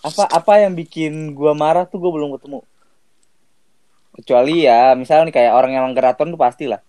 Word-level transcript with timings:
apa 0.00 0.24
apa 0.28 0.52
yang 0.64 0.72
bikin 0.72 1.36
gua 1.36 1.52
marah 1.52 1.84
tuh 1.84 2.00
gua 2.00 2.12
belum 2.16 2.36
ketemu. 2.40 2.60
Kecuali 4.20 4.66
ya 4.66 4.92
misalnya 4.98 5.30
nih 5.30 5.34
kayak 5.36 5.52
orang 5.54 5.70
yang 5.76 5.84
langgar 5.86 6.12
aturan 6.12 6.34
tuh 6.34 6.40
pasti 6.40 6.66
lah 6.66 6.82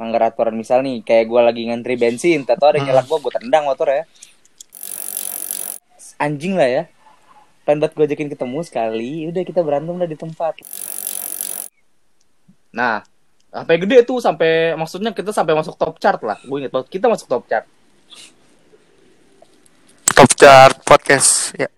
langgar 0.00 0.32
aturan 0.32 0.56
misal 0.56 0.80
nih 0.80 1.04
kayak 1.04 1.28
gua 1.28 1.52
lagi 1.52 1.68
ngantri 1.68 2.00
bensin 2.00 2.48
atau 2.48 2.72
ada 2.72 2.80
nyelak 2.80 3.04
gua 3.04 3.20
gua 3.20 3.36
tendang 3.36 3.68
motor 3.68 3.92
ya. 3.92 4.08
Anjing 6.16 6.56
lah 6.56 6.68
ya. 6.68 6.82
Pengen 7.68 7.84
buat 7.84 7.92
gua 7.92 8.08
ajakin 8.08 8.32
ketemu 8.32 8.58
sekali 8.64 9.28
udah 9.28 9.42
kita 9.44 9.60
berantem 9.60 10.00
lah 10.00 10.08
di 10.08 10.16
tempat. 10.16 10.56
Nah 12.72 13.04
sampai 13.50 13.76
gede 13.82 14.06
tuh 14.06 14.22
sampai 14.22 14.78
maksudnya 14.78 15.10
kita 15.12 15.34
sampai 15.34 15.52
masuk 15.52 15.76
top 15.76 16.00
chart 16.00 16.22
lah. 16.24 16.38
Gue 16.46 16.64
inget 16.64 16.72
banget 16.72 16.88
kita 16.88 17.10
masuk 17.10 17.28
top 17.28 17.44
chart. 17.50 17.66
Top 20.16 20.30
chart 20.38 20.76
podcast 20.86 21.52
ya. 21.58 21.68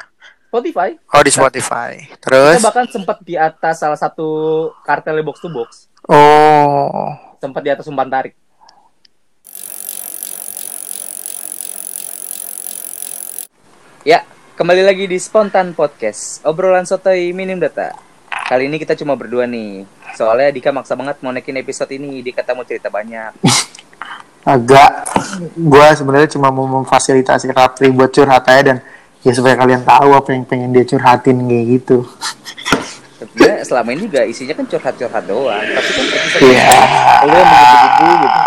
Spotify. 0.52 0.92
Oh 1.16 1.24
di 1.24 1.33
Spotify. 1.33 1.92
kita 2.12 2.29
Terus 2.29 2.60
bahkan 2.60 2.84
sempat 2.84 3.24
di 3.24 3.41
atas 3.41 3.80
salah 3.80 3.97
satu 3.97 4.69
kartel 4.84 5.24
box 5.24 5.41
to 5.41 5.48
box. 5.48 5.88
Oh. 6.05 7.09
Sempat 7.41 7.65
di 7.65 7.73
atas 7.73 7.88
umpan 7.88 8.05
tarik. 8.12 8.37
Ya 14.05 14.29
kembali 14.60 14.84
lagi 14.84 15.09
di 15.09 15.16
spontan 15.16 15.73
podcast. 15.73 16.45
Obrolan 16.45 16.84
sotoy 16.84 17.32
minim 17.32 17.57
data. 17.57 17.96
Kali 18.29 18.69
ini 18.69 18.77
kita 18.77 18.93
cuma 18.93 19.16
berdua 19.16 19.48
nih. 19.48 19.88
Soalnya 20.21 20.52
Dika 20.52 20.69
maksa 20.69 20.93
banget 20.93 21.16
mau 21.24 21.32
naikin 21.32 21.57
episode 21.65 21.96
ini. 21.96 22.21
Dika 22.21 22.45
mau 22.52 22.69
cerita 22.69 22.93
banyak. 22.93 23.41
Agak. 24.52 25.09
Gua 25.57 25.96
sebenarnya 25.96 26.29
cuma 26.37 26.52
mau 26.52 26.69
memfasilitasi 26.69 27.48
Rapli 27.57 27.88
buat 27.88 28.12
curhat 28.12 28.45
aja 28.52 28.60
dan 28.60 28.84
ya 29.23 29.33
supaya 29.35 29.55
kalian 29.55 29.83
tahu 29.87 30.11
apa 30.15 30.29
yang 30.35 30.45
pengen 30.47 30.74
dia 30.74 30.85
curhatin 30.87 31.38
kayak 31.46 31.65
gitu. 31.79 31.99
sebenarnya 33.23 33.63
selama 33.63 33.88
ini 33.95 34.01
juga 34.10 34.21
isinya 34.27 34.55
kan 34.59 34.66
curhat-curhat 34.66 35.24
doang 35.30 35.63
tapi 35.63 35.91
kan 35.95 36.05
ini 36.05 36.19
lu 37.23 37.35
yang 37.38 37.49
menggebu-gebu 37.49 38.13
gitu 38.19 38.41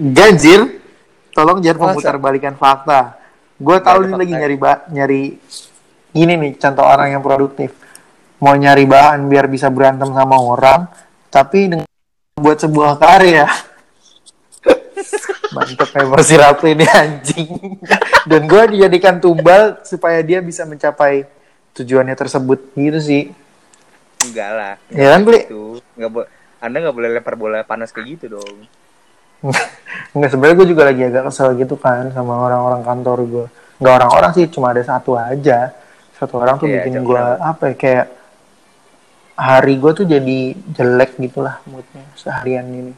Ganjil, 0.00 0.80
tolong 1.36 1.60
jangan 1.60 1.92
memutar 1.92 2.16
balikan 2.16 2.56
fakta. 2.56 3.20
Gue 3.60 3.76
tahu 3.84 4.08
nih 4.08 4.08
fakta 4.08 4.20
lagi 4.24 4.32
ya? 4.32 4.38
nyari 4.40 4.56
ba- 4.56 4.84
nyari 4.88 5.22
ini 6.16 6.32
nih 6.40 6.52
contoh 6.56 6.88
orang 6.88 7.12
yang 7.12 7.20
produktif. 7.20 7.76
Mau 8.40 8.56
nyari 8.56 8.88
bahan 8.88 9.28
biar 9.28 9.44
bisa 9.52 9.68
berantem 9.68 10.08
sama 10.16 10.40
orang, 10.40 10.88
tapi 11.28 11.68
dengan 11.68 11.88
buat 12.40 12.56
sebuah 12.56 12.96
karya. 12.96 13.44
Mantep 15.50 15.88
memang 15.92 16.18
si 16.20 16.34
Rapli 16.34 16.72
ini 16.72 16.86
anjing. 16.86 17.50
Dan 18.22 18.46
gue 18.46 18.62
dijadikan 18.70 19.18
tumbal 19.18 19.82
supaya 19.82 20.20
dia 20.20 20.38
bisa 20.38 20.62
mencapai 20.62 21.26
tujuannya 21.72 22.14
tersebut 22.14 22.70
gitu 22.72 22.98
sih. 22.98 23.22
enggak 24.20 24.50
lah 24.52 24.74
Ya 24.92 25.10
kan, 25.10 25.24
Pli? 25.24 25.40
itu 25.42 25.62
nggak 25.96 26.10
bo- 26.10 26.28
anda 26.58 26.76
nggak 26.78 26.92
boleh 26.92 27.08
lempar 27.10 27.34
bola 27.34 27.64
panas 27.64 27.88
kayak 27.88 28.06
gitu 28.14 28.36
dong 28.36 28.68
Enggak 30.12 30.30
sebenarnya 30.30 30.56
gue 30.56 30.68
juga 30.68 30.82
lagi 30.84 31.02
agak 31.02 31.24
kesel 31.26 31.56
gitu 31.56 31.74
kan 31.74 32.12
sama 32.12 32.36
orang-orang 32.38 32.84
kantor 32.84 33.18
gue. 33.24 33.46
Enggak 33.80 33.94
orang-orang 33.96 34.30
sih, 34.36 34.44
cuma 34.46 34.70
ada 34.70 34.84
satu 34.84 35.16
aja. 35.16 35.72
Satu 36.14 36.36
orang 36.36 36.60
tuh 36.60 36.68
Iya, 36.68 36.84
bikin 36.84 37.00
gue 37.00 37.16
banget. 37.16 37.38
apa 37.40 37.62
ya 37.64 37.74
kayak 37.74 38.06
hari 39.34 39.74
gue 39.74 39.92
tuh 39.94 40.04
jadi 40.04 40.38
jelek 40.68 41.16
gitulah 41.16 41.56
moodnya 41.64 42.04
seharian 42.14 42.68
ini. 42.68 42.92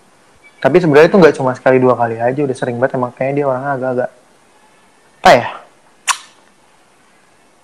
Tapi 0.63 0.77
sebenarnya 0.79 1.11
itu 1.11 1.19
nggak 1.19 1.35
cuma 1.43 1.51
sekali 1.59 1.83
dua 1.83 1.99
kali 1.99 2.23
aja, 2.23 2.39
udah 2.39 2.55
sering 2.55 2.79
banget 2.79 2.95
emang 2.95 3.11
kayaknya 3.11 3.35
dia 3.43 3.47
orangnya 3.51 3.73
agak-agak 3.75 4.11
apa 5.23 5.31
ya? 5.35 5.49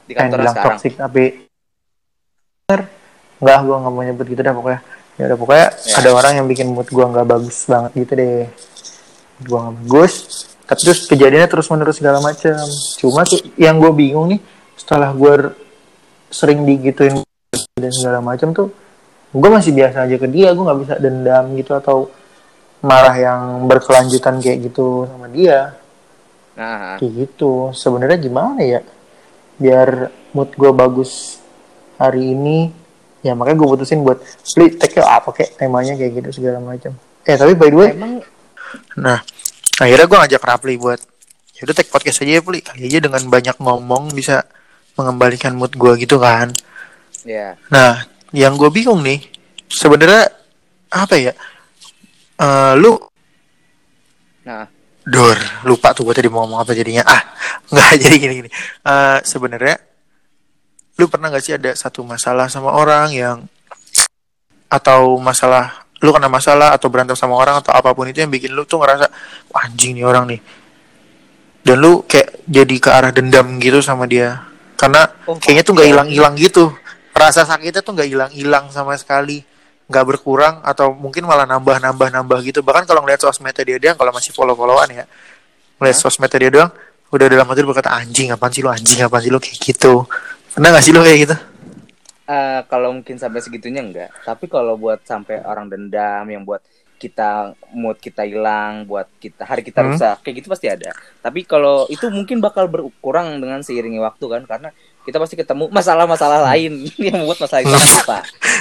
di 0.08 0.16
kantor 0.16 0.38
bilang 0.40 0.54
sekarang 0.56 0.72
toxic 0.80 0.92
tapi 0.96 1.24
enggak 3.38 3.58
gue 3.60 3.76
nggak 3.76 3.92
mau 3.92 4.02
nyebut 4.02 4.26
gitu 4.26 4.40
dah 4.40 4.54
pokoknya. 4.56 4.80
Ya 5.20 5.24
udah 5.28 5.38
pokoknya 5.38 5.66
Ya. 5.84 5.94
ada 6.00 6.10
orang 6.16 6.32
yang 6.40 6.46
bikin 6.48 6.66
mood 6.72 6.88
gue 6.88 7.04
nggak 7.04 7.26
bagus 7.28 7.68
banget 7.68 7.92
gitu 7.92 8.12
deh. 8.16 8.48
Gue 9.44 9.58
nggak 9.60 9.76
bagus. 9.84 10.12
Tapi 10.64 10.80
terus 10.80 11.00
kejadiannya 11.12 11.48
terus 11.48 11.68
menerus 11.68 12.00
segala 12.00 12.24
macam. 12.24 12.56
Cuma 12.96 13.20
tuh 13.28 13.40
yang 13.60 13.76
gue 13.76 13.92
bingung 13.92 14.32
nih 14.32 14.40
setelah 14.80 15.12
gue 15.12 15.52
sering 16.32 16.64
digituin 16.64 17.20
dan 17.76 17.92
segala 17.92 18.20
macam 18.24 18.52
tuh 18.52 18.68
gue 19.28 19.50
masih 19.52 19.72
biasa 19.76 20.08
aja 20.08 20.16
ke 20.16 20.28
dia 20.28 20.52
gue 20.52 20.64
nggak 20.64 20.80
bisa 20.84 20.94
dendam 20.96 21.44
gitu 21.56 21.72
atau 21.76 22.08
marah 22.84 23.16
yang 23.18 23.40
berkelanjutan 23.66 24.38
kayak 24.38 24.70
gitu 24.70 25.06
sama 25.10 25.26
dia. 25.30 25.74
Nah. 26.58 26.98
Kayak 26.98 27.12
gitu. 27.26 27.74
Sebenarnya 27.74 28.18
gimana 28.18 28.60
ya? 28.62 28.80
Biar 29.58 30.10
mood 30.34 30.54
gue 30.54 30.70
bagus 30.70 31.42
hari 31.98 32.32
ini 32.36 32.70
ya 33.26 33.34
makanya 33.34 33.58
gue 33.58 33.68
putusin 33.74 34.06
buat 34.06 34.22
beli 34.54 34.78
tag 34.78 34.94
apa 35.02 35.34
kayak 35.34 35.58
temanya 35.58 35.98
kayak 35.98 36.22
gitu 36.22 36.42
segala 36.42 36.62
macam. 36.62 36.94
Eh 37.26 37.34
tapi 37.34 37.58
by 37.58 37.68
the 37.68 37.78
way 37.78 37.90
emang 37.90 38.22
nah 38.94 39.18
akhirnya 39.80 40.06
gue 40.06 40.18
ngajak 40.22 40.42
Rapli 40.44 40.74
buat 40.78 41.00
ya 41.58 41.66
udah 41.66 41.74
tag 41.74 41.90
podcast 41.90 42.22
aja 42.22 42.38
ya 42.38 42.42
Pli. 42.42 42.62
Kali 42.62 42.86
aja 42.86 42.98
dengan 43.02 43.22
banyak 43.26 43.56
ngomong 43.58 44.14
bisa 44.14 44.46
mengembalikan 44.94 45.58
mood 45.58 45.74
gue 45.74 45.92
gitu 45.98 46.22
kan. 46.22 46.54
Ya 47.26 47.58
nah 47.66 48.06
yang 48.30 48.54
gue 48.54 48.70
bingung 48.70 49.02
nih 49.02 49.26
sebenarnya 49.66 50.30
apa 50.94 51.14
ya 51.18 51.32
Eh, 52.38 52.72
lu 52.78 52.94
nah 54.46 54.64
Dur, 55.08 55.36
lupa 55.64 55.96
tuh 55.96 56.04
gue 56.04 56.14
tadi 56.20 56.28
mau 56.28 56.44
ngomong 56.44 56.60
apa 56.60 56.76
jadinya. 56.76 57.00
Ah, 57.00 57.22
nggak 57.72 57.96
jadi 57.96 58.16
gini-gini. 58.20 58.50
Eh 58.84 59.18
Sebenarnya, 59.24 59.80
lu 61.00 61.08
pernah 61.08 61.32
nggak 61.32 61.40
sih 61.42 61.56
ada 61.56 61.72
satu 61.72 62.04
masalah 62.04 62.44
sama 62.52 62.76
orang 62.76 63.08
yang 63.16 63.38
atau 64.68 65.16
masalah 65.16 65.88
lu 65.98 66.12
kena 66.12 66.28
masalah 66.28 66.76
atau 66.76 66.92
berantem 66.92 67.16
sama 67.16 67.34
orang 67.40 67.58
atau 67.58 67.72
apa 67.72 67.90
pun 67.96 68.04
itu 68.04 68.20
yang 68.20 68.28
bikin 68.28 68.52
lu 68.52 68.68
tuh 68.68 68.78
ngerasa 68.78 69.08
"Wah, 69.48 69.64
anjing 69.64 69.96
nih 69.96 70.04
orang 70.04 70.28
nih 70.28 70.40
dan 71.64 71.76
lu 71.80 72.04
kayak 72.04 72.44
jadi 72.44 72.76
ke 72.76 72.90
arah 72.92 73.10
dendam 73.10 73.56
gitu 73.58 73.80
sama 73.80 74.04
dia 74.04 74.44
karena 74.76 75.08
Oh, 75.24 75.40
kayaknya 75.40 75.64
tuh 75.64 75.72
nggak 75.74 75.88
ya. 75.88 75.90
hilang-hilang 75.96 76.34
gitu 76.36 76.70
rasa 77.16 77.48
sakitnya 77.48 77.80
tuh 77.80 77.96
nggak 77.96 78.08
hilang-hilang 78.12 78.68
sama 78.70 78.92
sekali 78.94 79.40
nggak 79.88 80.04
berkurang 80.04 80.60
atau 80.60 80.92
mungkin 80.92 81.24
malah 81.24 81.48
nambah-nambah-nambah 81.48 82.38
gitu. 82.44 82.60
Bahkan 82.60 82.84
kalau 82.84 83.00
ngeliat 83.02 83.24
sosmednya 83.24 83.64
dia 83.64 83.78
dia 83.80 83.92
kalau 83.96 84.12
masih 84.12 84.36
follow-followan 84.36 84.88
ya 84.92 85.04
ngeliat 85.80 85.96
sosmednya 85.96 86.38
dia 86.38 86.50
doang 86.52 86.70
udah 87.08 87.26
dalam 87.26 87.48
hati 87.48 87.64
berkata 87.64 87.90
anjing 87.96 88.28
apaan 88.30 88.52
sih 88.52 88.60
lu? 88.60 88.68
Anjing 88.68 89.00
apaan 89.00 89.22
sih 89.24 89.32
lu? 89.32 89.40
Kayak 89.40 89.58
gitu. 89.64 90.04
Pernah 90.52 90.68
nggak 90.76 90.84
sih 90.84 90.92
lu 90.92 91.00
kayak 91.00 91.20
gitu? 91.24 91.36
Eh, 92.28 92.60
kalau 92.68 92.92
mungkin 92.92 93.16
sampai 93.16 93.40
segitunya 93.40 93.80
enggak 93.80 94.12
tapi 94.20 94.52
kalau 94.52 94.76
buat 94.76 95.00
sampai 95.00 95.40
orang 95.40 95.72
dendam 95.72 96.28
yang 96.28 96.44
buat 96.44 96.60
kita 97.00 97.56
mood 97.72 97.96
kita 97.96 98.26
hilang 98.26 98.84
buat 98.84 99.08
kita 99.16 99.48
hari 99.48 99.64
kita 99.64 99.80
Hmm. 99.80 99.96
rusak 99.96 100.16
kayak 100.20 100.36
gitu 100.44 100.48
pasti 100.52 100.68
ada. 100.68 100.92
Tapi 101.24 101.48
kalau 101.48 101.88
itu 101.88 102.04
mungkin 102.12 102.44
bakal 102.44 102.68
berkurang 102.68 103.40
dengan 103.40 103.64
seiringnya 103.64 104.04
waktu 104.04 104.28
kan 104.28 104.42
karena 104.44 104.68
kita 105.08 105.16
pasti 105.16 105.34
ketemu 105.34 105.72
masalah-masalah 105.72 106.44
lain 106.52 106.84
yang 107.08 107.24
membuat 107.24 107.48
masalah 107.48 107.62
itu 107.64 107.72
lupa 107.72 108.18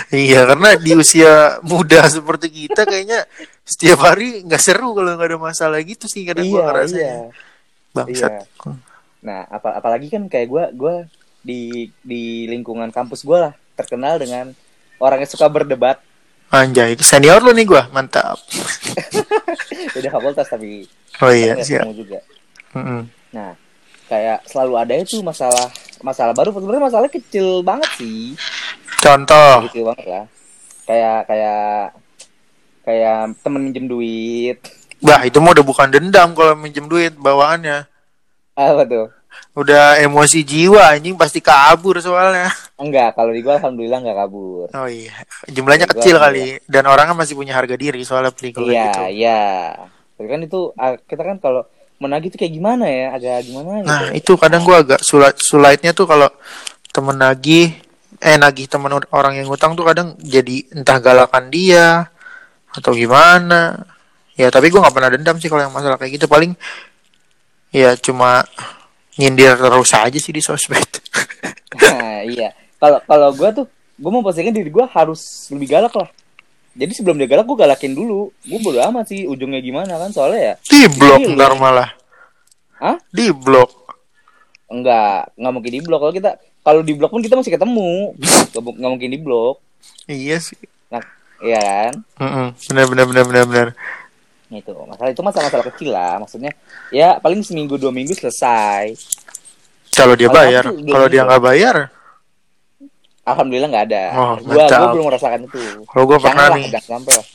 Iya, 0.08 0.48
karena 0.48 0.70
di 0.80 0.96
usia 0.96 1.60
muda 1.68 2.08
seperti 2.08 2.48
kita 2.48 2.88
kayaknya 2.88 3.28
setiap 3.68 4.00
hari 4.08 4.48
nggak 4.48 4.62
seru 4.64 4.96
kalau 4.96 5.20
nggak 5.20 5.36
ada 5.36 5.40
masalah 5.40 5.84
gitu 5.84 6.08
sih 6.08 6.24
kadang 6.24 6.48
gua 6.48 6.72
ngerasa 6.72 6.96
iya 6.96 7.16
bangsat. 7.92 8.48
nah 9.20 9.44
apa 9.52 9.76
apalagi 9.76 10.08
kan 10.08 10.32
kayak 10.32 10.48
gue 10.48 10.64
gua 10.80 10.96
di 11.44 11.92
di 12.00 12.48
lingkungan 12.48 12.88
kampus 12.96 13.28
gue 13.28 13.36
lah 13.36 13.52
terkenal 13.76 14.16
dengan 14.16 14.56
orang 14.98 15.20
yang 15.24 15.32
suka 15.32 15.52
berdebat 15.52 16.00
Anjay, 16.48 16.96
senior 17.04 17.44
lu 17.44 17.52
nih 17.52 17.68
gua, 17.68 17.92
mantap. 17.92 18.40
beda 19.94 20.08
fakultas 20.08 20.48
tapi 20.48 20.88
Oh 21.20 21.28
iya, 21.28 21.60
siap. 21.60 21.84
juga 21.92 22.24
Mm-mm. 22.72 23.04
Nah, 23.36 23.52
kayak 24.08 24.44
selalu 24.48 24.74
ada 24.76 24.94
itu 24.96 25.20
masalah 25.22 25.68
masalah 26.00 26.34
baru 26.34 26.50
sebenarnya 26.52 26.84
masalah 26.88 27.08
kecil 27.08 27.62
banget 27.62 27.90
sih. 27.96 28.34
Contoh, 28.98 29.68
Kecil 29.70 29.86
banget 29.86 30.06
lah. 30.08 30.26
Kayak 30.88 31.20
kayak 31.28 31.66
kayak 32.84 33.18
temen 33.44 33.62
minjem 33.68 33.86
duit. 33.86 34.58
bah 34.98 35.22
itu 35.22 35.38
mah 35.38 35.54
udah 35.54 35.62
bukan 35.62 35.88
dendam 35.94 36.34
kalau 36.34 36.58
minjem 36.58 36.90
duit 36.90 37.14
bawaannya. 37.14 37.86
Apa 38.58 38.84
tuh? 38.88 39.08
Udah 39.54 40.02
emosi 40.02 40.42
jiwa 40.42 40.98
anjing 40.98 41.14
pasti 41.14 41.38
kabur 41.38 42.02
soalnya. 42.02 42.50
Enggak, 42.78 43.14
kalau 43.14 43.30
di 43.30 43.46
gua 43.46 43.62
alhamdulillah 43.62 44.02
enggak 44.02 44.18
kabur. 44.18 44.66
Oh 44.74 44.90
iya, 44.90 45.14
jumlahnya 45.46 45.86
kecil 45.86 46.18
kali 46.18 46.58
dan 46.66 46.90
orangnya 46.90 47.14
masih 47.14 47.38
punya 47.38 47.54
harga 47.54 47.78
diri 47.78 48.02
soalnya 48.02 48.34
kalau 48.34 48.66
Iya, 48.66 48.86
gitu. 48.90 49.02
iya. 49.14 49.42
Tapi 50.18 50.28
kan 50.30 50.42
itu 50.42 50.60
ah, 50.74 50.98
kita 50.98 51.22
kan 51.22 51.38
kalau 51.38 51.62
menagih 51.98 52.30
itu 52.34 52.38
kayak 52.38 52.54
gimana 52.54 52.86
ya? 52.86 53.06
Agak 53.14 53.46
gimana 53.46 53.82
gitu. 53.82 53.90
Nah, 53.90 54.04
itu 54.14 54.32
kadang 54.38 54.62
gua 54.66 54.82
agak 54.82 55.02
sulit 55.02 55.36
sulitnya 55.42 55.92
tuh 55.92 56.06
kalau 56.06 56.30
temen 56.94 57.18
nagih 57.18 57.74
eh 58.18 58.38
nagih 58.40 58.66
temen 58.66 58.90
or- 58.90 59.10
orang 59.14 59.38
yang 59.38 59.46
ngutang 59.46 59.78
tuh 59.78 59.86
kadang 59.86 60.18
jadi 60.22 60.66
entah 60.74 60.98
galakan 60.98 61.50
dia 61.54 62.10
atau 62.74 62.92
gimana. 62.94 63.86
Ya, 64.38 64.54
tapi 64.54 64.70
gua 64.70 64.86
nggak 64.86 64.96
pernah 64.96 65.12
dendam 65.14 65.38
sih 65.42 65.50
kalau 65.50 65.66
yang 65.66 65.74
masalah 65.74 65.98
kayak 65.98 66.22
gitu 66.22 66.30
paling 66.30 66.54
ya 67.74 67.98
cuma 68.00 68.48
nyindir 69.18 69.58
terus 69.58 69.92
aja 69.98 70.20
sih 70.22 70.34
di 70.34 70.42
sosmed. 70.42 70.88
iya 72.38 72.54
kalau 72.78 73.00
kalau 73.06 73.30
gue 73.34 73.50
tuh 73.54 73.66
gue 73.98 74.12
mau 74.14 74.22
postingin 74.22 74.54
diri 74.54 74.70
gue 74.70 74.86
harus 74.94 75.50
lebih 75.50 75.68
galak 75.74 75.94
lah 75.98 76.10
jadi 76.78 76.92
sebelum 76.94 77.18
dia 77.18 77.26
galak 77.26 77.44
gue 77.44 77.58
galakin 77.58 77.92
dulu 77.92 78.30
gue 78.40 78.60
bodo 78.60 78.78
amat 78.84 79.06
sih 79.08 79.26
ujungnya 79.26 79.60
gimana 79.60 79.98
kan 79.98 80.10
soalnya 80.10 80.40
ya 80.40 80.54
Di 80.64 80.82
blok 80.90 81.22
ntar 81.34 81.54
malah. 81.54 81.90
Hah? 82.78 82.98
Di 83.10 83.30
blok. 83.30 83.90
enggak 84.68 85.32
nggak 85.34 85.52
mungkin 85.52 85.72
di 85.72 85.82
blok 85.82 86.00
kalau 86.00 86.14
kita 86.14 86.32
kalau 86.60 86.82
di 86.82 86.92
blok 86.92 87.10
pun 87.10 87.24
kita 87.24 87.34
masih 87.34 87.50
ketemu 87.50 88.14
nggak, 88.14 88.60
mu- 88.60 88.76
nggak 88.76 88.92
mungkin 88.92 89.10
di 89.10 89.18
blok 89.18 89.56
Iya 90.06 90.38
sih. 90.38 90.60
nah 90.88 91.00
iya 91.40 91.60
kan 91.60 91.94
Mm-mm. 92.18 92.48
Benar 92.68 92.86
benar 92.86 93.06
benar 93.06 93.24
benar 93.26 93.46
benar. 93.46 93.68
itu 94.50 94.72
masalah 94.72 95.10
itu 95.10 95.22
masalah-masalah 95.22 95.66
kecil 95.72 95.90
lah 95.90 96.20
maksudnya 96.20 96.52
ya 96.90 97.16
paling 97.18 97.42
seminggu 97.42 97.76
dua 97.76 97.90
minggu 97.90 98.12
selesai 98.12 98.96
Kalau 99.90 100.14
dia 100.14 100.30
bayar, 100.30 100.68
kalau 100.68 101.08
dia 101.08 101.24
nggak 101.24 101.42
bayar, 101.42 101.76
alhamdulillah 103.28 103.70
nggak 103.70 103.86
ada. 103.92 104.04
Oh, 104.16 104.34
gua 104.40 104.66
gua 104.72 104.88
belum 104.96 105.06
merasakan 105.12 105.40
itu. 105.44 105.60
Kalau 105.84 106.04
gue 106.08 106.18
pernah 106.24 106.46
nih, 106.56 106.72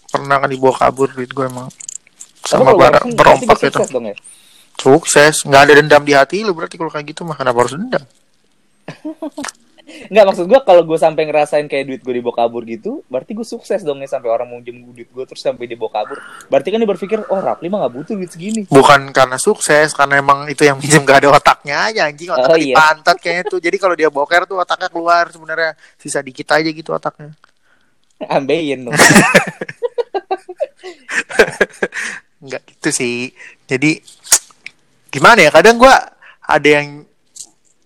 pernah 0.08 0.36
kan 0.40 0.48
dibawa 0.48 0.74
kabur 0.80 1.08
duit 1.12 1.30
gue 1.30 1.44
emang. 1.44 1.68
Sama 2.42 2.72
gua 2.72 2.88
rasain, 2.96 3.12
perompak 3.12 3.56
gua 3.60 3.68
itu. 3.68 3.78
sukses 3.78 3.90
dong 3.92 4.06
ya. 4.08 4.16
Sukses, 4.80 5.34
nggak 5.44 5.62
ada 5.68 5.72
dendam 5.78 6.02
di 6.02 6.16
hati 6.16 6.42
lu 6.42 6.56
berarti 6.56 6.80
kalau 6.80 6.90
kayak 6.90 7.12
gitu 7.12 7.22
mah. 7.28 7.36
Kenapa 7.36 7.62
harus 7.62 7.76
dendam? 7.76 8.02
Nggak 10.08 10.24
maksud 10.28 10.44
gue 10.48 10.60
kalau 10.62 10.82
gue 10.86 10.98
sampai 10.98 11.22
ngerasain 11.28 11.66
kayak 11.68 11.84
duit 11.88 12.00
gue 12.00 12.14
dibawa 12.20 12.34
kabur 12.44 12.62
gitu, 12.64 13.04
berarti 13.10 13.36
gue 13.36 13.46
sukses 13.46 13.82
dong 13.82 14.00
ya 14.00 14.08
sampai 14.08 14.28
orang 14.30 14.46
mau 14.48 14.58
minjem 14.62 14.82
duit 14.92 15.08
gue 15.10 15.24
terus 15.28 15.42
sampai 15.42 15.66
dibawa 15.68 16.02
kabur. 16.02 16.18
Berarti 16.48 16.68
kan 16.72 16.78
dia 16.80 16.90
berpikir, 16.90 17.18
oh 17.28 17.40
Rapli 17.40 17.68
mah 17.68 17.86
nggak 17.86 17.94
butuh 17.94 18.14
duit 18.16 18.30
segini. 18.32 18.64
Bukan 18.68 19.12
karena 19.12 19.36
sukses, 19.36 19.92
karena 19.92 20.18
emang 20.22 20.48
itu 20.48 20.64
yang 20.64 20.80
minjem 20.80 21.02
gak 21.04 21.24
ada 21.24 21.36
otaknya 21.36 21.76
aja 21.90 22.00
anjing 22.08 22.30
otak 22.30 22.50
Oh, 22.52 22.58
iya. 22.58 22.76
pantat 22.76 23.16
kayaknya 23.20 23.44
tuh. 23.48 23.60
Jadi 23.60 23.76
kalau 23.80 23.94
dia 23.96 24.08
boker 24.12 24.44
tuh 24.44 24.60
otaknya 24.60 24.88
keluar 24.92 25.28
sebenarnya 25.32 25.76
sisa 26.00 26.20
dikit 26.20 26.48
aja 26.52 26.68
gitu 26.68 26.90
otaknya. 26.92 27.32
Ambeien 28.28 28.86
dong. 28.86 28.94
Enggak 32.42 32.62
gitu 32.66 32.88
sih. 32.90 33.30
Jadi 33.66 34.02
gimana 35.10 35.46
ya? 35.46 35.50
Kadang 35.50 35.78
gua 35.78 35.94
ada 36.42 36.68
yang 36.68 37.06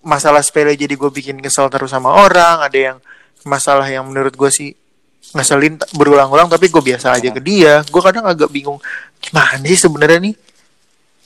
masalah 0.06 0.38
sepele 0.40 0.78
jadi 0.78 0.94
gue 0.94 1.10
bikin 1.10 1.42
kesel 1.42 1.66
terus 1.66 1.90
sama 1.90 2.14
orang, 2.14 2.62
ada 2.62 2.78
yang 2.78 2.96
masalah 3.42 3.86
yang 3.90 4.06
menurut 4.06 4.38
gue 4.38 4.50
sih 4.54 4.70
ngeselin 5.34 5.82
berulang-ulang 5.98 6.46
tapi 6.46 6.70
gue 6.70 6.78
biasa 6.78 7.18
aja 7.18 7.34
ke 7.34 7.42
dia. 7.42 7.82
Gue 7.90 7.98
kadang 7.98 8.24
agak 8.30 8.46
bingung 8.54 8.78
gimana 9.18 9.66
sih 9.66 9.74
sebenarnya 9.74 10.30
nih 10.30 10.34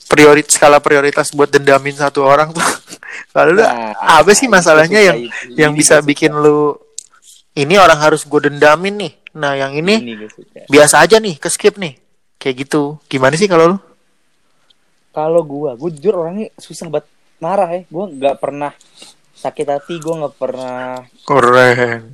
prioritas 0.09 0.57
skala 0.57 0.81
prioritas 0.81 1.29
buat 1.31 1.53
dendamin 1.53 1.93
satu 1.93 2.25
orang 2.25 2.49
tuh. 2.49 2.65
Lalu 3.37 3.61
Nah, 3.61 3.93
apa 3.95 4.33
sih 4.33 4.49
itu 4.49 4.53
masalahnya 4.53 4.99
yang 4.99 5.17
itu. 5.29 5.55
yang 5.55 5.71
bisa 5.77 6.01
bikin 6.01 6.33
lu 6.33 6.73
ini 7.53 7.77
orang 7.77 8.01
harus 8.01 8.25
gue 8.25 8.49
dendamin 8.49 8.97
nih. 8.97 9.13
Nah, 9.31 9.55
yang 9.55 9.71
ini 9.71 9.95
Ini 10.01 10.13
biasa 10.67 11.05
aja 11.05 11.21
nih 11.21 11.39
ke 11.39 11.47
skip 11.47 11.77
nih 11.79 11.95
kayak 12.41 12.65
gitu 12.65 12.97
gimana 13.05 13.37
sih 13.37 13.45
kalau 13.45 13.77
lu 13.77 13.77
Kalau 15.11 15.43
gue, 15.43 15.69
gue 15.75 15.89
jujur 15.99 16.23
orangnya 16.23 16.47
susah 16.55 16.87
banget 16.87 17.05
marah 17.41 17.69
ya. 17.73 17.81
Gue 17.89 18.05
nggak 18.15 18.37
pernah 18.37 18.71
sakit 19.35 19.67
hati, 19.67 19.97
gue 19.97 20.13
nggak 20.13 20.35
pernah. 20.37 21.01
keren. 21.25 22.13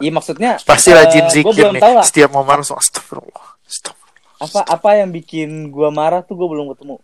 Iya 0.00 0.10
maksudnya. 0.16 0.56
pasti 0.64 0.96
rajin 0.96 1.28
gue 1.28 1.32
zikir 1.32 1.76
nih. 1.76 1.80
tahu 1.80 1.92
lah. 2.00 2.04
setiap 2.08 2.32
mau 2.32 2.40
marah 2.40 2.64
langsung 2.64 2.80
astagfirullah 2.80 3.48
astagfirullah. 3.68 4.08
Apa 4.40 4.60
apa 4.64 4.90
yang 4.96 5.12
bikin 5.12 5.68
gua 5.68 5.92
marah 5.92 6.24
tuh 6.24 6.40
gua 6.40 6.48
belum 6.48 6.72
ketemu. 6.72 6.96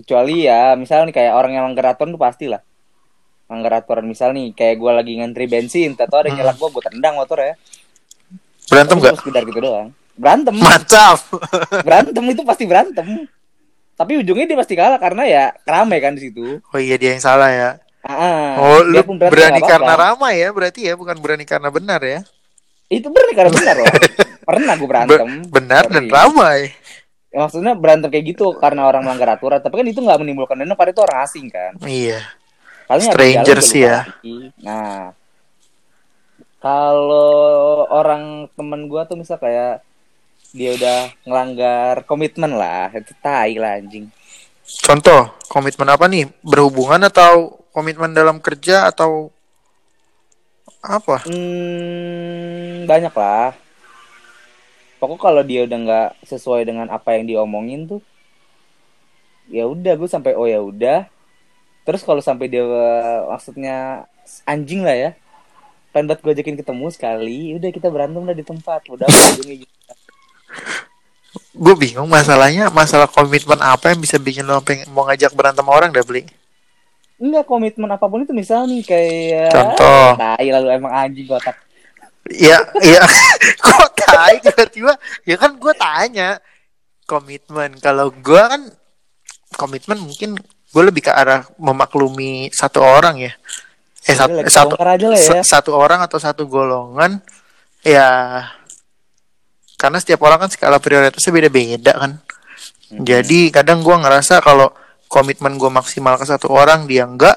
Kecuali 0.00 0.48
ya 0.48 0.72
misalnya 0.72 1.12
nih 1.12 1.16
kayak 1.20 1.32
orang 1.36 1.52
yang 1.52 1.64
langgar 1.68 1.92
aturan 1.92 2.16
tuh 2.16 2.22
pasti 2.24 2.48
lah. 2.48 2.64
Langgar 3.52 3.84
aturan 3.84 4.08
misal 4.08 4.32
nih 4.32 4.56
kayak 4.56 4.80
gua 4.80 4.96
lagi 4.96 5.20
ngantri 5.20 5.44
bensin 5.44 5.92
atau 5.92 6.16
ada 6.16 6.32
yang 6.32 6.40
nyelak 6.40 6.56
gua 6.56 6.72
gua 6.72 6.82
tendang 6.88 7.20
motor 7.20 7.36
ya. 7.36 7.54
Berantem 8.72 8.96
Tapi 8.96 9.04
gak 9.04 9.12
cuma 9.12 9.20
sekedar 9.20 9.42
gitu 9.44 9.60
doang. 9.60 9.88
Berantem. 10.16 10.54
Mantap. 10.56 11.20
Berantem 11.84 12.24
itu 12.32 12.42
pasti 12.48 12.64
berantem 12.64 13.28
tapi 13.94 14.18
ujungnya 14.18 14.46
dia 14.50 14.58
pasti 14.58 14.74
kalah 14.74 14.98
karena 14.98 15.22
ya 15.26 15.44
ramai 15.62 15.98
kan 16.02 16.18
di 16.18 16.30
situ. 16.30 16.58
Oh 16.60 16.80
iya 16.80 16.98
dia 16.98 17.14
yang 17.14 17.22
salah 17.22 17.50
ya. 17.50 17.70
Ah, 18.04 18.60
oh 18.60 18.84
lu 18.84 19.00
berani 19.16 19.64
karena 19.64 19.96
ramai 19.96 20.44
ya 20.44 20.52
berarti 20.52 20.84
ya 20.84 20.92
bukan 20.92 21.16
berani 21.16 21.48
karena 21.48 21.72
benar 21.72 22.00
ya? 22.04 22.20
Itu 22.92 23.08
berani 23.08 23.32
karena 23.32 23.50
benar 23.54 23.74
loh. 23.80 23.88
Pernah 24.44 24.74
gua 24.76 24.84
Be- 24.84 24.90
berantem. 24.92 25.28
benar 25.48 25.82
dan 25.88 26.04
ramai. 26.04 26.76
Ya, 27.32 27.48
maksudnya 27.48 27.72
berantem 27.72 28.12
kayak 28.12 28.36
gitu 28.36 28.52
karena 28.60 28.84
orang 28.84 29.08
melanggar 29.08 29.40
aturan 29.40 29.58
tapi 29.58 29.80
kan 29.80 29.86
itu 29.88 29.98
nggak 30.04 30.20
menimbulkan 30.20 30.54
dendam 30.60 30.76
padahal 30.76 30.94
itu 30.94 31.02
orang 31.02 31.18
asing 31.24 31.46
kan. 31.48 31.72
Iya. 31.80 32.20
Paling 32.84 33.08
Stranger 33.08 33.58
sih 33.64 33.80
ya. 33.88 34.04
lagi. 34.04 34.52
Nah, 34.60 35.16
kalau 36.60 37.88
orang 37.88 38.52
temen 38.52 38.84
gua 38.84 39.08
tuh 39.08 39.16
misal 39.16 39.40
kayak 39.40 39.80
dia 40.54 40.70
udah 40.78 41.00
ngelanggar 41.26 42.06
komitmen 42.06 42.54
lah, 42.54 42.94
itu 42.94 43.10
tai 43.18 43.58
lah 43.58 43.82
anjing. 43.82 44.06
contoh 44.86 45.28
komitmen 45.50 45.90
apa 45.90 46.08
nih 46.08 46.30
berhubungan 46.40 47.04
atau 47.10 47.60
komitmen 47.74 48.14
dalam 48.14 48.38
kerja 48.38 48.88
atau 48.88 49.34
apa 50.84 51.24
Hmm, 51.24 52.84
banyak 52.84 53.12
lah. 53.16 53.56
Pokok 55.00 55.20
kalau 55.20 55.42
dia 55.44 55.64
udah 55.64 55.78
nggak 55.80 56.10
sesuai 56.28 56.64
dengan 56.64 56.88
apa 56.92 57.16
yang 57.16 57.28
diomongin 57.28 57.88
tuh, 57.88 58.00
ya 59.48 59.64
udah 59.68 59.96
gue 59.96 60.08
sampai 60.08 60.32
oh 60.36 60.48
ya 60.48 60.60
udah. 60.60 61.08
Terus 61.84 62.00
kalau 62.00 62.24
sampai 62.24 62.48
dia 62.48 62.64
maksudnya 63.28 64.08
anjing 64.48 64.80
lah 64.80 64.96
ya, 64.96 65.10
pengen 65.92 66.08
banget 66.08 66.20
gue 66.24 66.32
ajakin 66.40 66.56
ketemu 66.56 66.86
sekali, 66.88 67.40
udah 67.56 67.68
kita 67.68 67.88
berantem 67.92 68.24
lah 68.24 68.36
di 68.36 68.44
tempat, 68.44 68.80
udah 68.88 69.04
ujungnya 69.04 69.56
gitu. 69.64 69.83
Gue 71.54 71.74
bingung 71.78 72.10
masalahnya 72.10 72.66
masalah 72.68 73.06
komitmen 73.06 73.62
apa 73.62 73.94
yang 73.94 74.02
bisa 74.02 74.18
bikin 74.18 74.42
lo 74.42 74.58
pengen 74.58 74.90
mau 74.90 75.06
ngajak 75.06 75.30
berantem 75.32 75.64
orang 75.70 75.94
dah 75.94 76.02
beli 76.02 76.26
Enggak 77.14 77.46
komitmen 77.46 77.86
apa 77.86 78.10
pun 78.10 78.26
itu 78.26 78.34
misal 78.34 78.66
nih 78.66 78.82
kayak 78.82 79.54
Contoh. 79.54 80.18
tai 80.18 80.50
lalu 80.50 80.68
emang 80.74 80.90
anjing 80.90 81.30
kotak. 81.30 81.54
Iya, 82.26 82.58
iya. 82.82 83.00
Kok 83.64 83.94
tai 83.94 84.42
tiba-tiba? 84.42 84.98
Ya 85.22 85.38
kan 85.38 85.54
gue 85.54 85.72
tanya 85.78 86.42
komitmen. 87.06 87.78
Kalau 87.78 88.10
gue 88.10 88.42
kan 88.42 88.66
komitmen 89.54 90.02
mungkin 90.02 90.34
gue 90.42 90.82
lebih 90.82 91.06
ke 91.06 91.12
arah 91.14 91.46
memaklumi 91.54 92.50
satu 92.50 92.82
orang 92.82 93.30
ya. 93.30 93.32
Eh 94.04 94.12
satu, 94.18 94.34
kita 94.34 94.50
satu, 94.50 94.74
aja 94.74 95.06
lah 95.06 95.16
ya. 95.16 95.28
sa- 95.38 95.46
satu 95.62 95.70
orang 95.78 96.02
atau 96.02 96.18
satu 96.18 96.50
golongan. 96.50 97.22
Ya, 97.86 98.42
karena 99.84 100.00
setiap 100.00 100.24
orang 100.24 100.40
kan 100.40 100.48
skala 100.48 100.80
prioritasnya 100.80 101.28
beda-beda 101.28 101.92
kan. 101.92 102.12
Hmm. 102.88 103.04
Jadi 103.04 103.52
kadang 103.52 103.84
gue 103.84 103.92
ngerasa 103.92 104.40
kalau 104.40 104.72
komitmen 105.04 105.60
gue 105.60 105.68
maksimal 105.68 106.16
ke 106.16 106.24
satu 106.24 106.48
orang 106.48 106.88
dia 106.88 107.04
enggak, 107.04 107.36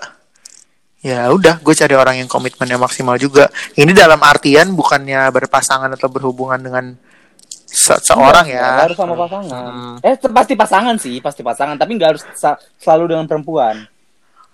ya 1.04 1.28
udah 1.28 1.60
gue 1.60 1.74
cari 1.76 1.92
orang 1.94 2.24
yang 2.24 2.30
komitmennya 2.32 2.80
maksimal 2.80 3.20
juga. 3.20 3.52
Ini 3.76 3.92
dalam 3.92 4.24
artian 4.24 4.72
bukannya 4.72 5.28
berpasangan 5.30 5.92
atau 5.92 6.08
berhubungan 6.08 6.58
dengan 6.64 6.86
se- 7.68 8.00
seorang 8.02 8.48
Enggak, 8.48 8.56
ya. 8.56 8.68
enggak 8.72 8.86
harus 8.88 8.98
sama 8.98 9.16
pasangan. 9.20 9.72
Hmm. 9.76 9.96
Eh 10.02 10.16
pasti 10.32 10.54
pasangan 10.56 10.96
sih, 10.96 11.16
pasti 11.20 11.42
pasangan, 11.44 11.76
tapi 11.76 11.92
nggak 12.00 12.10
harus 12.16 12.24
selalu 12.80 13.12
dengan 13.12 13.28
perempuan. 13.28 13.84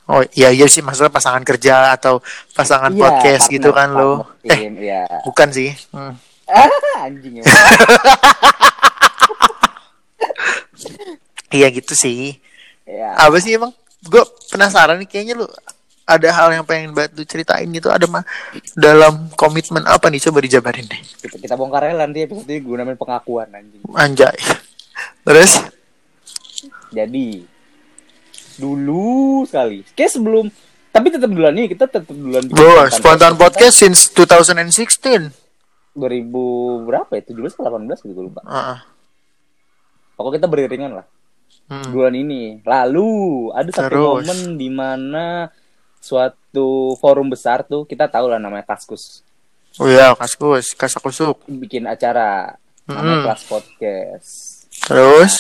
Oh 0.03 0.19
iya 0.35 0.51
iya 0.51 0.67
sih 0.67 0.83
maksudnya 0.83 1.07
pasangan 1.07 1.47
kerja 1.47 1.95
atau 1.95 2.19
pasangan 2.51 2.91
Iya, 2.91 2.99
podcast 2.99 3.47
partner- 3.47 3.55
gitu 3.55 3.69
kan 3.71 3.87
lo. 3.95 4.11
Eh 4.43 4.59
iya. 4.83 5.07
bukan 5.23 5.47
sih. 5.47 5.71
Hmm. 5.95 6.19
Ah, 6.53 6.69
anjing 7.03 7.41
ya. 7.41 7.43
Iya 11.49 11.67
gitu 11.69 11.93
sih. 11.93 12.37
ya. 12.83 13.13
Apa 13.17 13.37
sih 13.37 13.53
emang? 13.53 13.73
Gue 14.03 14.21
penasaran 14.49 14.99
nih 14.99 15.07
kayaknya 15.07 15.33
lu 15.39 15.47
ada 16.03 16.27
hal 16.29 16.51
yang 16.51 16.65
pengen 16.67 16.91
banget 16.91 17.15
lu 17.15 17.23
ceritain 17.23 17.63
gitu 17.71 17.87
ada 17.87 18.03
mah 18.05 18.27
dalam 18.75 19.31
komitmen 19.33 19.87
apa 19.87 20.11
nih 20.11 20.19
coba 20.19 20.43
dijabarin 20.43 20.83
deh 20.83 20.99
Kita, 20.99 21.39
kita 21.39 21.55
bongkar 21.55 21.87
aja 21.87 21.95
nanti 21.95 22.27
episode 22.27 22.43
ini 22.43 22.59
gue 22.59 22.75
namain 22.75 22.99
pengakuan 22.99 23.47
anjing. 23.47 23.79
anjay 23.95 24.35
terus 25.23 25.63
Jadi 26.91 27.47
dulu 28.53 29.41
sekali. 29.47 29.81
Kayak 29.95 30.11
sebelum 30.13 30.45
tapi 30.93 31.09
tetap 31.09 31.25
duluan 31.25 31.57
nih, 31.57 31.73
kita 31.73 31.89
tetap 31.89 32.05
duluan 32.05 32.45
Bro, 32.45 32.85
spontan 32.93 33.33
podcast 33.33 33.81
since 33.81 34.13
2016 34.13 34.93
2000 35.93 36.29
berapa 36.83 37.11
ya? 37.11 37.21
17 37.23 37.53
atau 37.55 37.69
18 37.71 38.01
gitu 38.01 38.13
gue 38.13 38.25
lupa. 38.27 38.41
Heeh. 38.43 38.79
Pokoknya 40.13 40.35
kita 40.37 40.47
beriringan 40.47 40.93
lah. 40.93 41.07
Hmm. 41.63 41.89
bulan 41.89 42.11
ini. 42.11 42.59
Lalu 42.61 43.07
ada 43.49 43.69
satu 43.71 43.87
Terus. 43.87 44.03
momen 44.25 44.39
di 44.55 44.67
mana 44.67 45.47
suatu 45.97 46.67
forum 46.97 47.29
besar 47.29 47.63
tuh 47.63 47.83
kita 47.83 48.05
tahu 48.05 48.27
lah 48.27 48.35
namanya 48.35 48.67
Kaskus 48.67 49.23
Oh 49.73 49.87
iya, 49.87 50.11
kaskus, 50.13 50.73
kasakusuk. 50.73 51.39
bikin 51.47 51.85
acara 51.85 52.57
namanya 52.83 53.15
Hmm. 53.15 53.23
kelas 53.23 53.41
podcast. 53.47 54.29
Terus, 54.83 55.33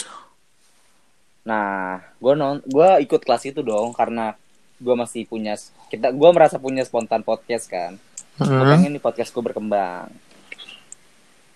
Nah, 1.43 1.99
gue 2.15 2.33
non, 2.33 2.63
gue 2.63 2.89
ikut 3.01 3.19
kelas 3.19 3.43
itu 3.45 3.59
dong 3.59 3.91
karena 3.91 4.31
gue 4.79 4.95
masih 4.95 5.23
punya 5.23 5.59
kita 5.85 6.09
gue 6.09 6.29
merasa 6.29 6.55
punya 6.55 6.81
spontan 6.81 7.19
podcast 7.19 7.67
kan 7.67 7.99
gue 8.33 8.43
Hmm. 8.43 8.67
pengen 8.69 8.91
nih 8.91 8.99
podcast 8.99 9.29
gue 9.29 9.39
berkembang 9.41 10.07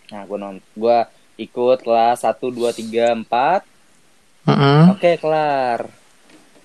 nah 0.07 0.23
gue 0.23 0.37
nont 0.37 0.59
gue 0.73 0.97
ikut 1.37 1.77
kelas 1.79 2.21
satu 2.21 2.49
dua 2.49 2.71
tiga 2.71 3.11
empat 3.11 3.63
Hmm. 4.43 4.95
oke 4.95 5.11
kelar 5.17 5.91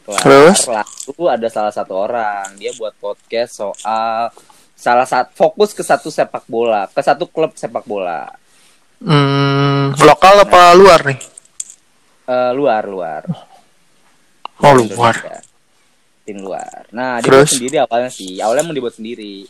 kelar 0.02 0.22
Terus? 0.22 0.58
lalu 0.64 1.22
ada 1.26 1.48
salah 1.48 1.70
satu 1.70 1.98
orang 1.98 2.54
dia 2.54 2.70
buat 2.72 2.94
podcast 2.94 3.58
soal 3.58 4.30
salah 4.72 5.02
satu 5.02 5.34
fokus 5.36 5.70
ke 5.70 5.82
satu 5.82 6.06
sepak 6.06 6.46
bola 6.46 6.86
ke 6.86 6.98
satu 6.98 7.26
klub 7.26 7.50
sepak 7.52 7.82
bola 7.82 8.30
Hmm, 8.98 9.90
lokal 9.98 10.46
apa 10.46 10.72
luar 10.72 11.02
nih? 11.02 11.18
Eh, 12.24 12.50
luar 12.52 12.86
luar 12.86 13.22
Oh, 14.62 14.72
luar. 14.72 15.42
Tim 16.22 16.38
luar 16.38 16.86
nah 16.88 17.18
dia 17.18 17.26
Terus? 17.26 17.50
buat 17.50 17.58
sendiri 17.58 17.76
awalnya 17.80 18.10
sih 18.14 18.38
awalnya 18.38 18.62
mau 18.62 18.70
dibuat 18.72 18.94
sendiri 18.94 19.42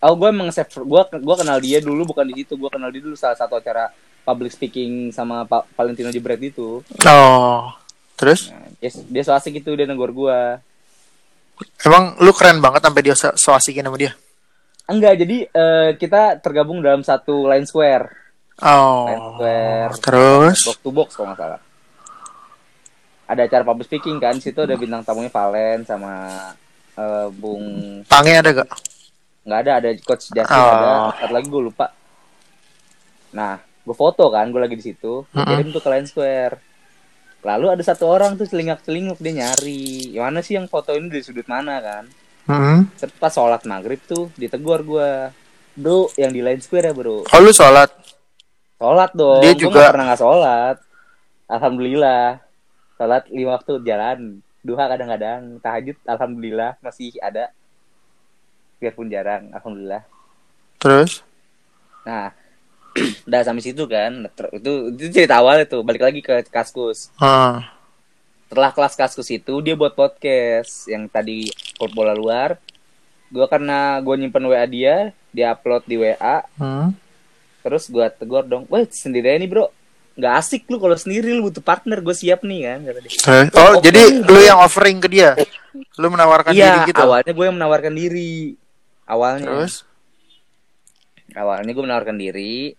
oh 0.00 0.14
gue 0.14 0.28
emang 0.28 0.50
save 0.50 0.68
gue 0.68 1.02
gue 1.14 1.36
kenal 1.36 1.58
dia 1.58 1.78
dulu 1.78 2.02
bukan 2.06 2.26
di 2.26 2.42
situ 2.42 2.54
gue 2.54 2.68
kenal 2.68 2.90
dia 2.90 3.00
dulu 3.00 3.14
salah 3.14 3.34
satu 3.34 3.56
acara 3.56 3.88
public 4.20 4.50
speaking 4.50 5.08
sama 5.08 5.42
Pak 5.42 5.72
Valentino 5.72 6.10
Jebret 6.10 6.42
itu 6.42 6.82
Oh. 7.02 7.72
Terus? 8.14 8.50
nah, 8.50 8.66
dia 8.76 8.90
dia 8.90 9.22
so 9.22 9.30
asik 9.30 9.58
itu 9.58 9.70
dia 9.72 9.86
negor 9.86 10.10
gue 10.10 10.40
Emang 11.82 12.14
lu 12.18 12.30
keren 12.30 12.58
banget 12.58 12.82
sampai 12.82 13.02
dia 13.02 13.14
so, 13.14 13.50
asikin 13.50 13.82
sama 13.82 13.96
dia? 13.96 14.14
enggak 14.84 15.18
jadi 15.18 15.36
eh, 15.46 15.90
kita 15.94 16.38
tergabung 16.38 16.80
dalam 16.80 17.00
satu 17.00 17.46
line 17.46 17.64
square 17.64 18.08
Oh. 18.58 19.06
line 19.06 19.22
square 19.30 19.90
Terus? 19.98 20.58
box 20.64 20.78
to 20.78 20.90
box 20.90 21.08
kalau 21.12 21.30
nggak 21.30 21.38
salah 21.38 21.60
ada 23.28 23.42
acara 23.44 23.62
public 23.62 23.86
speaking 23.86 24.16
kan 24.16 24.34
situ 24.36 24.56
ada 24.56 24.74
bintang 24.74 25.04
tamunya 25.04 25.28
Valen 25.28 25.84
sama 25.84 26.12
eh, 26.94 27.28
Bung 27.30 27.64
Pange 28.04 28.34
ada 28.34 28.50
gak? 28.56 28.68
Nggak 29.42 29.58
ada 29.60 29.72
ada 29.76 29.88
coach 30.00 30.28
Justin 30.28 30.54
Oh. 30.54 30.72
ada 30.72 30.90
satu 31.16 31.32
lagi 31.32 31.46
gue 31.46 31.62
lupa. 31.64 31.86
Nah 33.30 33.54
gue 33.60 33.96
foto 33.96 34.28
kan 34.28 34.44
gue 34.46 34.60
lagi 34.60 34.76
di 34.76 34.84
situ 34.84 35.24
Gua 35.24 35.32
Mm-mm. 35.34 35.48
kirim 35.48 35.68
tuh 35.70 35.80
ke 35.80 35.88
Line 35.88 36.06
Square. 36.06 36.54
Lalu 37.38 37.66
ada 37.70 37.82
satu 37.82 38.04
orang 38.04 38.34
tuh 38.34 38.44
celingak 38.44 38.82
celinguk 38.82 39.16
dia 39.16 39.32
nyari. 39.36 40.10
Yang 40.10 40.24
mana 40.24 40.40
sih 40.40 40.54
yang 40.54 40.66
foto 40.66 40.92
ini 40.92 41.06
dari 41.06 41.22
sudut 41.22 41.46
mana 41.46 41.78
kan? 41.78 42.04
Hmm. 42.44 42.88
terus 42.96 43.12
pas 43.14 43.28
sholat 43.28 43.60
maghrib 43.62 44.00
tuh 44.02 44.32
ditegur 44.34 44.80
gue 44.80 45.10
bro 45.74 46.08
yang 46.16 46.32
di 46.32 46.40
Line 46.40 46.58
Square 46.58 46.86
ya 46.86 46.94
bro. 46.94 47.20
Oh 47.22 47.40
lu 47.40 47.52
sholat? 47.52 47.92
sholat 48.74 49.10
dong. 49.12 49.40
Dia 49.40 49.52
Gua 49.52 49.60
juga- 49.60 49.74
nggak 49.78 49.92
pernah 49.92 50.06
nggak 50.06 50.20
sholat. 50.20 50.76
Alhamdulillah. 51.46 52.26
Sholat 52.94 53.22
lima 53.28 53.50
waktu 53.54 53.72
jalan. 53.82 54.18
Duha 54.60 54.84
kadang-kadang. 54.86 55.40
Tahajud 55.58 55.96
alhamdulillah 56.04 56.76
masih 56.78 57.14
ada 57.18 57.52
biarpun 58.78 59.06
jarang 59.06 59.50
alhamdulillah 59.50 60.02
Terus? 60.78 61.26
Nah, 62.06 62.30
udah 63.26 63.40
sampai 63.42 63.60
situ 63.60 63.82
kan. 63.84 64.30
Ter- 64.30 64.54
Itu 64.54 64.94
itu 64.94 65.10
cerita 65.10 65.42
awal 65.42 65.66
itu. 65.66 65.82
Balik 65.82 66.00
lagi 66.00 66.20
ke 66.22 66.46
Kaskus. 66.46 67.10
Ah. 67.18 67.66
Setelah 68.46 68.70
kelas 68.70 68.94
Kaskus 68.94 69.28
itu 69.28 69.58
dia 69.60 69.74
buat 69.74 69.92
podcast 69.92 70.86
yang 70.86 71.04
tadi 71.04 71.50
klub 71.74 71.90
bola 71.92 72.14
luar. 72.14 72.62
Gua 73.28 73.44
karena 73.44 73.98
gue 73.98 74.14
nyimpen 74.16 74.46
WA 74.46 74.64
dia, 74.64 75.10
dia 75.28 75.52
upload 75.52 75.84
di 75.84 75.98
WA, 75.98 76.46
Hmm. 76.56 76.96
terus 77.60 77.84
gua 77.84 78.08
tegur 78.08 78.40
dong, 78.40 78.64
"Wah, 78.70 78.80
sendiri 78.88 79.36
nih, 79.36 79.44
Bro." 79.44 79.68
Nggak 80.16 80.34
asik 80.34 80.62
lu 80.66 80.78
kalau 80.78 80.96
sendiri 80.96 81.30
lu 81.30 81.44
butuh 81.44 81.60
partner, 81.60 82.00
gue 82.00 82.10
siap 82.10 82.40
nih 82.40 82.60
kan 82.64 82.78
kata 82.86 82.98
dia. 82.98 83.10
Terus? 83.12 83.46
Oh, 83.52 83.76
Oke. 83.76 83.84
jadi 83.84 84.00
lu 84.24 84.40
yang 84.40 84.58
offering 84.58 84.98
ke 84.98 85.06
dia? 85.06 85.36
Lu 85.94 86.08
menawarkan 86.08 86.50
diri 86.50 86.64
Iya, 86.64 86.88
gitu? 86.88 86.98
awalnya 86.98 87.30
gue 87.30 87.44
yang 87.44 87.56
menawarkan 87.58 87.92
diri. 87.92 88.56
Awalnya. 89.08 89.48
Terus? 89.64 89.88
awalnya 91.30 91.70
gue 91.70 91.84
menawarkan 91.84 92.16
diri 92.16 92.72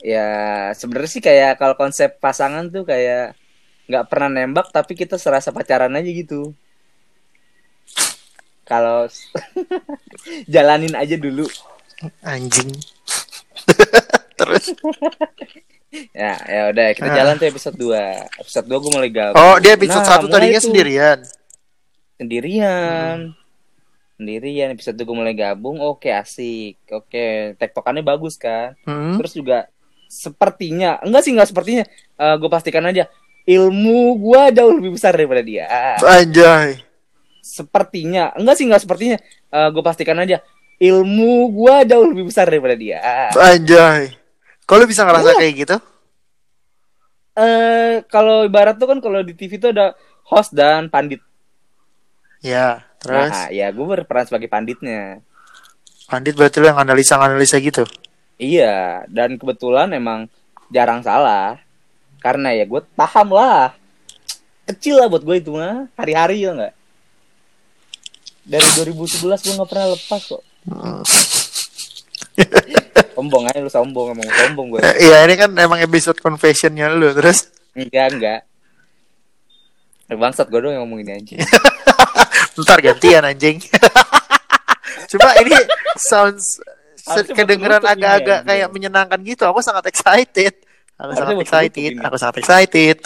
ya 0.00 0.24
sebenarnya 0.72 1.10
sih 1.10 1.20
kayak 1.20 1.56
kalau 1.56 1.76
konsep 1.76 2.16
pasangan 2.16 2.64
tuh 2.66 2.82
kayak 2.82 3.36
nggak 3.84 4.08
pernah 4.08 4.32
nembak 4.32 4.72
tapi 4.72 4.96
kita 4.96 5.20
serasa 5.20 5.52
pacaran 5.52 5.92
aja 5.92 6.08
gitu 6.08 6.56
kalau 8.62 9.04
jalanin 10.52 10.96
aja 10.96 11.16
dulu 11.16 11.44
Anjing. 12.24 12.72
Terus? 14.40 14.72
ya 16.16 16.32
ya 16.40 16.62
udah 16.70 16.86
kita 16.96 17.08
Ah. 17.08 17.16
jalan 17.20 17.34
tuh 17.36 17.46
episode 17.46 17.76
2 17.76 18.40
episode 18.40 18.66
2 18.66 18.72
gue 18.72 18.90
mulai 18.90 19.10
gabung 19.10 19.36
Oh, 19.36 19.60
dia 19.60 19.76
episode 19.76 20.00
Nah, 20.00 20.10
satu 20.16 20.26
tadinya 20.26 20.56
tuh. 20.56 20.72
sendirian. 20.72 21.18
sendirian 22.16 23.36
sendirian 24.20 24.68
episode 24.70 24.94
2 24.94 25.02
gue 25.02 25.16
mulai 25.16 25.32
gabung 25.32 25.80
oke 25.80 26.04
asik 26.06 26.76
oke 26.86 27.24
tektokannya 27.56 28.04
bagus 28.04 28.36
kan 28.36 28.76
Hmm. 28.84 29.16
terus 29.16 29.32
juga 29.32 29.64
sepertinya 30.06 31.00
enggak 31.00 31.22
sih 31.22 31.32
enggak 31.32 31.48
sepertinya 31.48 31.84
gue 32.36 32.48
pastikan 32.48 32.84
aja 32.84 33.08
ilmu 33.42 33.98
gua 34.16 34.52
jauh 34.52 34.70
lebih 34.70 34.94
besar 34.94 35.16
daripada 35.16 35.40
dia 35.40 35.64
Anjay. 35.98 36.84
sepertinya 37.40 38.28
enggak 38.34 38.54
sih 38.54 38.68
enggak 38.68 38.84
sepertinya 38.84 39.16
gue 39.48 39.80
pastikan 39.80 40.18
aja 40.18 40.44
ilmu 40.76 41.32
gua 41.50 41.80
jauh 41.82 42.04
lebih 42.04 42.28
besar 42.28 42.46
daripada 42.46 42.76
dia 42.76 43.00
Anjay. 43.32 44.12
Kalau 44.62 44.84
bisa 44.84 45.02
ngerasa 45.02 45.34
Iya. 45.34 45.38
kayak 45.38 45.54
gitu? 45.58 45.76
eh 47.32 48.02
kalau 48.06 48.44
ibarat 48.44 48.76
tuh 48.76 48.86
kan 48.86 48.98
kalau 48.98 49.22
di 49.22 49.32
TV 49.32 49.56
tuh 49.56 49.70
ada 49.70 49.94
host 50.26 50.52
dan 50.52 50.86
pandit 50.86 51.22
Ya, 52.40 52.88
terus? 53.00 53.28
Nah 53.28 53.48
ya 53.48 53.68
gue 53.68 53.82
berperan 53.82 54.24
sebagai 54.24 54.46
panditnya. 54.46 55.18
Pandit 56.04 56.34
berarti 56.34 56.58
lu 56.58 56.66
yang 56.66 56.78
analisa-analisa 56.78 57.58
gitu. 57.58 57.82
iya 58.36 59.02
dan 59.06 59.34
kebetulan 59.34 59.88
emang 59.90 60.26
jarang 60.68 61.00
salah. 61.00 61.56
Karena 62.20 62.52
ya 62.52 62.64
gue 62.64 62.80
paham 62.94 63.32
lah. 63.32 63.72
Kecil 64.64 64.96
lah 64.96 65.08
buat 65.08 65.20
gue 65.20 65.36
itu 65.38 65.50
mah. 65.50 65.88
Hari-hari 65.96 66.44
ya 66.44 66.52
enggak 66.52 66.72
dari 68.40 68.66
2011 68.74 69.46
gue 69.46 69.52
nggak 69.54 69.70
pernah 69.70 69.86
lepas 69.94 70.20
kok. 70.26 70.42
Sombong 73.14 73.44
aja 73.46 73.60
lu 73.60 73.68
sombong 73.68 74.16
emang 74.16 74.26
sombong 74.26 74.66
gue 74.72 74.80
Eh, 74.80 75.04
Iya, 75.04 75.28
ini 75.28 75.34
kan 75.36 75.50
emang 75.52 75.76
episode 75.78 76.16
confessionnya 76.18 76.88
lu 76.88 77.12
terus. 77.12 77.52
enggak 77.76 78.06
enggak. 78.10 78.40
Bangsat 80.10 80.48
gue 80.48 80.58
doang 80.58 80.74
yang 80.74 80.82
ngomong 80.82 81.04
ini 81.04 81.12
aja 81.14 81.36
Ntar 82.58 82.78
gantian 82.82 83.22
anjing. 83.26 83.58
Cuma 85.10 85.30
ini 85.42 85.56
sounds 85.98 86.62
kedengeran 87.34 87.82
agak-agak 87.82 88.46
kayak 88.46 88.68
menyenangkan 88.70 89.18
gitu. 89.26 89.46
Aku 89.46 89.60
sangat 89.62 89.90
excited. 89.90 90.54
Aku 91.00 91.14
Harusnya 91.14 91.26
sangat 91.26 91.44
excited. 91.44 91.90
Aku 91.98 92.16
sangat 92.20 92.36
excited. 92.42 92.96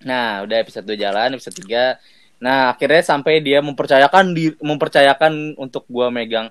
Nah, 0.00 0.46
udah 0.48 0.56
episode 0.64 0.86
2 0.88 0.96
jalan, 0.96 1.36
episode 1.36 1.56
3. 1.60 2.00
Nah, 2.40 2.72
akhirnya 2.72 3.04
sampai 3.04 3.44
dia 3.44 3.60
mempercayakan 3.60 4.32
di 4.32 4.48
mempercayakan 4.64 5.60
untuk 5.60 5.84
gua 5.92 6.08
megang 6.08 6.48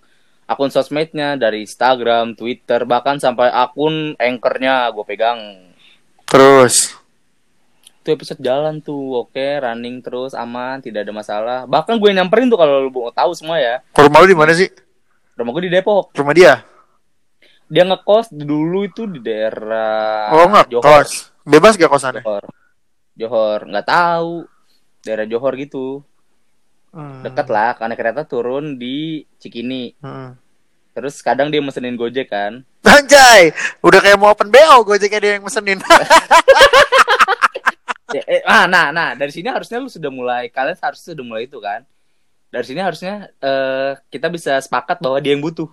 akun 0.50 0.74
sosmednya 0.74 1.38
dari 1.38 1.66
Instagram, 1.66 2.34
Twitter, 2.34 2.82
bahkan 2.90 3.22
sampai 3.22 3.54
akun 3.54 4.18
anchornya 4.18 4.90
gue 4.90 5.06
pegang. 5.06 5.40
Terus. 6.26 6.99
Itu 8.00 8.16
episode 8.16 8.40
jalan 8.40 8.80
tuh, 8.80 9.28
oke, 9.28 9.48
running 9.60 10.00
terus 10.00 10.32
aman, 10.32 10.80
tidak 10.80 11.04
ada 11.04 11.12
masalah. 11.12 11.60
Bahkan 11.68 12.00
gue 12.00 12.10
nyamperin 12.16 12.48
tuh 12.48 12.56
kalau 12.56 12.88
lu 12.88 12.90
mau 12.90 13.12
tahu 13.12 13.36
semua 13.36 13.60
ya. 13.60 13.84
Rumah 13.92 14.20
lu 14.24 14.28
di 14.32 14.38
mana 14.40 14.52
sih? 14.56 14.72
Rumah 15.36 15.52
gue 15.52 15.64
di 15.68 15.72
Depok. 15.72 16.16
Rumah 16.16 16.34
dia? 16.36 16.64
Dia 17.70 17.84
ngekos 17.86 18.34
dulu 18.34 18.88
itu 18.88 19.06
di 19.06 19.22
daerah 19.22 20.34
oh, 20.34 20.48
enggak, 20.48 20.74
Johor. 20.74 21.06
kos. 21.06 21.30
Bebas 21.46 21.78
gak 21.78 21.92
kosannya? 21.92 22.24
Johor. 22.24 22.46
Johor, 23.20 23.60
nggak 23.68 23.88
tahu. 23.88 24.48
Daerah 25.04 25.26
Johor 25.28 25.54
gitu. 25.60 26.02
Hmm. 26.90 27.22
Dekat 27.22 27.48
lah, 27.52 27.76
karena 27.78 27.94
kereta 27.94 28.24
turun 28.26 28.80
di 28.80 29.28
Cikini. 29.38 29.94
Hmm. 30.02 30.40
Terus 30.96 31.22
kadang 31.22 31.54
dia 31.54 31.62
mesenin 31.62 32.00
Gojek 32.00 32.32
kan. 32.32 32.64
Anjay, 32.82 33.54
udah 33.84 34.00
kayak 34.02 34.18
mau 34.18 34.32
open 34.32 34.50
BO 34.50 34.88
Gojeknya 34.88 35.20
dia 35.20 35.32
yang 35.38 35.46
mesenin. 35.46 35.78
Ya, 38.10 38.22
eh, 38.26 38.42
ah, 38.42 38.66
nah, 38.66 38.90
nah, 38.90 39.14
dari 39.14 39.30
sini 39.30 39.48
harusnya 39.50 39.78
lu 39.78 39.90
sudah 39.90 40.10
mulai, 40.10 40.50
kalian 40.50 40.78
harusnya 40.78 41.14
sudah 41.14 41.26
mulai 41.26 41.46
itu 41.46 41.62
kan. 41.62 41.86
Dari 42.50 42.66
sini 42.66 42.82
harusnya 42.82 43.30
eh, 43.38 43.94
kita 44.10 44.28
bisa 44.34 44.58
sepakat 44.58 44.98
bahwa 44.98 45.22
dia 45.22 45.38
yang 45.38 45.44
butuh. 45.46 45.70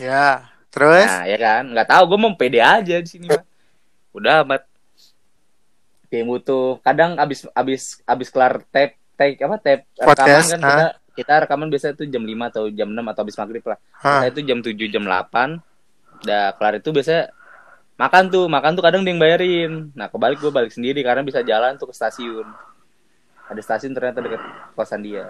ya, 0.00 0.48
terus? 0.72 1.04
Nah, 1.04 1.28
ya 1.28 1.36
kan, 1.36 1.64
nggak 1.76 1.88
tahu, 1.92 2.02
gue 2.08 2.18
mau 2.18 2.32
pede 2.32 2.64
aja 2.64 2.96
di 2.96 3.08
sini 3.08 3.28
mah. 3.28 3.44
Udah 4.16 4.40
amat. 4.40 4.64
Dia 6.08 6.24
yang 6.24 6.32
butuh. 6.32 6.80
Kadang 6.80 7.20
abis 7.20 7.44
abis 7.52 8.00
abis 8.08 8.28
kelar 8.32 8.64
tape, 8.72 8.96
tape 9.14 9.36
apa 9.44 9.56
tape 9.60 9.84
rekaman 10.00 10.44
kan 10.48 10.60
ah. 10.64 10.66
kita 10.66 10.86
kita 11.20 11.32
rekaman 11.44 11.68
biasanya 11.68 11.94
tuh 11.94 12.08
jam 12.08 12.24
5 12.24 12.50
atau 12.50 12.64
jam 12.72 12.88
6 12.88 13.12
atau 13.12 13.22
abis 13.28 13.36
maghrib 13.36 13.64
lah. 13.68 13.78
Saya 14.00 14.32
itu 14.32 14.40
jam 14.42 14.58
7 14.64 14.74
jam 14.88 15.04
8 15.04 15.60
udah 16.20 16.52
kelar 16.56 16.74
itu 16.76 16.88
biasanya 16.92 17.32
makan 18.00 18.32
tuh 18.32 18.48
makan 18.48 18.72
tuh 18.72 18.84
kadang 18.84 19.04
dia 19.04 19.12
yang 19.12 19.20
bayarin. 19.20 19.72
Nah 19.92 20.08
kebalik 20.08 20.40
gue 20.40 20.48
balik 20.48 20.72
sendiri 20.72 21.04
karena 21.04 21.20
bisa 21.20 21.44
jalan 21.44 21.76
tuh 21.76 21.92
ke 21.92 21.94
stasiun. 21.94 22.48
Ada 23.52 23.60
stasiun 23.60 23.92
ternyata 23.92 24.24
dekat 24.24 24.40
kosan 24.72 25.04
dia. 25.04 25.28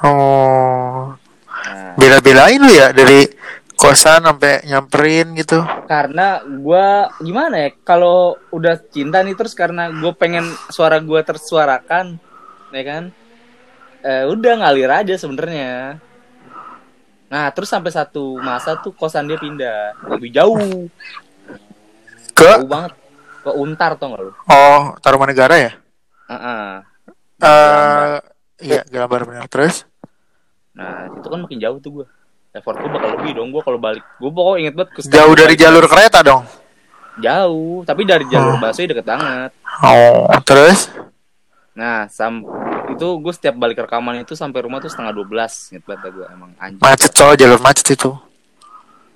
Oh, 0.00 1.12
nah. 1.44 1.92
Bela-belain 2.00 2.56
lu 2.56 2.72
ya 2.72 2.88
dari 2.96 3.28
kosan 3.76 4.24
sampai 4.24 4.64
nyamperin 4.64 5.36
gitu. 5.36 5.60
karena 5.88 6.44
gua 6.44 7.08
gimana 7.20 7.64
ya 7.64 7.70
kalau 7.84 8.36
udah 8.52 8.76
cinta 8.92 9.24
nih 9.24 9.32
terus 9.32 9.56
karena 9.56 9.88
gue 9.88 10.12
pengen 10.16 10.44
suara 10.68 11.00
gua 11.00 11.20
tersuarakan 11.20 12.16
ya 12.72 12.82
kan? 12.86 13.04
Eh, 14.00 14.24
udah 14.24 14.64
ngalir 14.64 14.88
aja 14.88 15.14
sebenarnya. 15.20 16.00
Nah 17.28 17.46
terus 17.52 17.68
sampai 17.68 17.92
satu 17.92 18.40
masa 18.40 18.80
tuh 18.80 18.96
kosan 18.96 19.28
dia 19.28 19.36
pindah. 19.36 20.00
Lebih 20.08 20.32
jauh 20.32 20.88
Ke 22.40 22.48
jauh 22.56 22.66
banget 22.66 22.92
ke 23.40 23.50
Untar 23.52 23.90
tau 23.94 24.06
gak 24.10 24.22
lu 24.22 24.32
oh, 24.46 24.82
Tarumanegara 24.98 25.56
ya? 25.58 25.72
Heeh. 26.26 26.68
Eh, 27.38 28.16
iya, 28.60 28.80
gambar 28.86 29.20
benar. 29.24 29.44
Terus? 29.46 29.84
nah 30.70 31.10
itu 31.10 31.26
kan 31.26 31.38
makin 31.38 31.58
jauh 31.58 31.76
tuh 31.76 31.90
gua 31.92 32.06
effort 32.50 32.78
gue 32.78 32.88
bakal 32.88 33.10
lebih 33.14 33.32
dong 33.32 33.50
gua 33.50 33.60
kalau 33.60 33.76
balik 33.76 34.00
gue 34.16 34.30
pokoknya 34.30 34.58
inget 34.60 34.74
banget 34.74 34.90
ke 34.92 35.00
Jauh 35.04 35.34
dari 35.34 35.54
jalur 35.54 35.84
kereta 35.84 36.18
dong. 36.20 36.42
jauh 37.16 37.82
tapi 37.82 38.02
dari 38.02 38.24
jalur 38.26 38.54
Oh. 38.54 38.60
busway 38.60 38.86
deket 38.86 39.04
banget 39.04 39.50
Oh, 39.82 40.30
terus? 40.40 40.88
Nah, 41.72 42.06
sam 42.06 42.44
itu 42.88 43.06
gue 43.18 43.32
setiap 43.32 43.54
balik 43.54 43.80
rekaman 43.80 44.20
itu 44.20 44.32
sampai 44.32 44.62
rumah 44.62 44.78
tuh 44.78 44.88
setengah 44.88 45.10
12 45.12 45.72
Ingat 45.72 45.84
banget 45.84 46.10
gue 46.12 46.26
emang 46.28 46.50
anjing. 46.56 46.80
Macet 46.80 47.10
coy, 47.10 47.34
jalur 47.34 47.60
macet 47.60 47.86
itu. 47.88 48.10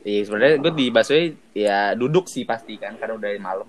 Iya, 0.04 0.20
sebenarnya 0.28 0.60
gue 0.60 0.72
di 0.76 0.86
busway 0.92 1.32
ya 1.56 1.96
duduk 1.96 2.28
sih 2.28 2.44
pasti 2.44 2.76
kan 2.76 2.92
karena 3.00 3.16
udah 3.16 3.30
malam. 3.40 3.68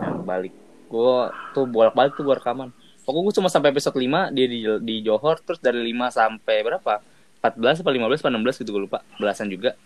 Nah, 0.00 0.24
balik. 0.24 0.56
Gue 0.88 1.28
tuh 1.52 1.68
bolak-balik 1.68 2.16
tuh 2.16 2.24
gue 2.24 2.36
rekaman. 2.40 2.72
Pokoknya 3.04 3.24
gue 3.28 3.34
cuma 3.36 3.48
sampai 3.52 3.68
episode 3.68 3.92
5 3.92 4.32
dia 4.32 4.46
di 4.48 4.64
di 4.80 4.94
Johor 5.04 5.44
terus 5.44 5.60
dari 5.60 5.76
5 5.92 6.08
sampai 6.08 6.56
berapa? 6.64 7.04
14 7.44 7.84
apa 7.84 7.90
15 7.92 8.22
apa 8.24 8.30
16 8.32 8.60
gitu 8.64 8.70
gue 8.72 8.82
lupa. 8.88 9.04
Belasan 9.20 9.52
juga. 9.52 9.76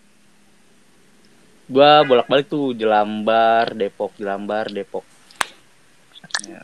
Gue 1.67 1.91
bolak-balik 2.07 2.47
tuh 2.47 2.71
Jelambar, 2.71 3.75
Depok, 3.75 4.15
Jelambar, 4.15 4.71
Depok. 4.71 5.03
Ya, 6.47 6.63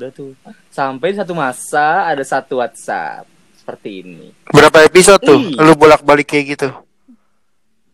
udah 0.00 0.08
tuh. 0.08 0.32
Sampai 0.72 1.12
satu 1.12 1.36
masa 1.36 2.08
ada 2.08 2.24
satu 2.24 2.64
WhatsApp 2.64 3.28
seperti 3.52 4.00
ini. 4.00 4.32
Berapa 4.48 4.80
episode 4.88 5.20
tuh? 5.20 5.36
Ih. 5.36 5.60
Lu 5.60 5.76
bolak-balik 5.76 6.24
kayak 6.24 6.56
gitu. 6.56 6.72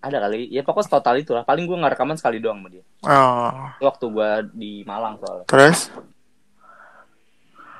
Ada 0.06 0.22
kali, 0.22 0.46
ya 0.48 0.62
pokoknya 0.62 0.86
total 0.88 1.14
itu 1.18 1.30
lah. 1.30 1.42
Paling 1.42 1.66
gue 1.66 1.74
nggak 1.74 1.92
rekaman 1.92 2.14
sekali 2.14 2.38
doang 2.38 2.58
sama 2.58 2.68
dia. 2.70 2.84
Oh, 3.02 3.50
Itu 3.74 3.84
waktu 3.84 4.04
gue 4.08 4.30
di 4.54 4.72
Malang 4.82 5.18
soalnya. 5.18 5.44
terus? 5.44 5.90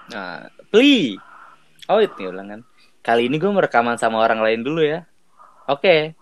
Nah, 0.09 0.47
Pli. 0.67 1.15
Oh 1.87 1.99
itu 1.99 2.15
nih 2.19 2.29
ulang 2.29 2.49
kan. 2.49 2.61
Kali 3.01 3.31
ini 3.31 3.39
gue 3.39 3.47
merekaman 3.47 3.95
sama 3.95 4.19
orang 4.19 4.43
lain 4.43 4.61
dulu 4.61 4.83
ya. 4.83 5.07
Oke. 5.67 6.19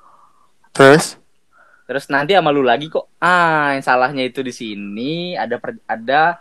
Terus? 0.70 1.16
Terus 1.84 2.04
nanti 2.08 2.32
sama 2.32 2.48
lu 2.48 2.60
lagi 2.60 2.88
kok. 2.88 3.12
Ah, 3.16 3.72
yang 3.72 3.80
salahnya 3.80 4.24
itu 4.24 4.40
di 4.40 4.52
sini 4.52 5.12
ada 5.32 5.56
per- 5.56 5.84
ada 5.84 6.36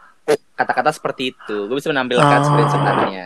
kata-kata 0.53 0.91
seperti 0.91 1.31
itu. 1.31 1.67
Gue 1.67 1.79
bisa 1.79 1.87
menampilkan 1.87 2.23
Oh. 2.39 2.43
screenshotannya. 2.43 3.25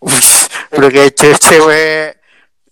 Wih, 0.00 0.30
udah 0.74 0.90
kayak 0.90 1.12
cewek-cewek 1.14 2.18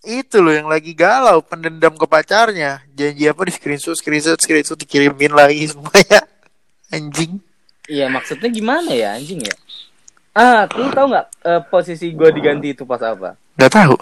itu 0.02 0.42
loh 0.42 0.50
yang 0.50 0.66
lagi 0.66 0.90
galau 0.92 1.38
pendendam 1.40 1.94
ke 1.94 2.06
pacarnya 2.06 2.82
janji 2.90 3.24
apa 3.24 3.40
di 3.46 3.52
screenshot 3.54 3.94
screenshot 3.94 4.34
screenshot 4.34 4.74
dikirimin 4.74 5.30
lagi 5.30 5.70
semuanya 5.70 6.26
anjing 6.94 7.38
Iya, 7.82 8.06
maksudnya 8.06 8.46
gimana 8.46 8.94
ya 8.94 9.18
anjing 9.18 9.42
ya? 9.42 9.54
Ah, 10.32 10.64
lu 10.70 10.86
tahu 10.88 11.12
nggak 11.12 11.26
eh, 11.44 11.60
posisi 11.66 12.14
gue 12.14 12.30
diganti 12.30 12.72
itu 12.72 12.86
pas 12.86 13.02
apa? 13.02 13.34
nggak 13.58 13.72
tahu 13.74 13.94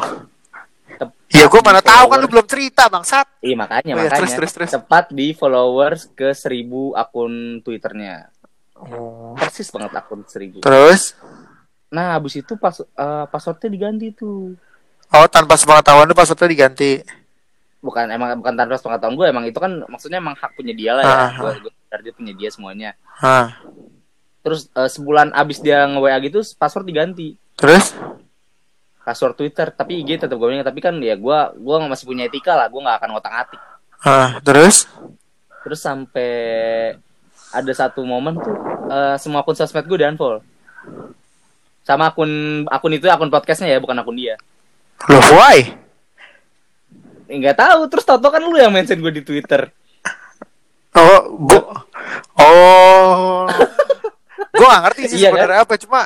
Tep- 1.01 1.17
ya 1.33 1.45
gue 1.49 1.61
di 1.61 1.67
mana 1.67 1.81
tahu 1.81 2.05
kan 2.07 2.19
lu 2.21 2.29
belum 2.29 2.47
cerita 2.47 2.87
bangsat 2.87 3.27
Iya 3.41 3.57
makanya 3.57 3.93
Oh 3.97 3.99
iya, 3.99 4.07
makanya 4.07 4.21
terus, 4.21 4.33
terus, 4.37 4.53
terus. 4.53 4.71
tepat 4.77 5.09
di 5.11 5.33
followers 5.33 6.13
ke 6.13 6.29
1000 6.31 6.93
akun 6.93 7.33
Twitternya. 7.65 8.29
oh. 8.79 9.33
Persis 9.35 9.73
banget 9.73 9.97
akun 9.97 10.23
1000. 10.25 10.61
terus 10.61 11.17
Nah, 11.91 12.15
habis 12.15 12.39
itu 12.39 12.55
pas 12.55 12.79
eh, 12.79 13.25
passwordnya 13.27 13.67
diganti 13.67 14.15
tuh. 14.15 14.55
Oh 15.15 15.27
tanpa 15.31 15.55
sepengetahuan 15.59 16.07
lu 16.07 16.15
passwordnya 16.15 16.51
diganti 16.51 17.03
Bukan 17.81 18.13
emang 18.13 18.37
bukan 18.37 18.53
tanpa 18.61 18.77
pengetahuan 18.77 19.17
gue, 19.17 19.27
emang 19.33 19.45
itu 19.49 19.57
kan 19.57 19.73
maksudnya 19.89 20.21
emang 20.21 20.37
hak 20.37 20.53
punya 20.53 20.77
dia 20.77 20.93
lah 20.93 21.01
ya. 21.01 21.17
Ah, 21.17 21.17
ah. 21.17 21.31
Gue 21.41 21.51
gue 21.65 21.73
sadar 21.73 22.01
dia 22.05 22.13
punya 22.13 22.33
dia 22.37 22.49
semuanya. 22.53 22.91
Hah. 23.25 23.57
Terus 24.45 24.69
eh, 24.69 24.91
sebulan 24.93 25.33
abis 25.33 25.65
dia 25.65 25.89
nge-WA 25.89 26.17
gitu 26.29 26.45
password 26.61 26.85
diganti. 26.85 27.41
terus 27.57 27.93
Password 29.01 29.33
Twitter, 29.37 29.73
tapi 29.73 30.05
IG 30.05 30.21
tetap 30.21 30.37
gue 30.37 30.45
punya, 30.45 30.61
tapi 30.61 30.85
kan 30.85 30.93
ya 31.01 31.17
gue 31.17 31.39
gue 31.57 31.77
masih 31.89 32.05
punya 32.05 32.29
etika 32.29 32.53
lah, 32.53 32.69
gue 32.69 32.81
nggak 32.85 33.01
akan 33.01 33.11
ngotak-atik. 33.17 33.61
Hah, 34.05 34.37
terus 34.45 34.85
Terus 35.61 35.81
sampai 35.81 36.33
ada 37.51 37.73
satu 37.73 38.05
momen 38.05 38.37
tuh 38.37 38.57
eh, 38.93 39.17
semua 39.17 39.41
akun 39.41 39.57
sosmed 39.57 39.89
gue 39.89 39.99
di 40.01 40.05
unfollow. 40.05 40.45
Sama 41.81 42.13
akun 42.13 42.65
akun 42.69 42.93
itu 42.93 43.09
akun 43.09 43.33
podcastnya 43.33 43.73
ya, 43.73 43.81
bukan 43.81 43.97
akun 43.97 44.21
dia. 44.21 44.37
Loh 45.09 45.25
why 45.33 45.81
Enggak 47.31 47.63
tahu. 47.63 47.87
Terus 47.87 48.03
tau 48.03 48.19
kan 48.19 48.43
lu 48.43 48.59
yang 48.59 48.75
mention 48.75 48.99
gue 48.99 49.13
di 49.15 49.23
Twitter. 49.23 49.71
oh 50.91 51.23
gua 51.39 51.87
oh 52.43 53.47
gua 54.59 54.67
gak 54.75 54.83
ngerti 54.91 55.03
sih 55.07 55.23
Iya 55.23 55.31
kan? 55.31 55.39
sebenarnya 55.39 55.61
apa 55.63 55.75
cuma 55.79 56.01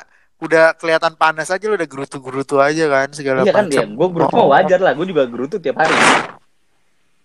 udah 0.44 0.76
kelihatan 0.76 1.16
panas 1.16 1.48
aja 1.48 1.64
lu 1.64 1.72
udah 1.80 1.88
gerutu-gerutu 1.88 2.60
aja 2.60 2.84
kan 2.92 3.08
segala 3.16 3.48
iya 3.48 3.52
kan 3.56 3.64
macam 3.64 3.88
ya, 3.88 3.96
gue 3.96 4.08
gerutu 4.12 4.34
mah 4.36 4.48
wajar 4.52 4.80
lah. 4.84 4.92
Gue 4.92 5.06
juga 5.08 5.24
gerutu 5.24 5.56
tiap 5.56 5.80
hari. 5.80 5.96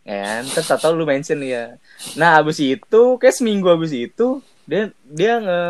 Kan? 0.08 0.44
Terus 0.48 0.72
tau 0.80 0.96
lu 0.96 1.04
mention 1.04 1.44
ya. 1.44 1.76
Nah, 2.16 2.40
abis 2.40 2.64
itu 2.64 3.02
kayak 3.20 3.36
seminggu 3.36 3.68
abis 3.68 3.92
itu 3.92 4.40
dia 4.64 4.96
dia 5.04 5.44
nge 5.44 5.62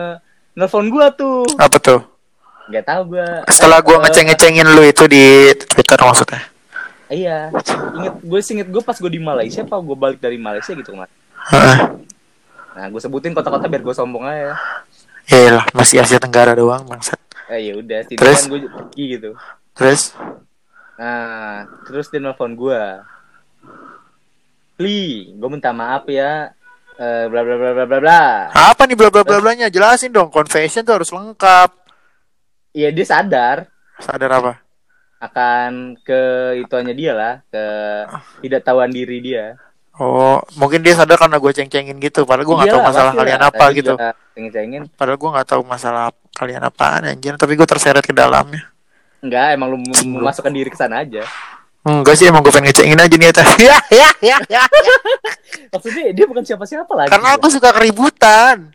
nelfon 0.53 0.93
gue 0.93 1.05
tuh. 1.17 1.49
apa 1.57 1.81
tuh 1.81 2.18
Gak 2.69 2.85
tahu 2.85 3.17
gue. 3.17 3.27
setelah 3.49 3.81
gua 3.81 3.97
ngeceng-ngecengin 4.05 4.67
lu 4.77 4.85
itu 4.85 5.03
di 5.09 5.49
Twitter 5.57 5.97
maksudnya 5.97 6.41
Iya, 7.09 7.49
inget 7.97 8.15
gue 8.21 8.39
inget 8.53 8.67
gue 8.69 8.81
pas 8.85 8.93
gue 8.93 9.09
di 9.09 9.17
Malaysia, 9.17 9.65
apa 9.65 9.81
gue 9.81 9.97
balik 9.97 10.21
dari 10.21 10.37
Malaysia 10.37 10.77
gitu. 10.77 10.93
Heeh. 10.93 11.77
Nah, 12.77 12.85
gue 12.85 13.01
sebutin 13.01 13.33
kota-kota 13.33 13.65
biar 13.65 13.81
gue 13.81 13.95
sombong 13.97 14.29
aja. 14.29 14.53
Ya 15.25 15.57
lah, 15.57 15.65
masih 15.73 16.05
Asia 16.05 16.21
Tenggara 16.21 16.53
doang 16.53 16.85
bangsat. 16.85 17.17
Eh 17.49 17.73
ya 17.73 17.81
udah, 17.81 18.05
Terus? 18.05 18.45
kan 18.45 18.53
gue 18.53 18.59
pergi 18.69 19.03
gitu. 19.17 19.29
Terus 19.73 20.13
Nah, 20.99 21.63
terus 21.87 22.11
dia 22.13 22.19
nelfon 22.21 22.53
gue. 22.53 22.81
Li, 24.83 25.31
gue 25.33 25.49
minta 25.49 25.73
maaf 25.73 26.05
ya. 26.11 26.51
Eh, 26.99 27.25
bla 27.31 27.41
bla 27.41 27.55
bla 27.55 27.71
bla 27.71 27.85
bla 27.87 27.99
bla. 28.03 28.21
apa 28.51 28.83
nih 28.83 28.99
bla 28.99 29.07
bla 29.07 29.23
bla 29.23 29.39
blanya? 29.39 29.71
Jelasin 29.71 30.11
dong. 30.11 30.27
Confession 30.27 30.83
tuh 30.83 30.99
harus 30.99 31.09
lengkap. 31.09 31.71
Iya 32.79 32.95
dia 32.95 33.05
sadar 33.05 33.67
Sadar 33.99 34.31
apa? 34.31 34.53
akan 35.19 35.99
ke 35.99 36.21
ituannya 36.63 36.95
dia 36.95 37.11
lah, 37.11 37.33
ke 37.51 37.63
tidak 38.39 38.63
tahuan 38.63 38.87
diri 38.87 39.19
dia. 39.19 39.59
Oh, 39.99 40.39
mungkin 40.55 40.79
dia 40.79 40.95
sadar 40.95 41.19
karena 41.19 41.35
gue 41.35 41.51
ceng-cengin 41.51 41.99
gitu. 41.99 42.23
Padahal 42.23 42.47
gue 42.47 42.55
nggak 42.55 42.71
tahu 42.71 42.83
masalah 42.87 43.11
kalian 43.11 43.41
apa 43.43 43.63
Tadi 43.67 43.77
gitu. 43.83 43.93
juga 43.99 44.15
Cengin-cengin. 44.31 44.81
Padahal 44.95 45.19
gue 45.19 45.29
nggak 45.35 45.47
tahu 45.51 45.61
masalah 45.67 46.15
kalian 46.31 46.63
apaan 46.63 47.03
anjir. 47.03 47.35
Tapi 47.35 47.59
gue 47.59 47.67
terseret 47.67 47.99
ke 47.99 48.15
dalamnya. 48.15 48.63
Enggak, 49.19 49.59
emang 49.59 49.75
lu 49.75 49.83
memasukkan 49.83 50.55
diri 50.55 50.71
ke 50.71 50.79
sana 50.79 51.03
aja. 51.03 51.27
Enggak 51.83 52.15
sih 52.15 52.31
emang 52.31 52.39
gue 52.39 52.55
pengen 52.55 52.71
ngecengin 52.71 53.03
aja 53.03 53.15
niatnya. 53.19 53.43
Ya 53.67 53.77
ya 53.91 54.09
ya 54.23 54.37
ya. 54.47 54.63
Maksudnya 55.75 56.15
dia 56.15 56.25
bukan 56.31 56.47
siapa-siapa 56.47 56.91
lagi. 56.95 57.11
Karena 57.11 57.35
aku 57.35 57.51
suka 57.51 57.75
keributan. 57.75 58.71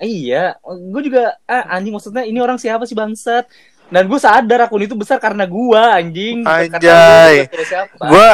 Iya, 0.00 0.56
gue 0.64 1.02
juga 1.04 1.36
ah, 1.44 1.76
anjing 1.76 1.92
maksudnya 1.92 2.24
ini 2.24 2.40
orang 2.40 2.56
siapa 2.56 2.88
sih 2.88 2.96
bangsat? 2.96 3.44
Dan 3.90 4.06
gue 4.06 4.16
sadar 4.22 4.64
akun 4.64 4.86
itu 4.86 4.94
besar 4.94 5.18
karena 5.18 5.44
gua 5.50 5.98
anjing. 5.98 6.46
Anjay. 6.46 7.50
Gue 7.98 8.28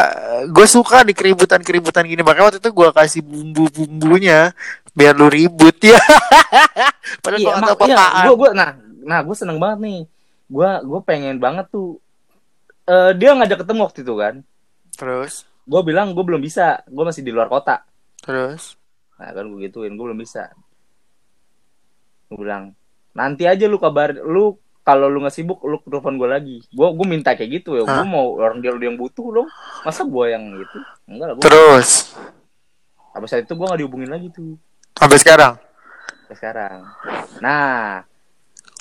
gue 0.52 0.66
suka 0.68 1.00
di 1.00 1.16
keributan-keributan 1.16 2.04
gini. 2.04 2.20
Makanya 2.20 2.44
waktu 2.52 2.60
itu 2.60 2.70
gue 2.70 2.88
kasih 2.92 3.22
bumbu-bumbunya 3.24 4.52
biar 4.92 5.16
lu 5.16 5.32
ribut 5.32 5.80
ya. 5.80 5.96
Padahal 7.24 7.40
iya, 7.40 7.52
gue 7.56 7.88
iya, 7.88 8.06
gua, 8.28 8.36
gua, 8.36 8.50
nah, 8.52 8.68
nah, 9.00 9.20
gue 9.24 9.32
seneng 9.32 9.56
banget 9.56 9.78
nih. 9.80 10.00
Gue, 10.46 10.70
gue 10.84 11.00
pengen 11.08 11.40
banget 11.40 11.66
tuh. 11.72 12.04
Eh 12.84 13.16
dia 13.16 13.32
ngajak 13.32 13.64
ketemu 13.64 13.80
waktu 13.80 13.98
itu 14.04 14.14
kan. 14.14 14.34
Terus, 14.92 15.48
Gue 15.66 15.82
bilang 15.82 16.14
gue 16.14 16.22
belum 16.22 16.38
bisa, 16.38 16.84
gue 16.86 17.04
masih 17.04 17.26
di 17.26 17.34
luar 17.34 17.50
kota. 17.50 17.82
terus. 18.22 18.78
Nah 19.18 19.32
kan 19.32 19.44
gue 19.48 19.66
gituin, 19.66 19.96
gue 19.96 20.04
belum 20.04 20.20
bisa. 20.20 20.52
Gue 22.26 22.38
bilang, 22.42 22.74
nanti 23.12 23.46
aja 23.46 23.64
lu 23.66 23.78
kabar, 23.78 24.14
lu 24.14 24.58
kalau 24.82 25.10
lu 25.10 25.18
nggak 25.22 25.34
sibuk, 25.34 25.58
lu 25.66 25.82
telepon 25.82 26.14
gue 26.14 26.28
lagi. 26.30 26.56
Gue 26.70 26.86
gue 26.94 27.06
minta 27.06 27.34
kayak 27.34 27.62
gitu 27.62 27.74
ya, 27.74 27.82
gue 27.82 28.04
mau 28.06 28.38
orang 28.38 28.62
dia 28.62 28.70
yang 28.74 28.94
butuh 28.94 29.42
dong. 29.42 29.48
Masa 29.82 30.06
gue 30.06 30.24
yang 30.30 30.42
gitu? 30.54 30.78
Enggak 31.10 31.26
lah, 31.26 31.34
gue 31.34 31.42
Terus, 31.42 31.88
saat 33.26 33.42
itu 33.42 33.54
gue 33.56 33.66
gak 33.66 33.80
dihubungin 33.80 34.12
lagi 34.12 34.28
tuh 34.28 34.60
sampai 34.92 35.16
sekarang. 35.16 35.54
sampai 36.26 36.36
sekarang. 36.36 36.78
Nah, 37.40 38.04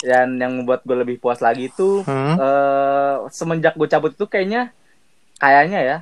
dan 0.04 0.36
yang 0.36 0.52
membuat 0.60 0.84
gue 0.84 0.92
lebih 0.92 1.16
puas 1.16 1.40
lagi 1.40 1.72
itu 1.72 2.04
Hmm. 2.04 2.36
eh 2.36 3.16
semenjak 3.32 3.74
gue 3.74 3.88
cabut 3.88 4.12
itu 4.12 4.28
kayaknya 4.28 4.70
kayaknya 5.40 5.80
ya 5.80 5.98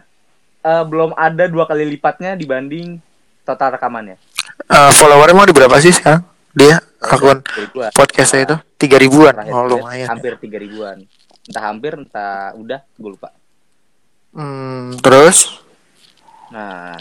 eh, 0.64 0.84
belum 0.84 1.14
ada 1.14 1.46
dua 1.46 1.68
kali 1.68 1.86
lipatnya 1.86 2.34
dibanding 2.34 2.98
total 3.46 3.76
rekamannya. 3.78 4.16
Eh, 4.66 4.90
followernya 4.98 5.36
mau 5.36 5.46
di 5.46 5.54
berapa 5.54 5.76
sih 5.78 5.94
sekarang? 5.94 6.24
Dia 6.50 6.82
akun 7.04 7.38
podcastnya 7.92 8.40
itu 8.44 8.56
tiga 8.80 8.96
ribuan. 8.96 9.34
Oh 9.52 9.64
lumayan. 9.68 10.08
hampir 10.08 10.36
tiga 10.40 10.58
ribuan. 10.60 11.04
Entah 11.44 11.62
hampir, 11.68 11.92
entah 11.92 12.56
udah, 12.56 12.80
gue 12.96 13.10
lupa. 13.12 13.28
Hmm, 14.32 14.96
terus? 15.04 15.60
Nah, 16.48 16.96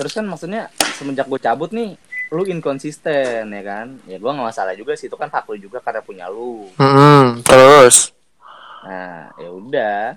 terus 0.00 0.12
kan 0.16 0.24
maksudnya 0.24 0.72
semenjak 0.96 1.28
gue 1.28 1.36
cabut 1.36 1.68
nih, 1.76 2.00
lu 2.32 2.48
inkonsisten 2.48 3.52
ya 3.52 3.62
kan? 3.62 4.00
Ya 4.08 4.16
gue 4.16 4.30
nggak 4.32 4.48
masalah 4.48 4.72
juga 4.72 4.96
sih, 4.96 5.12
itu 5.12 5.16
kan 5.20 5.28
hak 5.28 5.44
lu 5.52 5.60
juga 5.60 5.84
karena 5.84 6.00
punya 6.00 6.26
lu. 6.32 6.72
Hmm, 6.80 7.44
terus? 7.44 8.16
Nah, 8.88 9.28
ya 9.36 9.50
udah, 9.52 10.16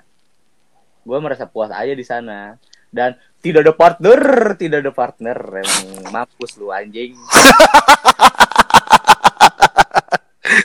gue 1.04 1.18
merasa 1.20 1.44
puas 1.44 1.70
aja 1.76 1.92
di 1.92 2.06
sana. 2.08 2.56
Dan 2.96 3.12
tidak 3.44 3.68
ada 3.68 3.74
partner, 3.76 4.20
tidak 4.56 4.88
ada 4.88 4.92
partner, 4.96 5.38
emang 5.60 6.16
mampus 6.16 6.56
lu 6.56 6.72
anjing. 6.72 7.12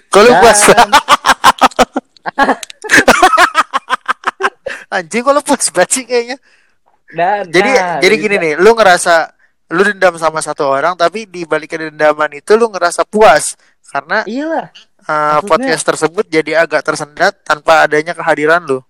Kalau 0.09 0.31
Dan- 0.31 0.41
puas 0.41 0.61
anjing 4.91 5.23
kalau 5.23 5.41
puas 5.41 5.67
banget 5.71 5.91
sih 5.93 6.05
kayaknya. 6.05 6.37
dan 7.11 7.43
Jadi 7.47 7.71
nah, 7.71 7.99
jadi 7.99 8.15
gini 8.17 8.37
nih, 8.39 8.53
lu 8.57 8.71
ngerasa 8.73 9.35
lu 9.71 9.83
dendam 9.83 10.15
sama 10.15 10.43
satu 10.43 10.67
orang 10.67 10.95
tapi 10.95 11.27
di 11.27 11.47
balik 11.47 11.71
dendaman 11.73 12.31
itu 12.35 12.55
lu 12.55 12.67
ngerasa 12.69 13.07
puas 13.07 13.55
karena 13.87 14.27
Iyalah, 14.27 14.67
uh, 14.67 15.39
Maksudnya- 15.39 15.47
podcast 15.47 15.83
tersebut 15.85 16.25
jadi 16.27 16.53
agak 16.61 16.83
tersendat 16.83 17.39
tanpa 17.41 17.83
adanya 17.83 18.11
kehadiran 18.13 18.63
lu. 18.63 18.83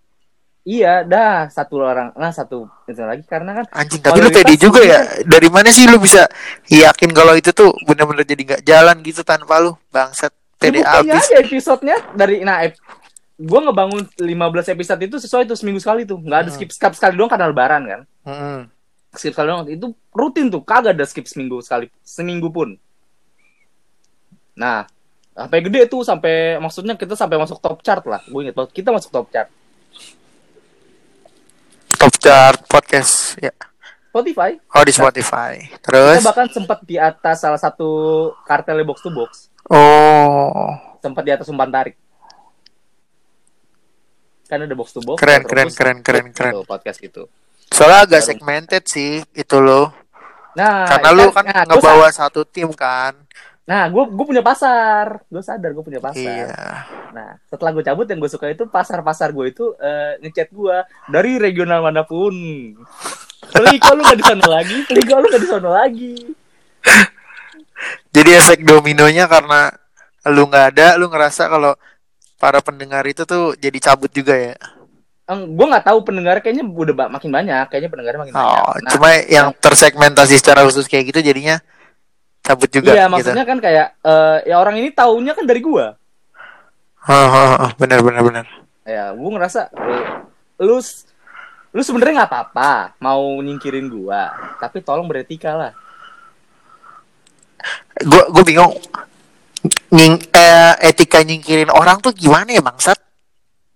iya, 0.62 1.00
dah 1.02 1.48
satu 1.48 1.80
orang, 1.80 2.12
nah 2.14 2.28
satu 2.30 2.68
itu 2.84 3.00
lagi 3.00 3.24
karena 3.24 3.56
kan 3.56 3.64
Anjing, 3.72 4.00
tapi 4.00 4.20
lu 4.20 4.28
pede 4.28 4.54
juga 4.56 4.80
ya. 4.80 5.00
Dari 5.24 5.48
mana 5.48 5.68
sih 5.68 5.88
lu 5.88 5.96
bisa 5.96 6.28
yakin 6.66 7.10
kalau 7.10 7.32
itu 7.32 7.48
tuh 7.50 7.72
bener-bener 7.84 8.24
jadi 8.24 8.40
nggak 8.44 8.62
jalan 8.62 8.96
gitu 9.00 9.20
tanpa 9.20 9.56
lu? 9.56 9.72
Bangsat, 9.88 10.28
abis. 10.60 11.24
aja 11.24 11.34
episodenya 11.40 11.96
dari 12.12 12.44
nah 12.44 12.60
ep, 12.60 12.76
gue 13.36 13.60
ngebangun 13.64 14.04
15 14.20 14.74
episode 14.76 15.00
itu 15.00 15.16
sesuai 15.16 15.48
tuh 15.48 15.56
seminggu 15.56 15.80
sekali 15.80 16.04
tuh 16.04 16.20
nggak 16.20 16.38
ada 16.38 16.50
Hmm. 16.52 16.56
skip 16.56 16.70
skip 16.70 16.92
sekali 16.92 17.16
doang 17.16 17.32
karena 17.32 17.48
lebaran 17.48 17.82
kan 17.82 18.00
Mm-mm. 18.28 18.58
skip 19.12 19.32
sekali 19.32 19.48
doang 19.48 19.64
itu 19.66 19.86
rutin 20.12 20.52
tuh 20.52 20.60
kagak 20.60 20.92
ada 20.92 21.08
skip 21.08 21.24
seminggu 21.24 21.64
sekali 21.64 21.88
seminggu 22.04 22.52
pun 22.52 22.76
nah 24.52 24.84
sampai 25.32 25.64
gede 25.64 25.88
tuh 25.88 26.04
sampai 26.04 26.60
maksudnya 26.60 26.92
kita 26.94 27.16
sampai 27.16 27.40
masuk 27.40 27.56
top 27.58 27.80
chart 27.80 28.04
lah 28.04 28.20
gue 28.20 28.40
inget 28.44 28.52
banget 28.52 28.76
kita 28.76 28.92
masuk 28.92 29.08
top 29.08 29.28
chart 29.32 29.48
Top 31.90 32.16
chart 32.16 32.64
podcast 32.64 33.36
ya. 33.36 33.52
Spotify 34.10 34.58
Oh 34.74 34.82
di 34.82 34.90
Spotify. 34.90 35.54
kita 35.70 35.86
Terus? 35.86 36.20
bahkan 36.26 36.46
sempat 36.50 36.82
di 36.82 36.98
atas 36.98 37.40
salah 37.40 37.60
satu 37.62 37.88
kartel 38.42 38.82
box 38.82 38.98
to 39.00 39.10
box 39.10 39.30
Oh, 39.70 40.74
sempat 40.98 41.22
di 41.22 41.30
atas 41.30 41.46
umpan 41.46 41.70
tarik 41.70 41.94
kan 44.44 44.66
ada 44.66 44.74
box 44.74 44.90
to 44.90 45.00
box 45.00 45.14
Keren, 45.22 45.46
terus 45.46 45.78
keren, 45.78 46.02
keren, 46.02 46.02
keren, 46.02 46.26
keren. 46.34 46.52
gitu, 46.58 46.66
podcast 46.66 46.98
gitu 46.98 47.22
soalnya 47.70 48.02
agak 48.02 48.22
segmented 48.26 48.82
sih 48.82 49.22
itu 49.30 49.56
lo. 49.62 49.94
nah 50.58 50.90
Karena 50.90 51.08
lu 51.14 51.30
kan 51.30 51.46
nah, 51.46 51.62
ngebawa 51.70 52.10
satu 52.10 52.42
tim 52.42 52.66
kan. 52.74 53.14
Nah, 53.62 53.86
gue 53.86 54.02
gue 54.10 54.26
punya 54.26 54.42
pasar. 54.42 55.22
Gue 55.30 55.38
sadar 55.38 55.70
gue 55.70 55.84
punya 55.86 56.02
pasar. 56.02 56.18
Iya. 56.18 56.58
Nah, 57.14 57.38
setelah 57.46 57.70
gue 57.70 57.86
cabut 57.86 58.02
yang 58.10 58.18
gue 58.18 58.26
suka 58.26 58.50
itu 58.50 58.66
pasar-pasar 58.66 59.30
gue 59.30 59.46
itu 59.54 59.70
eh, 59.78 60.18
ngechat 60.18 60.50
gue 60.50 60.76
dari 61.06 61.38
regional 61.38 61.86
mana 61.86 62.02
pun. 62.02 62.34
Kok 63.40 63.92
lu 63.96 64.02
gak 64.04 64.18
di 64.20 64.24
sana 64.24 64.44
lagi? 64.46 64.76
Kok 64.84 65.18
lu 65.18 65.26
gak 65.32 65.42
di 65.42 65.48
sana 65.48 65.68
lagi? 65.84 66.12
Jadi 68.12 68.30
efek 68.36 68.60
dominonya 68.66 69.24
karena 69.24 69.72
lu 70.28 70.44
nggak 70.44 70.66
ada, 70.76 70.86
lu 71.00 71.08
ngerasa 71.08 71.48
kalau 71.48 71.72
para 72.36 72.60
pendengar 72.60 73.04
itu 73.08 73.24
tuh 73.24 73.56
jadi 73.56 73.78
cabut 73.80 74.12
juga 74.12 74.36
ya. 74.36 74.56
gue 75.30 75.62
nggak 75.62 75.86
tahu 75.86 76.02
pendengar 76.02 76.42
kayaknya 76.42 76.66
udah 76.66 76.94
ba- 76.96 77.12
makin 77.12 77.30
banyak. 77.30 77.70
Kayaknya 77.70 77.90
pendengarnya 77.94 78.20
makin 78.26 78.34
banyak. 78.34 78.50
Oh, 78.50 78.74
Nah, 78.82 78.90
cuma 78.90 79.08
yang 79.30 79.48
tersegmentasi 79.54 80.34
secara 80.42 80.66
khusus 80.66 80.90
kayak 80.90 81.14
gitu 81.14 81.22
jadinya 81.22 81.62
cabut 82.42 82.66
juga 82.66 82.96
iya 82.96 83.06
gitu. 83.06 83.12
maksudnya 83.14 83.44
kan 83.46 83.58
kayak 83.62 83.86
eh, 84.02 84.36
ya 84.50 84.56
orang 84.58 84.82
ini 84.82 84.90
taunya 84.90 85.32
kan 85.38 85.46
dari 85.46 85.62
gue. 85.62 85.86
Oh, 87.06 87.14
oh, 87.30 87.52
oh, 87.62 87.70
benar 87.78 88.02
benar 88.02 88.22
benar. 88.26 88.46
Ya, 88.82 89.14
gue 89.14 89.30
ngerasa 89.30 89.70
eh, 89.70 90.04
lu 90.66 90.82
lu 91.70 91.82
sebenarnya 91.86 92.24
nggak 92.24 92.30
apa-apa 92.34 92.98
mau 92.98 93.38
nyingkirin 93.38 93.86
gue, 93.86 94.22
tapi 94.58 94.82
tolong 94.82 95.06
beretika 95.06 95.54
lah. 95.54 95.72
Gue 98.00 98.24
gue 98.32 98.44
bingung 98.46 98.74
Nying, 99.90 100.16
eh, 100.32 100.74
etika 100.88 101.20
nyingkirin 101.20 101.68
orang 101.68 102.00
tuh 102.00 102.14
gimana 102.16 102.48
ya 102.48 102.64
bangsat? 102.64 102.96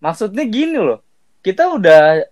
Maksudnya 0.00 0.46
gini 0.48 0.78
loh, 0.80 1.02
kita 1.44 1.68
udah 1.68 2.24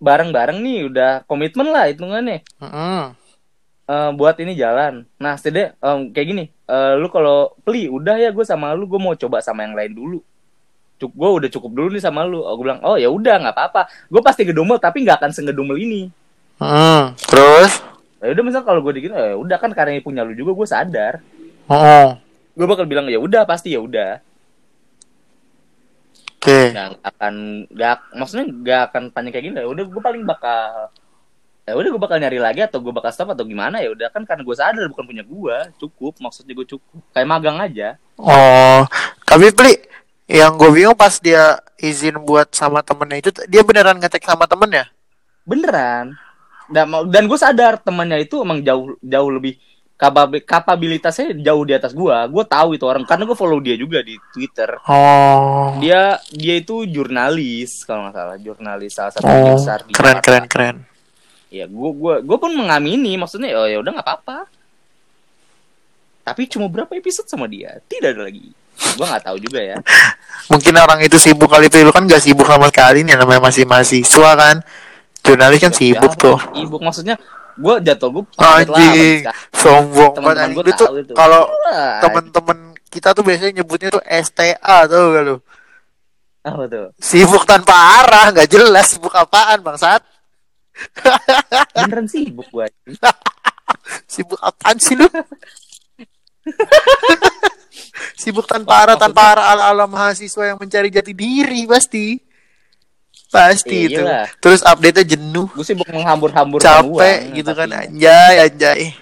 bareng-bareng 0.00 0.62
nih, 0.62 0.88
udah 0.88 1.10
komitmen 1.28 1.68
lah 1.68 1.90
hitungannya 1.90 2.46
Mm-mm. 2.62 3.12
eh, 3.90 4.10
buat 4.16 4.38
ini 4.40 4.56
jalan. 4.56 5.04
Nah, 5.20 5.36
setidaknya 5.36 5.76
em, 5.84 5.98
kayak 6.16 6.26
gini, 6.30 6.44
eh, 6.48 6.94
lu 6.96 7.12
kalau 7.12 7.52
beli, 7.66 7.90
udah 7.92 8.16
ya 8.16 8.30
gue 8.32 8.44
sama 8.46 8.72
lu, 8.72 8.88
gue 8.88 9.00
mau 9.02 9.12
coba 9.12 9.44
sama 9.44 9.68
yang 9.68 9.76
lain 9.76 9.92
dulu. 9.92 10.20
Cuk, 10.94 11.10
gue 11.10 11.30
udah 11.42 11.48
cukup 11.50 11.70
dulu 11.74 11.88
nih 11.90 12.00
sama 12.00 12.22
lu. 12.22 12.38
Oh, 12.38 12.54
gue 12.54 12.64
bilang, 12.64 12.80
oh 12.82 12.94
ya 12.94 13.10
udah 13.10 13.42
nggak 13.42 13.54
apa-apa. 13.54 13.86
Gue 14.06 14.22
pasti 14.22 14.46
gedumel, 14.46 14.78
tapi 14.78 15.02
nggak 15.02 15.18
akan 15.18 15.30
sengedumel 15.30 15.74
ini. 15.74 16.06
Mm, 16.56 17.18
terus? 17.18 17.82
Ya 18.18 18.30
udah 18.30 18.44
misal 18.46 18.62
kalau 18.62 18.78
gue 18.80 18.92
digini, 18.94 19.12
ya 19.12 19.34
udah 19.34 19.58
kan 19.58 19.74
karena 19.74 19.98
ini 19.98 20.02
punya 20.02 20.22
lu 20.22 20.32
juga, 20.32 20.54
gue 20.54 20.66
sadar. 20.66 21.18
Oh, 21.66 22.14
Gue 22.54 22.70
bakal 22.70 22.86
bilang 22.86 23.10
ya 23.10 23.18
udah 23.18 23.42
pasti 23.42 23.74
ya 23.74 23.82
udah. 23.82 24.22
oke. 26.38 26.60
nggak 26.70 26.88
akan 27.02 27.34
nggak 27.66 27.96
maksudnya 28.14 28.44
nggak 28.46 28.80
akan 28.92 29.02
tanya 29.10 29.30
kayak 29.32 29.44
gini 29.44 29.56
ya 29.58 29.66
udah 29.66 29.84
gue 29.88 30.02
paling 30.04 30.22
bakal 30.22 30.92
ya 31.64 31.72
udah 31.72 31.88
gue 31.88 32.02
bakal 32.04 32.20
nyari 32.20 32.36
lagi 32.36 32.60
atau 32.60 32.78
gue 32.78 32.92
bakal 32.92 33.08
stop 33.10 33.32
atau 33.32 33.48
gimana 33.48 33.80
ya 33.80 33.88
udah 33.90 34.12
kan 34.12 34.22
karena 34.22 34.44
gue 34.44 34.52
sadar 34.52 34.84
bukan 34.86 35.04
punya 35.08 35.24
gue 35.24 35.56
cukup 35.80 36.20
maksudnya 36.20 36.52
gue 36.52 36.66
cukup 36.68 36.84
kayak 37.10 37.28
magang 37.28 37.58
aja 37.58 37.96
Oh, 38.14 38.84
tapi 39.26 39.50
beli 39.50 39.74
yang 40.24 40.56
gue 40.56 40.70
bingung 40.72 40.96
pas 40.96 41.20
dia 41.20 41.60
izin 41.76 42.16
buat 42.24 42.48
sama 42.56 42.80
temennya 42.80 43.20
itu 43.20 43.30
dia 43.44 43.60
beneran 43.60 44.00
ngetek 44.00 44.24
sama 44.24 44.48
temennya? 44.48 44.88
beneran. 45.44 46.16
Dan 46.72 46.84
mau- 46.88 47.04
dan 47.04 47.28
gue 47.28 47.36
sadar 47.36 47.76
temannya 47.76 48.24
itu 48.24 48.40
emang 48.40 48.64
jauh 48.64 48.96
jauh 49.04 49.28
lebih 49.28 49.60
kapab- 50.00 50.40
kapabilitasnya 50.40 51.36
jauh 51.36 51.60
di 51.68 51.76
atas 51.76 51.92
gue 51.92 52.16
gue 52.32 52.44
tahu 52.48 52.80
itu 52.80 52.88
orang 52.88 53.04
karena 53.04 53.28
gue 53.28 53.36
follow 53.36 53.60
dia 53.60 53.76
juga 53.76 54.00
di 54.00 54.16
twitter. 54.32 54.80
Oh, 54.88 55.76
dia 55.84 56.16
dia 56.32 56.54
itu 56.56 56.88
jurnalis 56.88 57.84
kalau 57.84 58.08
nggak 58.08 58.16
salah. 58.16 58.36
Jurnalis 58.40 58.92
salah 58.96 59.12
satu 59.12 59.28
oh, 59.28 59.60
besar 59.60 59.84
di 59.84 59.92
keren 59.92 60.16
Jakarta. 60.16 60.24
keren 60.24 60.44
keren. 60.48 60.76
ya 61.52 61.70
gue 61.70 61.90
gue 61.94 62.14
gue 62.24 62.38
pun 62.40 62.50
mengamini 62.50 63.14
maksudnya 63.14 63.54
oh 63.60 63.68
ya 63.68 63.84
udah 63.84 63.92
nggak 64.00 64.08
apa-apa. 64.08 64.38
Tapi 66.24 66.48
cuma 66.48 66.72
berapa 66.72 66.96
episode 66.96 67.28
sama 67.28 67.44
dia? 67.44 67.76
Tidak 67.84 68.16
ada 68.16 68.24
lagi 68.24 68.63
gue 68.74 69.06
nggak 69.06 69.24
tahu 69.24 69.36
juga 69.38 69.60
ya 69.60 69.76
Mungkin 70.52 70.76
orang 70.76 71.00
itu 71.00 71.16
sibuk 71.16 71.48
kali 71.48 71.66
itu 71.66 71.80
kan 71.88 72.04
gak 72.04 72.20
sibuk 72.20 72.44
sama 72.44 72.68
sekali 72.68 73.00
nih 73.00 73.16
namanya 73.16 73.40
masih 73.42 73.64
mahasiswa 73.64 74.36
kan. 74.36 74.60
Jurnalis 75.24 75.56
kan 75.58 75.72
sibuk 75.72 76.12
Ya, 76.12 76.20
tuh. 76.20 76.38
sibuk 76.52 76.84
maksudnya 76.84 77.16
gue 77.54 77.74
jatuh 77.80 78.12
gue 78.12 78.24
Anjing, 78.36 79.24
sombong 79.50 80.12
banget. 80.20 80.52
Itu 80.52 80.70
tuh 80.76 80.88
kalau 81.16 81.48
Wah, 81.48 81.96
temen-temen 82.02 82.58
kita 82.86 83.10
tuh 83.10 83.24
biasanya 83.24 83.56
nyebutnya 83.56 83.88
tuh 83.88 84.04
STA 84.04 84.84
tuh 84.84 85.02
gak 85.10 85.24
lu? 85.24 85.36
apa 86.44 86.62
tuh 86.68 86.92
Sibuk 87.00 87.48
tanpa 87.48 87.72
arah, 88.04 88.28
nggak 88.28 88.44
jelas 88.46 88.92
sibuk 88.92 89.16
apaan 89.16 89.64
bangsat. 89.64 90.04
beneran 91.74 92.04
sibuk 92.04 92.44
gue 92.52 92.68
Sibuk 94.04 94.36
apaan 94.38 94.76
sih 94.76 94.92
lu? 94.92 95.08
Sibuk 98.14 98.46
tanpa 98.46 98.86
arah, 98.86 98.96
tanpa 98.96 99.34
arah 99.34 99.44
ala-ala 99.52 99.84
mahasiswa 99.90 100.54
yang 100.54 100.58
mencari 100.58 100.88
jati 100.88 101.12
diri 101.12 101.66
pasti. 101.66 102.18
Pasti 103.34 103.90
itu. 103.90 104.02
Terus 104.38 104.62
update-nya 104.62 105.18
jenuh, 105.18 105.50
gue 105.50 105.66
sibuk 105.66 105.90
menghambur-hamburkan 105.90 106.86
capek 106.86 107.18
uang, 107.18 107.34
gitu 107.34 107.50
kan. 107.50 107.68
anjay 107.74 108.34
anjay. 108.46 108.94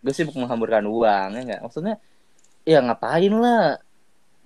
gue 0.00 0.14
sibuk 0.14 0.38
menghamburkan 0.38 0.86
uang 0.86 1.28
ya 1.34 1.40
nggak? 1.44 1.60
Maksudnya 1.66 2.00
ya 2.62 2.78
ngapain 2.80 3.34
lah? 3.36 3.82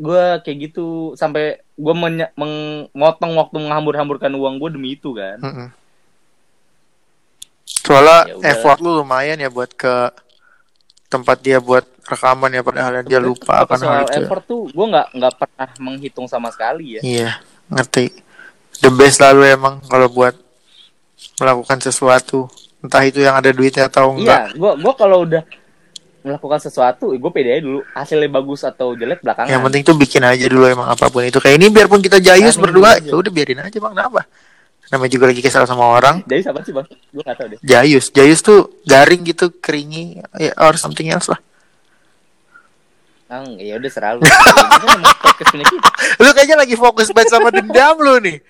Gue 0.01 0.41
kayak 0.43 0.73
gitu. 0.73 1.15
Sampai 1.15 1.61
gue 1.79 1.95
mengotong 1.95 3.33
waktu 3.39 3.57
menghambur-hamburkan 3.61 4.33
uang 4.35 4.57
gue 4.59 4.71
demi 4.73 4.97
itu 4.99 5.13
kan. 5.15 5.39
Soalnya 7.87 8.35
Ya 8.41 8.57
effort 8.57 8.83
lu 8.83 8.99
lumayan 8.99 9.39
ya 9.39 9.53
buat 9.53 9.71
ke 9.79 10.11
tempat 11.11 11.43
dia 11.43 11.59
buat 11.59 11.83
rekaman 12.07 12.55
ya 12.55 12.63
padahal 12.63 13.03
dia 13.03 13.19
lupa 13.19 13.67
akan 13.67 13.79
hal 13.83 14.07
itu. 14.07 14.23
effort 14.23 14.43
tuh 14.47 14.71
gue 14.71 14.87
nggak 14.87 15.07
nggak 15.11 15.33
pernah 15.37 15.69
menghitung 15.83 16.31
sama 16.31 16.55
sekali 16.55 16.97
ya 16.97 17.01
Iya, 17.03 17.31
ngerti. 17.67 18.15
The 18.81 18.89
best 18.89 19.19
lalu 19.19 19.51
emang 19.51 19.83
kalau 19.85 20.07
buat 20.09 20.33
melakukan 21.37 21.83
sesuatu, 21.83 22.47
entah 22.81 23.03
itu 23.05 23.21
yang 23.21 23.37
ada 23.37 23.51
duitnya 23.51 23.91
atau 23.91 24.15
enggak. 24.17 24.55
iya 24.55 24.57
gue 24.57 24.73
gue 24.79 24.93
kalau 24.97 25.27
udah 25.27 25.43
melakukan 26.21 26.61
sesuatu 26.61 27.17
gue 27.17 27.31
pede 27.33 27.49
aja 27.57 27.63
dulu 27.65 27.81
hasilnya 27.97 28.29
bagus 28.29 28.61
atau 28.61 28.93
jelek 28.93 29.25
belakangan 29.25 29.57
Yang 29.57 29.63
penting 29.67 29.83
tuh 29.89 29.97
bikin 29.97 30.23
aja 30.23 30.45
dulu 30.47 30.65
emang 30.69 30.89
apa 30.89 31.09
pun 31.09 31.25
itu. 31.25 31.41
Kayak 31.41 31.57
ini 31.59 31.67
biarpun 31.69 32.01
kita 32.01 32.21
jayus 32.21 32.55
Planning 32.55 32.63
berdua, 32.63 32.91
ya 33.03 33.15
udah 33.17 33.33
biarin 33.33 33.61
aja 33.61 33.77
bang, 33.77 33.93
kenapa? 33.97 34.23
Namanya 34.91 35.11
juga 35.15 35.31
lagi 35.31 35.39
kesal 35.39 35.65
sama 35.71 35.87
orang. 35.87 36.27
jadi 36.27 36.51
siapa 36.51 36.67
sih 36.67 36.75
bang? 36.75 36.87
Gue 37.15 37.23
nggak 37.23 37.37
tahu 37.39 37.47
deh. 37.55 37.59
Jayus, 37.63 38.11
jayus 38.11 38.43
tuh 38.43 38.83
garing 38.83 39.23
gitu, 39.23 39.55
keringi, 39.63 40.19
ya, 40.35 40.51
or 40.59 40.75
something 40.75 41.07
else 41.07 41.31
lah. 41.31 41.39
Ah, 43.31 43.47
ya 43.47 43.79
udah 43.79 43.87
kita. 45.71 45.91
Lu 46.23 46.31
kayaknya 46.35 46.67
lagi 46.67 46.75
fokus 46.75 47.15
banget 47.15 47.31
sama 47.31 47.55
dendam 47.55 47.95
lu 48.03 48.19
nih. 48.19 48.43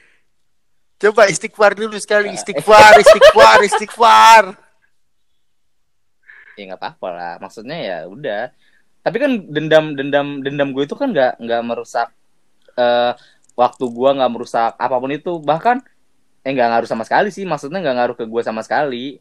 Coba 1.01 1.29
istighfar 1.29 1.77
dulu 1.77 2.01
sekali, 2.01 2.33
istighfar, 2.33 2.97
istighfar, 2.97 3.59
istighfar. 3.69 4.45
ya 6.57 6.63
nggak 6.73 6.81
apa-apa 6.81 7.09
lah. 7.13 7.35
Maksudnya 7.41 7.77
ya 7.77 7.99
udah. 8.09 8.53
Tapi 9.01 9.17
kan 9.17 9.33
dendam 9.49 9.97
dendam 9.97 10.45
dendam 10.45 10.69
gue 10.77 10.85
itu 10.85 10.97
kan 10.97 11.13
nggak 11.13 11.41
nggak 11.41 11.63
merusak 11.65 12.09
eh 12.77 13.13
waktu 13.57 13.85
gue 13.85 14.11
nggak 14.17 14.33
merusak 14.33 14.73
apa 14.77 14.97
pun 14.97 15.13
itu. 15.13 15.37
Bahkan 15.41 15.77
eh 16.41 16.51
nggak 16.57 16.69
ngaruh 16.73 16.89
sama 16.89 17.05
sekali 17.05 17.29
sih 17.29 17.45
maksudnya 17.45 17.85
nggak 17.85 17.97
ngaruh 17.97 18.17
ke 18.17 18.25
gue 18.25 18.43
sama 18.45 18.65
sekali 18.65 19.21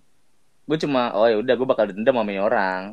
gue 0.70 0.78
cuma 0.80 1.12
oh 1.18 1.28
ya 1.28 1.38
udah 1.42 1.54
gue 1.58 1.68
bakal 1.68 1.86
dendam 1.92 2.16
sama 2.16 2.32
orang 2.40 2.84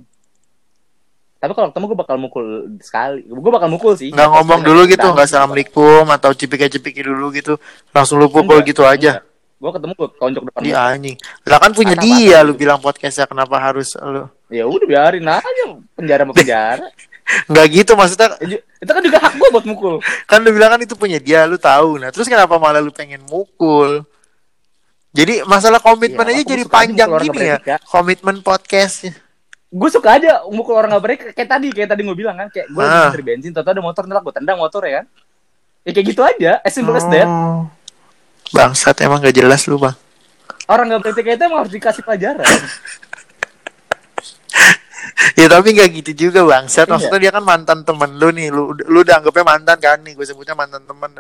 tapi 1.37 1.53
kalau 1.53 1.69
ketemu 1.71 1.85
gue 1.93 1.99
bakal 2.01 2.17
mukul 2.17 2.47
sekali 2.81 3.21
gue 3.23 3.53
bakal 3.53 3.69
mukul 3.69 3.93
sih 3.95 4.09
Nggak 4.11 4.29
ngomong 4.35 4.61
dulu 4.65 4.89
gitu, 4.89 5.05
nggak 5.05 5.29
salam 5.29 5.53
assalamualaikum 5.53 6.05
atau 6.09 6.31
cipika-cipiki 6.33 7.05
dulu 7.05 7.29
gitu. 7.31 7.61
Langsung 7.93 8.17
lu 8.17 8.33
pukul 8.33 8.65
gitu 8.65 8.83
aja. 8.83 9.21
gue 9.57 9.71
ketemu 9.73 9.93
gue 9.97 10.09
tonjok 10.21 10.43
depan 10.53 10.61
Di 10.61 10.69
muka. 10.73 10.85
anjing. 10.93 11.17
Lah 11.49 11.59
kan 11.61 11.73
punya 11.73 11.95
dia 11.97 12.41
gitu. 12.41 12.47
lu 12.49 12.53
bilang 12.57 12.81
podcastnya 12.81 13.25
kenapa 13.25 13.57
harus 13.57 13.97
lu. 13.97 14.29
ya 14.53 14.65
udah 14.69 14.87
biarin 14.89 15.25
aja 15.29 15.65
penjara 15.97 16.23
sama 16.25 16.35
penjara 16.37 16.87
Nggak 17.53 17.67
gitu 17.73 17.93
maksudnya 17.97 18.29
Ya 18.45 18.59
itu 18.61 18.91
kan 18.93 19.03
juga 19.05 19.19
hak 19.21 19.33
gue 19.37 19.49
buat 19.53 19.65
mukul 19.69 19.95
kan 20.29 20.39
lu 20.45 20.51
bilang 20.57 20.71
kan 20.77 20.81
itu 20.81 20.97
punya 20.97 21.21
dia 21.21 21.45
lu 21.45 21.61
tahu. 21.61 22.01
Nah, 22.01 22.09
terus 22.11 22.27
kenapa 22.33 22.57
malah 22.57 22.81
lu 22.81 22.91
pengen 22.91 23.21
mukul? 23.29 24.03
Jadi 25.17 25.41
masalah 25.43 25.81
komitmen 25.81 26.23
Ya, 26.23 26.37
aja 26.37 26.43
jadi 26.47 26.65
panjang 26.65 27.09
gini 27.19 27.41
ya. 27.47 27.81
Komitmen 27.83 28.41
podcast. 28.41 29.09
gue 29.67 29.91
suka 29.91 30.15
aja 30.15 30.47
mukul 30.47 30.73
orang 30.73 30.89
gak 30.91 31.03
break 31.03 31.21
kayak 31.33 31.51
tadi 31.51 31.69
kayak 31.69 31.91
tadi 31.91 32.01
gue 32.01 32.15
bilang 32.15 32.33
kan 32.35 32.49
kayak 32.49 32.71
gue 32.71 32.79
lagi 32.79 32.87
Ah. 32.89 33.03
ngantri 33.05 33.23
bensin 33.25 33.51
tau 33.51 33.67
ada 33.67 33.83
motor 33.83 34.05
nolak 34.05 34.23
gue 34.23 34.33
tendang 34.33 34.57
motor 34.57 34.79
ya 34.81 35.03
kan 35.03 35.07
ya 35.83 35.91
kayak 35.91 36.07
gitu 36.07 36.23
aja 36.23 36.53
as 36.61 36.71
simple 36.71 36.95
as 36.95 37.05
that 37.05 37.27
Oh. 37.27 37.67
Bangsat 38.49 38.95
emang 39.01 39.19
gak 39.19 39.35
jelas 39.35 39.67
lu, 39.67 39.77
Bang. 39.77 39.99
orang 40.67 40.87
gak 40.89 41.03
beretika 41.03 41.31
itu 41.31 41.45
emang 41.45 41.61
harus 41.61 41.73
dikasih 41.73 42.01
pelajaran 42.01 42.47
ya 45.35 45.47
tapi 45.47 45.69
nggak 45.73 45.89
gitu 46.01 46.11
juga 46.25 46.41
bangsat 46.43 46.87
Iya. 46.87 46.93
maksudnya 46.93 47.19
dia 47.21 47.33
kan 47.33 47.43
mantan 47.43 47.83
temen 47.83 48.11
lu 48.15 48.29
nih 48.31 48.49
lu 48.49 48.71
lu 48.73 48.99
udah 49.03 49.19
anggapnya 49.19 49.45
mantan 49.45 49.77
kan 49.79 49.99
nih 50.01 50.15
gue 50.15 50.25
sebutnya 50.25 50.55
mantan 50.55 50.83
temen 50.83 51.11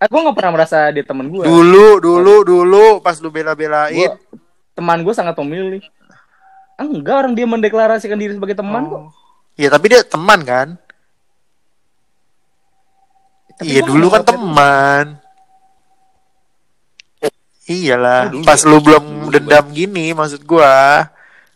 aku 0.00 0.14
gak 0.16 0.36
pernah 0.36 0.52
merasa 0.56 0.88
dia 0.88 1.04
temen 1.04 1.28
gue 1.28 1.44
dulu 1.44 2.00
dulu 2.00 2.34
dulu 2.42 2.84
pas 2.98 3.20
lu 3.20 3.28
bela-belain. 3.28 4.16
teman 4.72 5.04
gue 5.04 5.12
sangat 5.12 5.36
memilih 5.38 5.84
Ah, 6.80 6.88
enggak 6.88 7.12
orang 7.12 7.36
dia 7.36 7.44
mendeklarasikan 7.44 8.16
diri 8.16 8.32
sebagai 8.32 8.56
teman 8.56 8.88
kok. 8.88 8.96
Oh. 8.96 9.12
ya 9.52 9.68
tapi 9.68 9.92
dia 9.92 10.00
teman 10.00 10.40
kan? 10.40 10.68
Iya 13.60 13.84
dulu 13.84 14.08
kan 14.08 14.24
teman. 14.24 15.20
Iyalah 17.68 18.32
dulu. 18.32 18.48
pas 18.48 18.64
lu 18.64 18.80
belum 18.80 19.28
dendam 19.28 19.68
gini 19.70 20.16
maksud 20.16 20.40
gua 20.42 21.04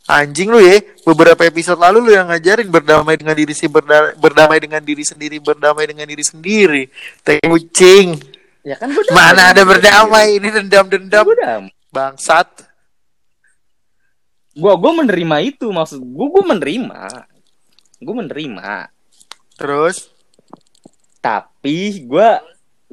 anjing 0.04 0.52
lu 0.52 0.60
ya 0.60 0.84
beberapa 1.02 1.40
episode 1.42 1.80
lalu 1.80 2.04
lu 2.04 2.10
yang 2.12 2.28
ngajarin 2.28 2.68
berdamai 2.68 3.16
dengan 3.16 3.32
diri 3.32 3.56
si 3.56 3.64
berda- 3.64 4.12
berdamai 4.20 4.60
dengan 4.60 4.84
diri 4.84 5.08
sendiri 5.08 5.40
berdamai 5.40 5.88
dengan 5.88 6.04
diri 6.04 6.20
sendiri. 6.20 6.92
Teh 7.24 7.40
kucing 7.40 8.20
ya 8.64 8.74
kan 8.74 8.88
gue 8.88 9.04
mana 9.12 9.52
ada 9.52 9.62
berdamai 9.62 10.40
ini 10.40 10.48
dendam 10.48 10.88
dendam 10.88 11.22
gue 11.22 11.36
bangsat. 11.88 12.48
Gue 14.54 14.72
gue 14.72 14.92
menerima 14.94 15.36
itu 15.44 15.66
maksud 15.68 16.00
gue 16.00 16.26
gue 16.30 16.44
menerima. 16.46 17.00
Gue 18.00 18.14
menerima. 18.14 18.88
Terus? 19.54 20.08
Tapi 21.18 22.04
gue 22.04 22.28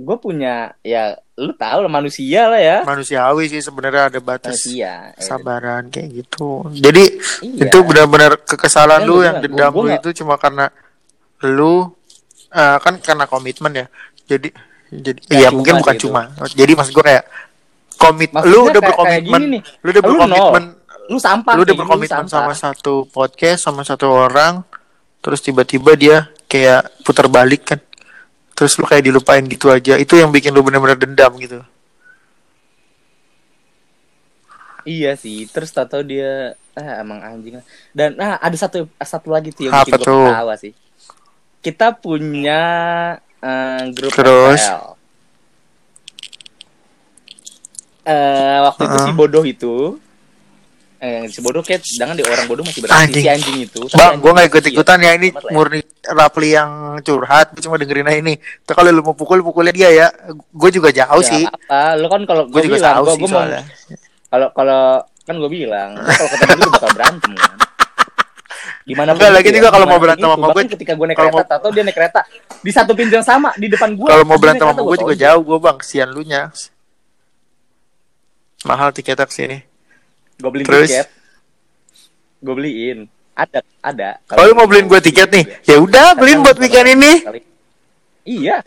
gue 0.02 0.18
punya 0.18 0.74
ya 0.82 1.14
lu 1.38 1.54
tahu 1.54 1.86
lah 1.86 1.92
manusia 1.92 2.50
lah 2.50 2.58
ya. 2.58 2.78
Manusiawi 2.82 3.46
sih 3.48 3.62
sebenarnya 3.62 4.10
ada 4.10 4.20
batas 4.20 4.58
manusia 4.58 5.14
Eh, 5.14 5.22
sabaran 5.22 5.88
kayak 5.88 6.10
gitu. 6.26 6.66
Jadi 6.74 7.22
Iya. 7.46 7.70
itu 7.70 7.78
benar-benar 7.82 8.42
kekesalan 8.42 9.06
Kan 9.06 9.10
lu 9.10 9.22
yang 9.22 9.38
dendam 9.40 9.70
gua- 9.70 9.86
gua 9.86 9.90
lu 9.94 9.98
itu 9.98 10.10
cuma 10.20 10.36
karena 10.36 10.70
lu 11.46 11.94
eh, 12.50 12.78
kan 12.82 12.98
karena 12.98 13.26
komitmen 13.26 13.74
ya. 13.74 13.88
Jadi 14.26 14.50
jadi 14.92 15.20
ya 15.32 15.48
cuma 15.48 15.56
mungkin 15.56 15.74
bukan 15.80 15.94
sih 15.96 15.98
itu. 15.98 16.06
cuma. 16.12 16.22
Jadi 16.52 16.72
maksud 16.76 16.92
gua 16.92 17.06
kayak 17.08 17.24
komit 17.96 18.30
Maksudnya 18.30 18.52
lu 18.52 18.60
udah 18.60 18.72
kayak- 18.72 18.84
berkomitmen 18.92 19.42
kayak 19.42 19.64
lu 19.82 19.88
udah 19.88 20.02
Lu 20.04 20.08
berkomitmen 20.12 20.64
lu 21.08 21.18
sampah 21.20 21.54
lu 21.56 21.62
udah 21.64 21.76
berkomitmen 21.76 22.28
sama 22.28 22.54
satu 22.54 22.94
podcast 23.08 23.64
sama 23.64 23.82
satu 23.84 24.08
orang 24.08 24.64
terus 25.20 25.40
tiba-tiba 25.40 25.92
dia 25.96 26.18
kayak 26.46 26.92
putar 27.02 27.32
balik 27.32 27.72
kan. 27.72 27.80
Terus 28.52 28.76
lu 28.76 28.86
kayak 28.86 29.08
dilupain 29.08 29.42
gitu 29.48 29.72
aja. 29.72 29.96
Itu 29.96 30.20
yang 30.20 30.30
bikin 30.30 30.52
lu 30.52 30.62
benar-benar 30.62 31.00
dendam 31.00 31.34
gitu. 31.40 31.64
Iya 34.82 35.14
sih 35.14 35.46
terus 35.46 35.70
tahu 35.70 36.02
dia 36.02 36.58
ah 36.74 37.04
emang 37.04 37.22
anjing 37.22 37.60
dan 37.94 38.16
nah 38.16 38.40
ada 38.40 38.56
satu 38.58 38.88
satu 38.98 39.30
lagi 39.30 39.52
tuh 39.54 39.70
yang 39.70 39.76
Apa 39.78 39.86
bikin 39.86 40.00
gue 40.02 40.26
ketawa 40.26 40.54
sih. 40.58 40.74
Kita 41.62 41.94
punya 41.94 42.62
eh, 43.42 43.82
grup 43.92 44.12
Terus? 44.12 44.62
FPL. 44.62 44.84
Eh, 48.04 48.58
waktu 48.64 48.82
itu 48.82 48.90
Heeh. 48.92 49.06
si 49.06 49.12
bodoh 49.14 49.44
itu 49.46 49.76
eh 50.98 51.26
si 51.28 51.40
bodoh 51.40 51.62
kayak 51.62 51.82
jangan 51.82 52.14
di 52.14 52.22
orang 52.22 52.46
bodoh 52.46 52.62
masih 52.62 52.82
berarti 52.82 52.98
Anjing. 53.10 53.24
si 53.24 53.30
anjing 53.32 53.58
itu 53.60 53.82
Tapi 53.84 53.94
Bang, 53.96 54.14
gue 54.16 54.32
gak 54.32 54.42
itu 54.44 54.50
ikut 54.52 54.64
ikutan 54.72 55.00
ya 55.00 55.12
ini 55.16 55.28
ya. 55.30 55.50
murni 55.50 55.80
Rapli 56.04 56.50
yang 56.52 56.72
curhat, 57.00 57.54
gue 57.54 57.62
cuma 57.62 57.78
dengerin 57.78 58.06
aja 58.06 58.18
ini. 58.20 58.34
Tuh 58.60 58.74
kalau 58.74 58.90
lu 58.90 59.02
mau 59.02 59.14
pukul 59.14 59.38
pukulnya 59.40 59.70
dia 59.70 59.90
ya. 59.92 60.08
Gue 60.52 60.70
juga 60.70 60.90
jauh 60.90 61.22
Ya, 61.22 61.30
sih. 61.32 61.44
apa 61.46 61.94
lu 61.96 62.06
kan 62.06 62.22
kalau 62.24 62.46
Gue 62.48 62.62
juga 62.62 62.78
bilang 62.80 62.94
tahu 62.96 63.06
gue 63.08 63.14
sih 63.18 63.34
kalau 64.28 64.48
kalau 64.52 64.82
kan 65.22 65.36
gue 65.36 65.50
bilang 65.52 65.90
kalau 65.94 66.30
ketemu 66.32 66.54
dia 66.56 66.70
bakal 66.72 66.90
berantem 66.92 67.32
kan 67.34 67.52
gimana 68.82 69.14
Enggak, 69.14 69.32
lagi 69.32 69.50
juga 69.50 69.70
kalau 69.70 69.86
mau 69.86 70.00
berantem 70.02 70.26
sama 70.26 70.48
gue, 70.52 70.64
ketika 70.68 70.94
gue 70.94 71.06
naik 71.06 71.20
kereta 71.20 71.54
atau 71.56 71.70
dia 71.70 71.84
naik 71.84 71.96
kereta 71.96 72.22
di 72.60 72.72
satu 72.72 72.92
pintu 72.92 73.14
yang 73.14 73.24
sama 73.24 73.54
di 73.56 73.68
depan 73.68 73.94
gue 73.94 74.06
Kalau 74.06 74.26
mau 74.26 74.38
berantem 74.38 74.66
sama 74.66 74.82
gue 74.82 74.98
juga 74.98 75.16
jauh 75.16 75.42
gue 75.42 75.58
bang, 75.58 75.78
kesian 75.78 76.10
lu 76.10 76.22
nya. 76.22 76.50
Mahal 78.62 78.90
tiketnya 78.92 79.26
ke 79.26 79.34
sini. 79.34 79.58
gue 80.38 80.50
beliin 80.50 80.66
Terus? 80.66 80.90
tiket 80.90 81.08
gue 82.42 82.54
beliin 82.54 83.00
ada 83.32 83.60
ada 83.80 84.10
Kalau 84.26 84.44
lu 84.44 84.54
mau 84.54 84.66
beliin 84.66 84.86
gue 84.86 84.98
tiket 85.00 85.30
nih, 85.30 85.46
ya 85.64 85.78
udah 85.78 86.14
beliin 86.14 86.42
buat 86.42 86.58
weekend 86.58 86.90
ini. 86.96 87.14
iya 88.24 88.62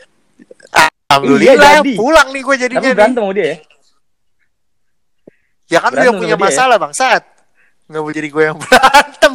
Alhamdulillah, 1.05 1.79
jadi. 1.79 1.93
pulang 1.95 2.27
nih 2.29 2.41
gue 2.41 2.55
tapi 2.55 2.61
jadinya 2.65 2.81
nih. 2.81 2.95
berantem 2.95 3.21
sama 3.21 3.33
dia 3.33 3.45
ya 3.45 3.57
Ya 5.65 5.79
kan 5.79 5.89
lu 5.89 5.93
berantem 5.93 6.05
yang 6.05 6.17
punya 6.21 6.35
masalah 6.37 6.75
bang, 6.77 6.93
saat. 6.93 7.23
Nggak 7.85 8.01
mau 8.01 8.11
jadi 8.11 8.27
gue 8.27 8.43
yang 8.43 8.57
berantem. 8.63 9.31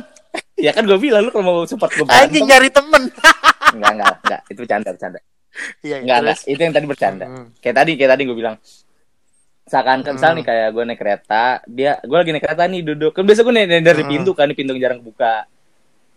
Ya 0.60 0.70
kan 0.70 0.84
gue 0.84 0.96
bilang 0.96 1.24
lu 1.24 1.30
kalau 1.30 1.42
mau 1.42 1.58
support 1.64 1.90
gue 1.90 2.04
berantem 2.04 2.28
Anjing 2.28 2.44
nyari 2.44 2.68
temen. 2.68 3.02
enggak 3.74 3.92
enggak 3.96 4.14
enggak 4.20 4.40
itu 4.46 4.58
bercanda 4.60 4.90
bercanda 4.90 5.20
Iya, 5.82 5.98
Enggak, 6.00 6.18
enggak. 6.22 6.36
terus. 6.38 6.40
Itu 6.46 6.60
yang 6.62 6.72
tadi 6.72 6.86
bercanda. 6.86 7.24
Hmm. 7.26 7.46
Kayak 7.58 7.76
tadi, 7.76 7.92
kayak 7.98 8.10
tadi 8.14 8.22
gue 8.22 8.36
bilang. 8.38 8.56
Seakan 9.66 9.98
kan 10.00 10.12
misal 10.14 10.32
nih 10.34 10.46
kayak 10.46 10.68
gue 10.70 10.82
naik 10.84 10.98
kereta, 10.98 11.44
dia 11.66 11.92
gue 12.00 12.16
lagi 12.16 12.30
naik 12.30 12.42
kereta 12.42 12.62
nih 12.64 12.80
duduk. 12.86 13.12
Kan 13.12 13.26
biasa 13.26 13.42
gue 13.42 13.52
naik 13.52 13.82
dari 13.82 14.02
Hmm. 14.02 14.10
pintu 14.14 14.30
kan, 14.30 14.46
di 14.46 14.54
pintu 14.54 14.72
yang 14.72 14.82
jarang 14.82 14.98
kebuka. 15.02 15.50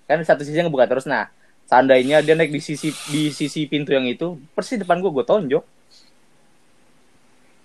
Kan 0.05 0.21
satu 0.21 0.41
sisinya 0.41 0.69
ngebuka 0.69 0.85
terus. 0.85 1.05
Nah, 1.05 1.33
seandainya 1.65 2.21
dia 2.21 2.33
naik 2.33 2.49
di 2.49 2.61
sisi 2.61 2.93
di 3.09 3.33
sisi 3.33 3.65
pintu 3.65 3.89
yang 3.89 4.05
itu, 4.05 4.37
persis 4.53 4.77
depan 4.77 5.01
gue 5.01 5.09
gue 5.11 5.25
tonjok. 5.25 5.63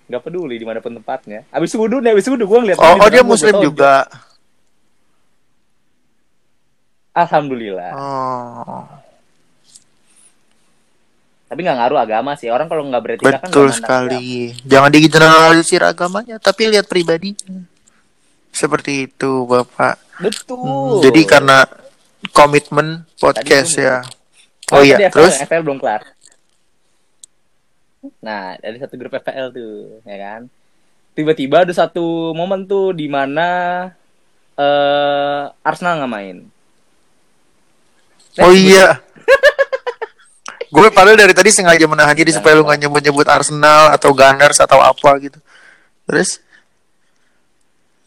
Gak 0.09 0.21
peduli 0.25 0.57
di 0.57 0.65
mana 0.65 0.81
pun 0.81 0.89
tempatnya. 0.91 1.45
Abis 1.53 1.69
wudhu 1.73 2.01
nih, 2.01 2.17
abis 2.17 2.25
wudhu 2.27 2.49
gue 2.49 2.59
ngeliat. 2.59 2.77
Oh, 2.81 2.97
oh 2.97 3.07
dia 3.07 3.21
gua 3.21 3.29
muslim 3.29 3.53
tonjok. 3.53 3.77
Alhamdulillah. 7.25 7.91
Oh. 7.95 8.83
Tapi 11.49 11.59
nggak 11.65 11.77
ngaruh 11.81 11.99
agama 11.99 12.37
sih. 12.37 12.53
Orang 12.53 12.69
kalau 12.69 12.85
nggak 12.85 13.03
beretika 13.03 13.41
kan 13.41 13.49
Betul 13.49 13.73
mandang 13.73 13.79
sekali. 13.81 14.53
Jangan 14.69 14.91
digeneralisir 14.93 15.81
agamanya, 15.81 16.37
tapi 16.37 16.69
lihat 16.69 16.85
pribadinya. 16.85 17.65
Seperti 18.53 19.09
itu, 19.09 19.49
Bapak. 19.49 19.97
agama. 19.97 20.29
Betul. 20.29 20.61
Hmm, 20.61 21.01
jadi 21.01 21.21
karena 21.25 21.57
komitmen 22.35 23.07
podcast 23.17 23.73
Tadi 23.73 23.85
ya. 23.87 23.97
Oh, 24.05 24.19
Oh 24.69 24.85
iya, 24.85 25.01
FPL, 25.01 25.13
terus 25.17 25.33
FPL 25.41 25.63
belum 25.65 25.79
kelar. 25.81 26.01
Nah, 28.21 28.53
ada 28.55 28.77
satu 28.77 28.95
grup 29.01 29.17
FPL 29.17 29.49
tuh, 29.49 30.05
ya 30.05 30.17
kan. 30.21 30.41
Tiba-tiba 31.17 31.65
ada 31.65 31.73
satu 31.73 32.31
momen 32.37 32.69
tuh 32.69 32.93
di 32.93 33.09
mana 33.09 33.47
eh 34.53 35.43
Arsenal 35.65 35.97
nggak 36.03 36.13
main. 36.13 36.37
Oh 38.43 38.53
iya. 38.55 38.99
gue 40.75 40.87
padahal 40.93 41.17
dari 41.17 41.33
tadi 41.33 41.49
sengaja 41.49 41.85
menahan 41.89 42.13
diri 42.13 42.29
supaya 42.29 42.53
lu 42.53 42.63
nggak 42.63 42.85
nyebut-nyebut 42.85 43.25
Arsenal 43.25 43.89
atau 43.93 44.13
Gunners 44.13 44.61
atau 44.61 44.79
apa 44.79 45.11
gitu. 45.17 45.39
Terus? 46.05 46.41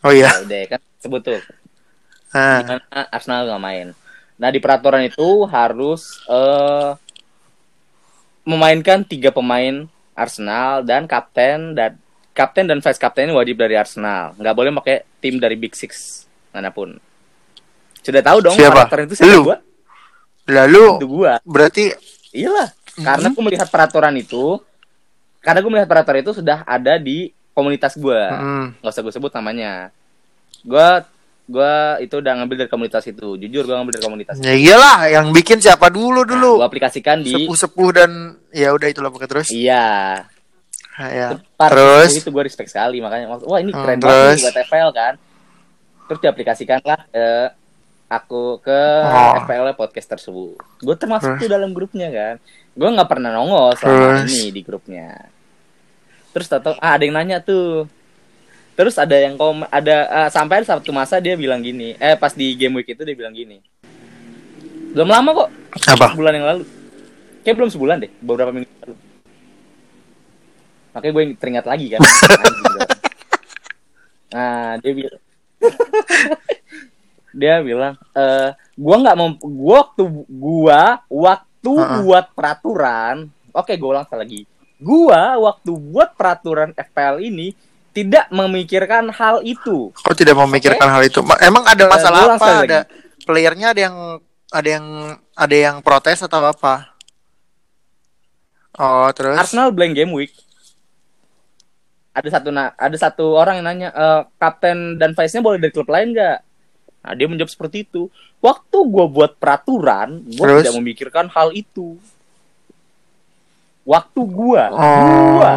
Oh 0.02 0.10
iya. 0.14 0.30
Ya 0.30 0.42
udah 0.46 0.62
kan 0.76 0.80
sebut 1.02 1.20
tuh. 1.22 1.40
Nah, 2.32 2.62
mana 2.64 3.02
Arsenal 3.10 3.46
nggak 3.50 3.62
main. 3.62 3.86
Nah 4.38 4.48
di 4.50 4.58
peraturan 4.58 5.06
itu 5.06 5.46
harus 5.46 6.22
eh 6.26 6.90
memainkan 8.42 9.06
tiga 9.06 9.30
pemain 9.30 9.86
Arsenal 10.18 10.82
dan 10.82 11.06
kapten 11.06 11.78
dan 11.78 11.94
kapten 12.34 12.66
dan 12.66 12.82
vice 12.82 12.98
kapten 12.98 13.30
ini 13.30 13.34
wajib 13.36 13.60
dari 13.60 13.78
Arsenal. 13.78 14.34
Nggak 14.38 14.54
boleh 14.56 14.70
pakai 14.82 14.96
tim 15.22 15.38
dari 15.38 15.54
Big 15.54 15.74
Six 15.78 16.24
mana 16.50 16.74
pun. 16.74 16.98
Sudah 18.02 18.18
tahu 18.18 18.38
dong 18.42 18.56
Siapa? 18.58 18.90
peraturan 18.90 19.04
itu 19.06 19.14
siapa 19.14 19.30
Lu? 19.30 19.40
gua? 19.46 19.58
Lalu 20.44 20.86
Itu 20.96 21.08
gua. 21.08 21.38
berarti 21.42 21.92
Iyalah. 22.30 22.72
Karena 22.94 23.28
Mhm. 23.28 23.34
gue 23.34 23.42
melihat 23.42 23.68
peraturan 23.68 24.14
itu, 24.14 24.56
karena 25.38 25.60
gue 25.60 25.70
melihat 25.70 25.84
peraturan 25.86 26.20
itu 26.20 26.32
sudah 26.34 26.60
ada 26.62 26.96
di 26.96 27.28
komunitas 27.50 27.92
gue. 27.94 28.20
hmm, 28.22 28.80
Nggak 28.80 28.88
usah 28.90 29.02
gue 29.02 29.12
sebut 29.12 29.32
namanya. 29.32 29.92
Gue 30.62 30.88
gua 31.44 31.72
itu 31.98 32.14
udah 32.14 32.32
ngambil 32.34 32.56
dari 32.58 32.70
komunitas 32.70 33.04
itu. 33.04 33.36
Jujur 33.36 33.62
gue 33.62 33.74
ngambil 33.74 33.92
dari 33.92 34.04
komunitas. 34.06 34.34
ya 34.38 34.50
iyalah 34.50 35.08
yang 35.10 35.28
bikin 35.28 35.58
siapa 35.58 35.88
dulu 35.88 36.22
dulu. 36.22 36.56
Gue 36.58 36.68
aplikasikan 36.68 37.20
di 37.20 37.32
Sepuh-sepuh 37.34 37.90
dan 37.92 38.10
ya 38.50 38.70
udah 38.70 38.88
itulah 38.88 39.08
pokoknya 39.08 39.30
terus. 39.30 39.48
Iya. 39.50 40.24
Nah, 40.92 41.08
ya. 41.10 41.28
Terus? 41.58 42.12
itu 42.14 42.28
gue 42.28 42.42
respect 42.42 42.68
sekali 42.68 42.96
makanya 42.98 43.36
wah 43.38 43.56
ini 43.56 43.70
Hmm, 43.70 43.80
keren 43.82 43.98
terus? 43.98 44.36
banget 44.36 44.44
buat 44.46 44.56
FPL 44.62 44.90
kan. 44.90 45.14
Terus 46.06 46.18
diaplikasikan 46.18 46.80
lah 46.82 47.00
eh, 47.10 47.46
aku 48.12 48.60
ke 48.60 48.80
Oh. 49.08 49.40
FPL 49.44 49.72
podcast 49.72 50.08
tersebut. 50.12 50.60
Gue 50.84 50.96
termasuk 51.00 51.36
Terus? 51.36 51.40
tuh 51.40 51.48
dalam 51.48 51.72
grupnya 51.72 52.12
kan. 52.12 52.34
Gue 52.76 52.88
nggak 52.92 53.08
pernah 53.08 53.32
nongol 53.32 53.72
selama 53.80 54.24
Terus? 54.24 54.28
ini 54.28 54.52
di 54.52 54.60
grupnya. 54.60 55.08
Terus 56.32 56.46
tahu 56.48 56.76
ah, 56.76 56.96
ada 56.96 57.02
yang 57.04 57.16
nanya 57.16 57.40
tuh. 57.40 57.88
Terus 58.72 58.96
ada 58.96 59.16
yang 59.16 59.36
kom 59.36 59.64
ada 59.68 59.96
ah, 60.08 60.28
sampai 60.32 60.64
satu 60.64 60.92
masa 60.92 61.20
dia 61.20 61.36
bilang 61.36 61.60
gini, 61.60 61.92
eh 61.96 62.16
pas 62.16 62.32
di 62.32 62.52
game 62.56 62.80
week 62.80 62.92
itu 62.92 63.04
dia 63.04 63.16
bilang 63.16 63.32
gini. 63.32 63.60
Belum 64.92 65.08
lama 65.08 65.32
kok, 65.32 65.48
Apa? 65.88 66.12
sebulan 66.12 66.32
yang 66.36 66.46
lalu. 66.48 66.64
Kayak 67.44 67.56
belum 67.60 67.70
sebulan 67.72 67.96
deh, 68.04 68.12
beberapa 68.20 68.52
minggu 68.52 68.68
lalu. 68.84 68.94
Makanya 70.92 71.12
gue 71.12 71.24
teringat 71.40 71.64
lagi 71.64 71.86
kan. 71.96 72.00
Nah, 74.32 74.80
dia 74.80 74.92
bilang 74.96 75.20
dia 77.32 77.58
bilang 77.58 77.96
eh 78.12 78.48
gua 78.74 78.96
nggak 78.98 79.16
mau 79.16 79.28
gua 79.38 79.76
waktu 79.82 80.02
gua 80.26 80.80
waktu 81.06 81.72
Ha-ha. 81.72 81.96
buat 82.00 82.26
peraturan 82.30 83.16
oke 83.50 83.72
gue 83.72 83.88
ulang 83.88 84.04
sekali 84.04 84.20
lagi 84.20 84.40
gua 84.76 85.20
waktu 85.38 85.70
buat 85.72 86.12
peraturan 86.12 86.70
FPL 86.72 87.20
ini 87.20 87.54
tidak 87.90 88.26
memikirkan 88.28 89.08
hal 89.10 89.40
itu 89.42 89.92
Kok 89.94 90.14
tidak 90.14 90.32
memikirkan 90.34 90.88
hal 90.88 91.02
itu? 91.02 91.20
Ma- 91.20 91.36
Emang 91.38 91.62
ada 91.62 91.84
Eh, 91.84 91.88
masalah 91.88 92.20
gua 92.22 92.34
apa? 92.34 92.48
Ada 92.62 92.80
playernya 93.22 93.66
ada 93.70 93.80
yang 93.82 93.96
ada 94.48 94.68
yang 94.70 94.86
ada 95.32 95.56
yang 95.58 95.76
protes 95.78 96.20
atau 96.20 96.40
apa? 96.42 96.92
Oh, 98.74 99.08
terus 99.12 99.36
Arsenal 99.36 99.68
blank 99.70 99.92
game 99.94 100.10
week 100.10 100.32
ada 102.12 102.28
satu 102.28 102.48
na 102.48 102.72
ada 102.74 102.92
satu 102.94 103.32
orang 103.32 103.60
yang 103.60 103.66
nanya 103.66 103.88
eh, 103.88 104.20
kapten 104.36 104.96
dan 104.96 105.12
vice 105.12 105.32
nya 105.32 105.40
boleh 105.40 105.56
dari 105.56 105.70
klub 105.70 105.86
lain 105.86 106.12
nggak 106.12 106.38
nah 107.02 107.12
dia 107.18 107.26
menjawab 107.26 107.50
seperti 107.50 107.82
itu 107.82 108.06
waktu 108.38 108.78
gua 108.86 109.10
buat 109.10 109.34
peraturan 109.36 110.22
Terus? 110.30 110.62
tidak 110.62 110.78
memikirkan 110.78 111.26
hal 111.28 111.50
itu 111.50 111.98
waktu 113.82 114.20
gua 114.22 114.70
Oh. 114.70 115.38
gua 115.38 115.52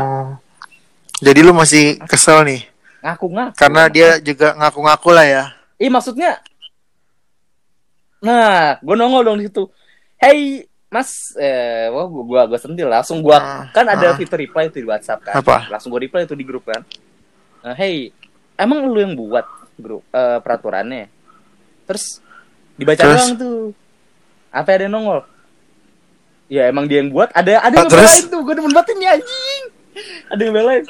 Jadi 1.22 1.40
lu 1.46 1.54
masih 1.56 2.02
kesel 2.10 2.44
nih 2.44 2.62
ngaku-ngaku 3.06 3.56
karena 3.56 3.82
dia 3.88 4.10
juga 4.18 4.58
ngaku-ngaku 4.58 5.10
lah 5.14 5.26
ya. 5.30 5.44
Ih 5.78 5.94
maksudnya 5.94 6.42
Nah, 8.26 8.82
gue 8.82 8.96
nongol 8.98 9.22
dong 9.22 9.38
di 9.38 9.46
situ. 9.46 9.70
Hey, 10.18 10.66
Mas, 10.90 11.36
eh, 11.38 11.92
wah 11.94 12.10
gua 12.10 12.24
gua, 12.26 12.42
gua 12.50 12.60
sentil 12.62 12.90
langsung 12.90 13.22
gua 13.22 13.38
Ah, 13.38 13.64
kan 13.70 13.86
ada 13.86 14.14
ah. 14.14 14.18
fitur 14.18 14.42
reply 14.42 14.72
itu 14.72 14.82
di 14.82 14.88
WhatsApp 14.88 15.22
kan. 15.22 15.34
Apa? 15.38 15.70
Langsung 15.70 15.94
gua 15.94 16.02
reply 16.02 16.26
itu 16.26 16.34
di 16.34 16.46
grup 16.48 16.66
kan. 16.66 16.82
Nah, 17.62 17.76
hey, 17.78 18.10
emang 18.58 18.88
lu 18.90 18.98
yang 18.98 19.14
buat 19.14 19.46
grup 19.78 20.02
eh, 20.10 20.40
peraturannya? 20.42 21.12
Terus 21.86 22.20
dibaca 22.76 23.02
Terus? 23.02 23.16
doang 23.16 23.34
tuh. 23.36 23.60
Apa 24.50 24.70
ada 24.74 24.88
yang 24.88 24.94
nongol? 24.94 25.22
Ya 26.46 26.70
emang 26.70 26.86
dia 26.86 27.02
yang 27.02 27.10
buat. 27.10 27.30
Ada 27.32 27.60
ada 27.60 27.74
yang 27.76 27.88
Ah, 27.88 27.92
terus? 27.92 28.06
belain 28.06 28.26
tuh. 28.30 28.42
Gue 28.42 28.54
demen 28.54 28.72
banget 28.72 28.90
ini 28.94 29.06
anjing. 29.08 29.64
Ada 30.28 30.42
yang 30.42 30.54
belain. 30.54 30.84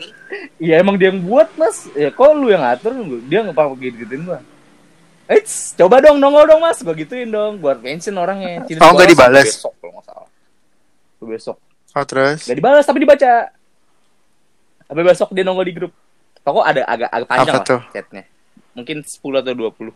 Ya 0.58 0.75
emang 0.79 0.95
dia 0.95 1.08
yang 1.10 1.21
buat, 1.21 1.47
Mas. 1.55 1.88
Ya 1.93 2.10
kok 2.10 2.31
lu 2.34 2.49
yang 2.49 2.60
ngatur? 2.60 2.91
Dia 3.25 3.39
ngapa 3.41 3.71
gitu-gituin 3.75 4.23
gua. 4.23 4.39
Eits, 5.25 5.73
coba 5.73 5.97
dong 5.99 6.21
nongol 6.21 6.45
dong 6.45 6.62
mas, 6.62 6.77
gue 6.77 6.93
gituin 6.95 7.25
dong, 7.25 7.58
buat 7.58 7.81
mention 7.81 8.13
orangnya. 8.13 8.62
Tidak 8.69 8.77
Oh, 8.77 8.93
nggak 8.93 9.10
dibalas 9.10 9.49
Besok 9.49 9.73
kalau 9.75 9.91
nggak 9.97 10.05
salah. 10.05 10.29
Besok. 11.17 11.58
Oh, 11.97 12.05
terus 12.05 12.45
Gak 12.45 12.53
dibalas 12.53 12.86
tapi 12.86 12.99
dibaca. 13.01 13.31
Sampai 14.86 15.01
besok 15.01 15.34
dia 15.34 15.41
nongol 15.41 15.65
di 15.65 15.73
grup. 15.73 15.89
Pokok 16.45 16.62
ada 16.62 16.86
agak 16.86 17.10
agak 17.10 17.25
panjang 17.25 17.49
Apa 17.49 17.58
lah 17.58 17.65
tuh? 17.65 17.81
chatnya. 17.89 18.23
Mungkin 18.77 19.01
10 19.01 19.17
atau 19.41 19.53
20. 19.58 19.89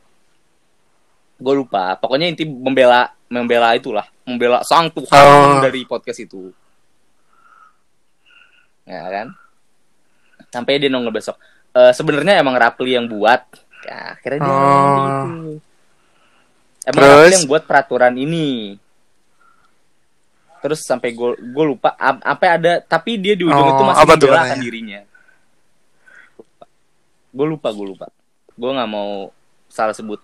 Gue 1.40 1.54
lupa. 1.56 1.96
Pokoknya 1.96 2.28
inti 2.28 2.44
membela 2.44 3.08
membela 3.28 3.72
itulah, 3.74 4.04
membela 4.24 4.60
sang 4.62 4.92
Tuhan 4.92 5.08
Oh. 5.08 5.64
dari 5.64 5.86
podcast 5.86 6.20
itu. 6.20 6.52
Ya 8.84 9.06
kan? 9.06 9.28
Sampai 10.50 10.82
dia 10.82 10.90
nongol 10.90 11.14
besok. 11.14 11.38
Eh 11.72 11.94
sebenarnya 11.94 12.42
emang 12.42 12.58
Rapli 12.58 12.98
yang 12.98 13.06
buat. 13.06 13.42
Ya, 13.86 14.18
akhirnya 14.18 14.40
dia 14.42 14.50
Oh. 14.50 14.58
gitu. 14.58 15.52
Emang 16.86 16.96
Terus? 16.98 17.14
Rapli 17.14 17.36
yang 17.38 17.48
buat 17.48 17.64
peraturan 17.64 18.16
ini. 18.18 18.76
Terus 20.60 20.84
sampai 20.84 21.16
gue 21.16 21.40
gue 21.40 21.66
lupa 21.66 21.96
ap- 21.96 22.20
apa 22.20 22.46
ada 22.60 22.84
tapi 22.84 23.16
dia 23.16 23.32
di 23.32 23.48
ujung 23.48 23.56
Oh, 23.64 23.72
itu 23.72 23.84
masih 23.86 24.04
katanya? 24.28 24.56
dirinya. 24.60 25.00
Gue 27.30 27.46
lupa, 27.48 27.70
gue 27.72 27.88
lupa. 27.88 28.10
Gue 28.58 28.72
nggak 28.74 28.90
mau 28.90 29.30
salah 29.70 29.94
sebut. 29.94 30.20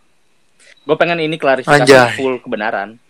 Gue 0.86 0.96
pengen 0.96 1.18
ini 1.20 1.36
klarifikasi 1.36 1.82
Anjay. 1.82 2.14
full 2.18 2.38
kebenaran. 2.40 3.02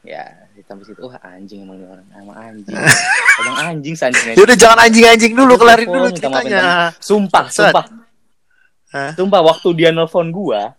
Ya, 0.00 0.48
ditambah 0.56 0.88
situ, 0.88 1.00
wah 1.04 1.20
anjing 1.20 1.60
emang 1.68 1.76
orang, 1.84 2.08
emang 2.16 2.36
anjing. 2.40 2.72
emang 3.44 3.56
anjing 3.60 3.94
sanjing. 3.94 4.32
Ya 4.32 4.42
udah 4.42 4.56
jangan 4.56 4.78
anjing-anjing 4.88 5.32
dulu, 5.36 5.52
Dia 5.54 5.60
kelarin 5.60 5.88
dulu 5.92 6.06
ceritanya. 6.08 6.62
Sumpah, 6.96 7.44
sumpah. 7.52 7.84
Hah? 8.90 9.12
Sumpah 9.14 9.40
waktu 9.44 9.68
dia 9.76 9.92
nelpon 9.92 10.32
gua 10.34 10.74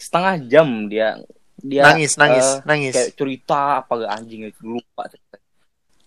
setengah 0.00 0.40
jam 0.48 0.68
dia 0.88 1.18
dia 1.60 1.82
Nangis, 1.86 2.16
nangis, 2.20 2.44
eh, 2.44 2.66
nangis. 2.66 2.92
kayak 2.92 3.10
cerita 3.16 3.80
apa 3.84 3.92
gak 4.04 4.12
anjing 4.16 4.40
itu 4.48 4.60
lupa 4.64 5.02
cerita. 5.08 5.36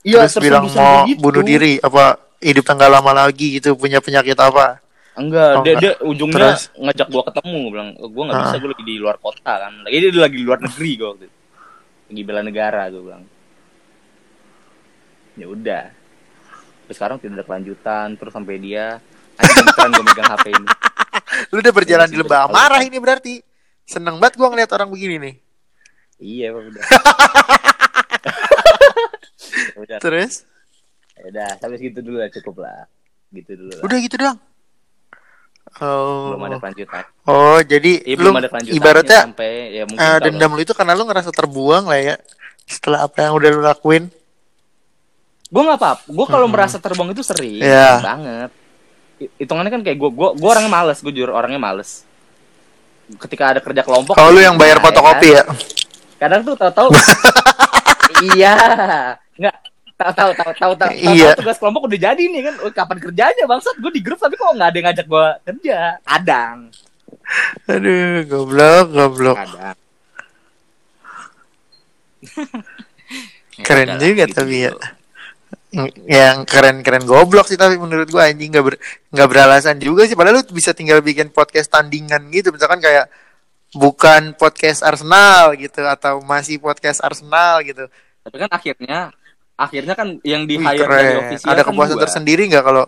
Iya, 0.05 0.23
Terus 0.29 0.39
bilang 0.39 0.65
mau 0.71 1.03
gitu. 1.03 1.19
bunuh 1.19 1.43
diri 1.43 1.81
apa 1.83 2.15
hidup 2.39 2.63
tanggal 2.63 2.89
lama 2.89 3.11
lagi 3.25 3.57
gitu 3.59 3.73
punya 3.75 3.99
penyakit 3.99 4.37
apa? 4.37 4.79
Enggak, 5.17 5.51
Oh, 5.57 5.63
dia, 5.65 5.73
dia 5.81 5.91
ujungnya 5.99 6.53
Terus? 6.53 6.69
ngajak 6.77 7.07
gua 7.09 7.23
ketemu, 7.25 7.57
gua 7.57 7.71
bilang 7.73 7.89
gua 7.97 8.23
nggak 8.23 8.37
Ah. 8.37 8.43
bisa, 8.43 8.55
gua 8.57 8.69
lagi 8.69 8.83
di 8.85 8.95
luar 8.97 9.17
kota 9.17 9.53
kan. 9.57 9.73
Lagi 9.81 9.95
dia 9.97 10.11
lagi 10.13 10.37
di 10.37 10.45
luar 10.45 10.59
negeri 10.61 10.91
gua 10.93 11.07
waktu 11.09 11.25
itu. 11.25 11.37
Lagi 12.07 12.21
bela 12.21 12.41
negara 12.41 12.81
gua 12.87 13.01
bilang. 13.01 13.23
Ya 15.33 15.45
udah. 15.45 15.83
Terus 16.85 16.95
sekarang 16.95 17.17
tidak 17.17 17.33
ada 17.35 17.45
kelanjutan, 17.45 18.07
terus 18.13 18.31
sampai 18.31 18.55
dia 18.57 19.01
anjing 19.35 19.65
beneran 19.65 19.89
gua 19.91 20.05
megang 20.05 20.29
HP 20.29 20.45
ini. 20.51 20.67
Lu 21.49 21.55
udah 21.57 21.73
berjalan 21.73 22.05
Masih 22.05 22.13
di 22.13 22.21
lembah 22.21 22.43
marah 22.47 22.81
ini 22.81 22.97
berarti. 22.97 23.33
Seneng 23.83 24.17
banget 24.17 24.35
gua 24.35 24.47
ngeliat 24.47 24.69
orang 24.69 24.87
begini 24.87 25.15
nih. 25.17 25.35
Iya, 26.19 26.47
udah. 26.51 26.83
Ya 29.47 29.77
udah, 29.79 29.97
Terus? 29.99 30.45
ya 31.13 31.23
udah, 31.27 31.49
sampai 31.57 31.77
segitu 31.77 32.01
dulu 32.01 32.17
lah 32.17 32.29
cukup 32.29 32.61
lah. 32.61 32.85
Gitu 33.29 33.53
dulu 33.53 33.71
lah. 33.71 33.81
Udah 33.83 33.97
gitu 33.99 34.15
doang. 34.15 34.37
Oh. 35.77 36.33
Belum 36.33 36.43
ada 36.43 36.57
kelanjutan. 36.57 37.03
Oh, 37.23 37.59
jadi 37.59 37.91
lu 38.07 38.17
belum 38.17 38.35
ada 38.35 38.49
kelanjutan. 38.49 38.75
ibaratnya 38.75 39.19
sampai 39.27 39.51
ya 39.71 39.83
mungkin 39.83 39.99
kalau- 39.99 40.23
dendam 40.23 40.51
lu 40.51 40.61
itu 40.61 40.73
karena 40.73 40.93
lu 40.95 41.03
ngerasa 41.03 41.29
terbuang 41.29 41.85
lah 41.85 41.99
ya. 41.99 42.15
Setelah 42.63 43.05
apa 43.05 43.17
yang 43.21 43.33
udah 43.33 43.49
lu 43.49 43.61
lakuin. 43.61 44.03
gue 45.47 45.61
nggak 45.63 45.79
apa 45.79 46.03
gue 46.03 46.25
kalau 46.27 46.43
Hmm. 46.43 46.53
merasa 46.53 46.75
terbang 46.75 47.07
itu 47.07 47.23
sering 47.23 47.63
sering 47.63 48.03
banget 48.03 48.51
Hi- 49.15 49.31
hitungannya 49.39 49.71
kan 49.71 49.79
kayak 49.79 49.95
gue 49.95 50.09
gue 50.11 50.29
gue 50.35 50.49
orangnya 50.51 50.67
males 50.67 50.99
gue 50.99 51.07
jujur 51.07 51.31
orangnya 51.31 51.55
males 51.55 52.03
ketika 53.15 53.55
ada 53.55 53.63
kerja 53.63 53.79
kelompok 53.79 54.11
Kalau 54.11 54.35
lu 54.35 54.43
yang 54.43 54.59
bayar 54.59 54.75
nah, 54.77 54.91
fotokopi 54.91 55.31
kan? 55.31 55.39
ya. 55.39 55.43
kadang 56.19 56.43
tuh 56.43 56.51
tahu-tahu 56.51 56.91
iya 58.27 58.53
nggak 59.33 59.55
tahu 59.97 60.11
tahu 60.13 60.31
tahu 60.31 60.51
tahu 60.53 60.73
tahu 60.77 60.91
Iya. 60.93 61.33
tugas 61.33 61.57
kelompok 61.57 61.89
udah 61.89 61.99
jadi 61.99 62.23
nih 62.23 62.41
kan 62.45 62.55
Oh, 62.61 62.69
kapan 62.69 62.97
kerjanya 63.01 63.43
bangsat 63.45 63.75
gue 63.75 63.91
di 63.91 64.01
grup 64.01 64.17
tapi 64.17 64.33
kok 64.33 64.53
nggak 64.53 64.69
ada 64.69 64.77
yang 64.77 64.85
ngajak 64.87 65.07
gue 65.07 65.27
kerja 65.43 65.77
kadang 65.99 66.57
Aduh, 67.67 68.23
goblok, 68.23 68.85
goblok. 68.89 69.35
kadang 69.35 69.77
Keren 73.65 73.87
udahlah, 73.89 74.01
juga 74.03 74.23
gitu 74.23 74.35
tapi 74.37 74.55
ya. 74.63 74.71
Yang 76.07 76.37
keren-keren 76.47 77.03
goblok 77.03 77.49
sih 77.49 77.57
tapi 77.57 77.75
menurut 77.75 78.07
gua 78.07 78.29
anjing 78.29 78.49
nggak 78.49 78.63
ber, 78.63 78.75
nggak 79.11 79.27
beralasan 79.27 79.77
juga 79.77 80.05
sih. 80.05 80.13
Padahal 80.13 80.39
lu 80.39 80.53
bisa 80.53 80.71
tinggal 80.71 81.01
bikin 81.01 81.27
podcast 81.29 81.67
tandingan 81.67 82.29
gitu, 82.29 82.53
misalkan 82.53 82.79
kayak 82.79 83.09
bukan 83.73 84.31
podcast 84.33 84.79
Arsenal 84.79 85.51
gitu 85.57 85.83
atau 85.83 86.23
masih 86.23 86.55
podcast 86.57 87.03
Arsenal 87.03 87.59
gitu. 87.61 87.89
tapi 88.23 88.43
kan 88.43 88.51
akhirnya 88.51 88.99
akhirnya 89.57 89.93
kan 89.93 90.21
yang 90.21 90.45
di 90.45 90.55
hire 90.55 90.85
dari 90.85 91.17
official 91.17 91.49
Ada 91.49 91.61
kan 91.61 91.73
kepuasan 91.73 91.95
gua. 91.95 92.03
tersendiri 92.05 92.45
nggak 92.45 92.63
kalau 92.63 92.85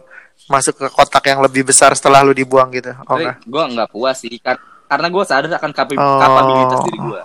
masuk 0.47 0.73
ke 0.75 0.87
kotak 0.87 1.25
yang 1.25 1.41
lebih 1.41 1.61
besar 1.63 1.91
setelah 1.91 2.21
lu 2.21 2.31
dibuang 2.31 2.69
gitu? 2.71 2.93
Oh 3.03 3.05
Tapi 3.11 3.25
enggak. 3.25 3.37
gue 3.43 3.63
nggak 3.75 3.89
puas 3.89 4.15
sih 4.15 4.37
kar- 4.37 4.61
karena 4.85 5.07
gue 5.07 5.23
sadar 5.23 5.49
akan 5.51 5.71
kapi- 5.71 5.97
Oh. 5.97 6.17
kapabilitas 6.17 6.79
diri 6.83 6.99
gue 6.99 7.21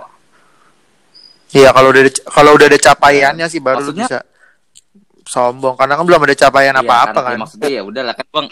Iya 1.54 1.70
kalau 1.70 1.88
udah 1.88 2.02
kalau 2.26 2.50
udah 2.52 2.66
ada 2.66 2.80
capaiannya 2.82 3.46
sih 3.46 3.60
baru 3.60 3.78
Maksudnya- 3.78 4.08
bisa 4.10 4.18
sombong 5.24 5.74
karena 5.74 5.94
kan 5.94 6.04
belum 6.04 6.20
ada 6.20 6.34
capaian 6.34 6.74
Iya, 6.74 6.82
apa-apa 6.82 7.14
kan, 7.14 7.24
kan. 7.24 7.32
ya 7.32 7.38
maksudnya 7.38 7.70
ya 7.70 7.82
udah 7.82 8.02
lah 8.02 8.14
kan 8.14 8.26
gue 8.26 8.42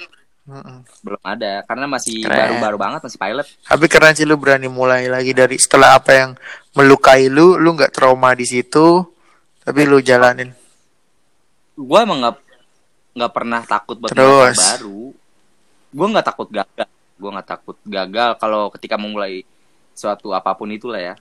Mm-mm. 0.43 0.79
belum 1.01 1.23
ada 1.23 1.53
karena 1.63 1.87
masih 1.87 2.15
baru-baru 2.23 2.77
banget 2.77 3.01
masih 3.03 3.15
pilot 3.17 3.47
Tapi 3.63 3.85
keren 3.87 4.13
sih 4.13 4.25
lu 4.25 4.35
berani 4.35 4.67
mulai 4.67 5.07
lagi 5.07 5.31
dari 5.31 5.55
setelah 5.55 5.95
apa 5.95 6.11
yang 6.13 6.31
melukai 6.73 7.27
lu, 7.27 7.55
lu 7.57 7.73
nggak 7.73 7.93
trauma 7.93 8.33
di 8.33 8.43
situ, 8.43 9.05
tapi 9.61 9.85
lu 9.85 10.01
jalanin. 10.01 10.51
Gue 11.83 11.99
emang 11.99 12.19
nggak 12.23 12.37
nggak 13.13 13.33
pernah 13.35 13.61
takut 13.67 13.97
buat 13.99 14.11
Terus. 14.15 14.57
baru. 14.57 15.03
Gue 15.93 16.07
nggak 16.09 16.27
takut 16.27 16.49
gagal 16.49 16.89
gue 17.23 17.31
nggak 17.31 17.49
takut 17.55 17.79
gagal 17.87 18.31
kalau 18.43 18.67
ketika 18.75 18.99
memulai 18.99 19.47
suatu 19.95 20.35
apa 20.35 20.51
pun 20.57 20.71
itulah 20.75 20.99
ya. 20.99 21.15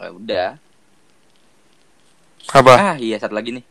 Eh, 0.00 0.10
udah. 0.10 0.56
Apa? 2.52 2.72
ah 2.76 2.96
iya 3.00 3.16
satu 3.16 3.34
lagi 3.36 3.56
nih. 3.56 3.64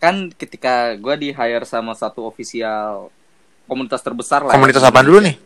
Kan 0.00 0.28
ketika 0.36 0.92
gue 0.96 1.14
di 1.16 1.28
hire 1.32 1.64
sama 1.64 1.96
satu 1.96 2.28
official 2.28 3.08
komunitas 3.64 4.04
terbesar 4.04 4.44
lah 4.44 4.52
ya, 4.52 4.60
Komunitas 4.60 4.84
apa 4.84 5.00
dulu 5.00 5.24
nih? 5.24 5.36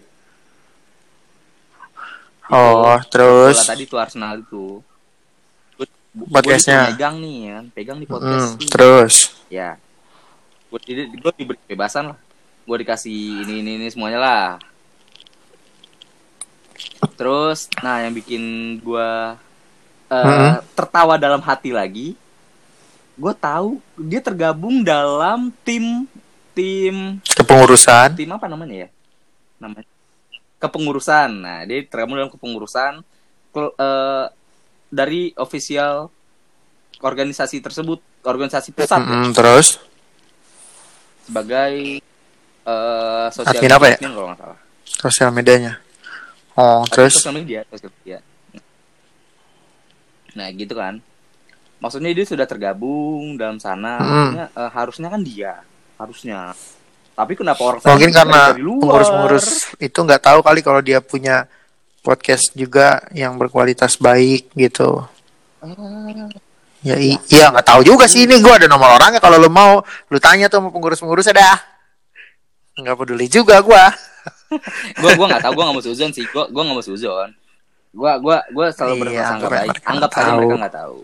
Oh, 2.49 2.97
terus? 3.13 3.61
tadi 3.63 3.85
tuh 3.85 4.01
Arsenal 4.01 4.41
itu 4.41 4.83
Podcastnya. 6.11 6.89
pegang 6.91 7.17
nih 7.19 7.37
ya 7.45 7.57
pegang 7.71 7.99
di 7.99 8.07
podcast 8.07 8.49
Hmm, 8.49 8.59
nih. 8.59 8.69
terus 8.69 9.15
ya 9.49 9.69
gue 10.69 10.81
di, 10.83 10.93
gue 11.11 11.33
diberi 11.35 11.59
kebebasan 11.63 12.13
lah 12.13 12.19
gue 12.65 12.77
dikasih 12.79 13.13
ini 13.43 13.55
ini 13.59 13.71
ini 13.77 13.87
semuanya 13.87 14.19
lah 14.19 14.47
terus 17.15 17.69
nah 17.79 18.01
yang 18.01 18.13
bikin 18.13 18.43
gue 18.79 19.11
eh, 20.09 20.17
Mhm. 20.17 20.65
tertawa 20.73 21.15
dalam 21.17 21.39
hati 21.39 21.71
lagi 21.71 22.17
gue 23.15 23.33
tahu 23.35 23.77
dia 23.97 24.19
tergabung 24.19 24.81
dalam 24.81 25.51
tim 25.61 26.07
tim 26.53 27.19
kepengurusan. 27.27 28.15
tim 28.15 28.31
apa 28.31 28.47
namanya 28.47 28.87
ya 28.87 28.89
namanya 29.59 29.87
kepengurusan 30.57 31.31
nah 31.37 31.59
dia 31.63 31.83
tergabung 31.85 32.17
dalam 32.17 32.31
kepengurusan 32.31 33.03
Kel- 33.49 33.75
eh, 33.75 34.27
dari 34.89 35.33
official 35.37 36.09
organisasi 36.99 37.61
tersebut 37.63 38.01
organisasi 38.25 38.75
pusat 38.75 38.99
ya, 38.99 39.05
Mm-mm, 39.05 39.31
terus? 39.37 39.79
Sebagai 41.29 42.03
eh 42.69 43.27
sosial 43.33 43.61
Admin 43.61 43.73
apa 43.73 43.87
ya? 43.89 43.97
admin 44.01 44.13
kalau 44.13 44.27
nggak 44.33 44.41
salah. 44.41 44.59
Sosial 44.85 45.31
medianya. 45.33 45.73
Oh, 46.59 46.83
Admin 46.83 46.91
terus? 46.93 47.15
sosial 47.21 47.35
media 47.37 47.61
sosial 47.71 47.93
media. 48.03 48.19
Nah 50.37 50.49
gitu 50.53 50.75
kan. 50.75 51.01
Maksudnya 51.79 52.11
dia 52.11 52.27
sudah 52.27 52.47
tergabung 52.49 53.39
dalam 53.39 53.63
sana. 53.63 54.03
Hmm. 54.03 54.09
maksudnya 54.09 54.47
eh, 54.51 54.71
harusnya 54.75 55.09
kan 55.13 55.21
dia 55.23 55.53
harusnya. 56.01 56.39
Tapi 57.19 57.35
kenapa 57.35 57.61
orang 57.67 57.83
mungkin 57.83 58.15
karena 58.15 58.43
pengurus-pengurus 58.55 59.75
itu 59.83 59.99
nggak 59.99 60.23
tahu 60.23 60.39
kali 60.39 60.63
kalau 60.63 60.79
dia 60.79 61.03
punya 61.03 61.51
podcast 62.09 62.57
juga 62.57 63.05
yang 63.13 63.37
berkualitas 63.37 64.01
baik 64.01 64.49
gitu. 64.57 65.05
Ah, 65.61 65.69
Ya, 66.81 66.95
i- 66.95 67.19
iya 67.29 67.51
nggak 67.51 67.67
tahu 67.67 67.83
juga 67.83 68.07
sih 68.07 68.23
ini 68.23 68.39
gue 68.39 68.49
ada 68.49 68.65
nomor 68.65 68.97
orangnya 68.97 69.19
kalau 69.19 69.37
lu 69.37 69.51
mau 69.51 69.83
lu 69.83 70.17
tanya 70.17 70.47
tuh 70.47 70.63
sama 70.63 70.71
pengurus-pengurusnya 70.71 71.35
dah. 71.35 71.59
Nggak 72.79 72.97
peduli 72.97 73.27
juga 73.27 73.59
gue. 73.61 73.85
gua 75.03 75.11
gua 75.13 75.27
nggak 75.29 75.43
tahu 75.45 75.53
gua 75.53 75.65
nggak 75.69 75.77
mau 75.77 75.85
suzon 75.85 76.09
sih 76.09 76.25
gua 76.31 76.49
gua 76.49 76.63
nggak 76.65 76.77
mau 76.77 76.85
suzon 76.85 77.29
gua 77.93 78.17
gua 78.17 78.41
gua 78.49 78.67
selalu 78.73 78.93
Iya, 78.95 79.01
berprasangka 79.05 79.29
anggap 79.29 79.51
baik 79.51 79.69
mereka 79.69 79.89
anggap 79.89 80.11
saja 80.11 80.31
mereka 80.33 80.55
nggak 80.57 80.75
tahu 80.77 80.99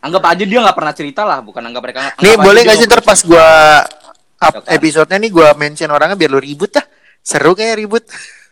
anggap 0.00 0.22
aja 0.24 0.44
dia 0.44 0.58
nggak 0.60 0.76
pernah 0.76 0.94
cerita 0.96 1.22
lah 1.24 1.38
bukan 1.40 1.62
anggap 1.64 1.82
mereka 1.84 1.98
anggap 2.00 2.20
Nih 2.20 2.34
boleh 2.36 2.60
nggak 2.64 2.76
sih 2.76 2.86
ntar 2.88 3.00
pas 3.00 3.20
gue 3.20 3.48
episodenya 4.68 5.18
nih 5.20 5.30
gue 5.32 5.48
mention 5.54 5.90
orangnya 5.90 6.16
biar 6.16 6.30
lu 6.32 6.40
ribut 6.40 6.70
dah. 6.72 6.84
Seru 7.20 7.52
kayak 7.52 7.80
ribut. 7.80 8.04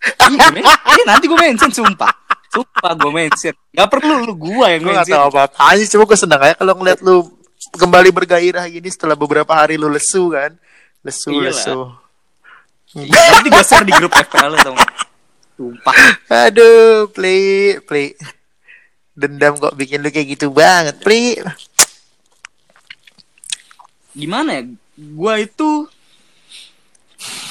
Iya. 0.00 0.46
Iya, 0.56 1.02
nanti 1.04 1.28
gue 1.28 1.36
mention 1.36 1.68
sumpah. 1.68 2.08
Sumpah 2.48 2.92
gue 2.94 3.12
mention. 3.12 3.54
Gak 3.70 3.88
perlu 3.88 4.24
lu 4.24 4.34
gua 4.34 4.72
yang 4.72 4.82
Gue 4.82 4.90
gak 4.90 5.06
mention. 5.06 5.16
tahu 5.16 5.24
apa-apa 5.30 5.56
aja 5.70 5.84
Cuma 5.86 6.02
gue 6.02 6.18
senang 6.18 6.40
aja 6.40 6.54
kalau 6.54 6.74
ngeliat 6.74 6.98
lu 6.98 7.30
Kembali 7.70 8.10
bergairah 8.10 8.66
gini 8.66 8.88
Setelah 8.88 9.14
beberapa 9.14 9.52
hari 9.52 9.76
lu 9.76 9.86
lesu 9.86 10.32
kan 10.32 10.50
Lesu 11.00 11.30
Iyalah. 11.30 11.46
lesu 11.46 11.78
Iya, 12.90 13.22
nanti 13.30 13.48
gue 13.48 13.62
share 13.62 13.84
di 13.84 13.94
grup 13.94 14.10
FPL 14.10 14.50
lu 14.50 14.58
tau 14.58 14.74
gak? 14.74 14.90
Sumpah. 15.54 15.94
Aduh 16.48 17.06
Pli 17.08 17.38
Pli 17.80 18.16
Dendam 19.12 19.54
kok 19.54 19.76
bikin 19.76 20.00
lu 20.00 20.08
kayak 20.08 20.34
gitu 20.34 20.50
banget 20.50 20.98
Pli 20.98 21.38
Gimana 24.10 24.58
ya? 24.58 24.62
Gue 24.96 25.34
itu 25.44 25.86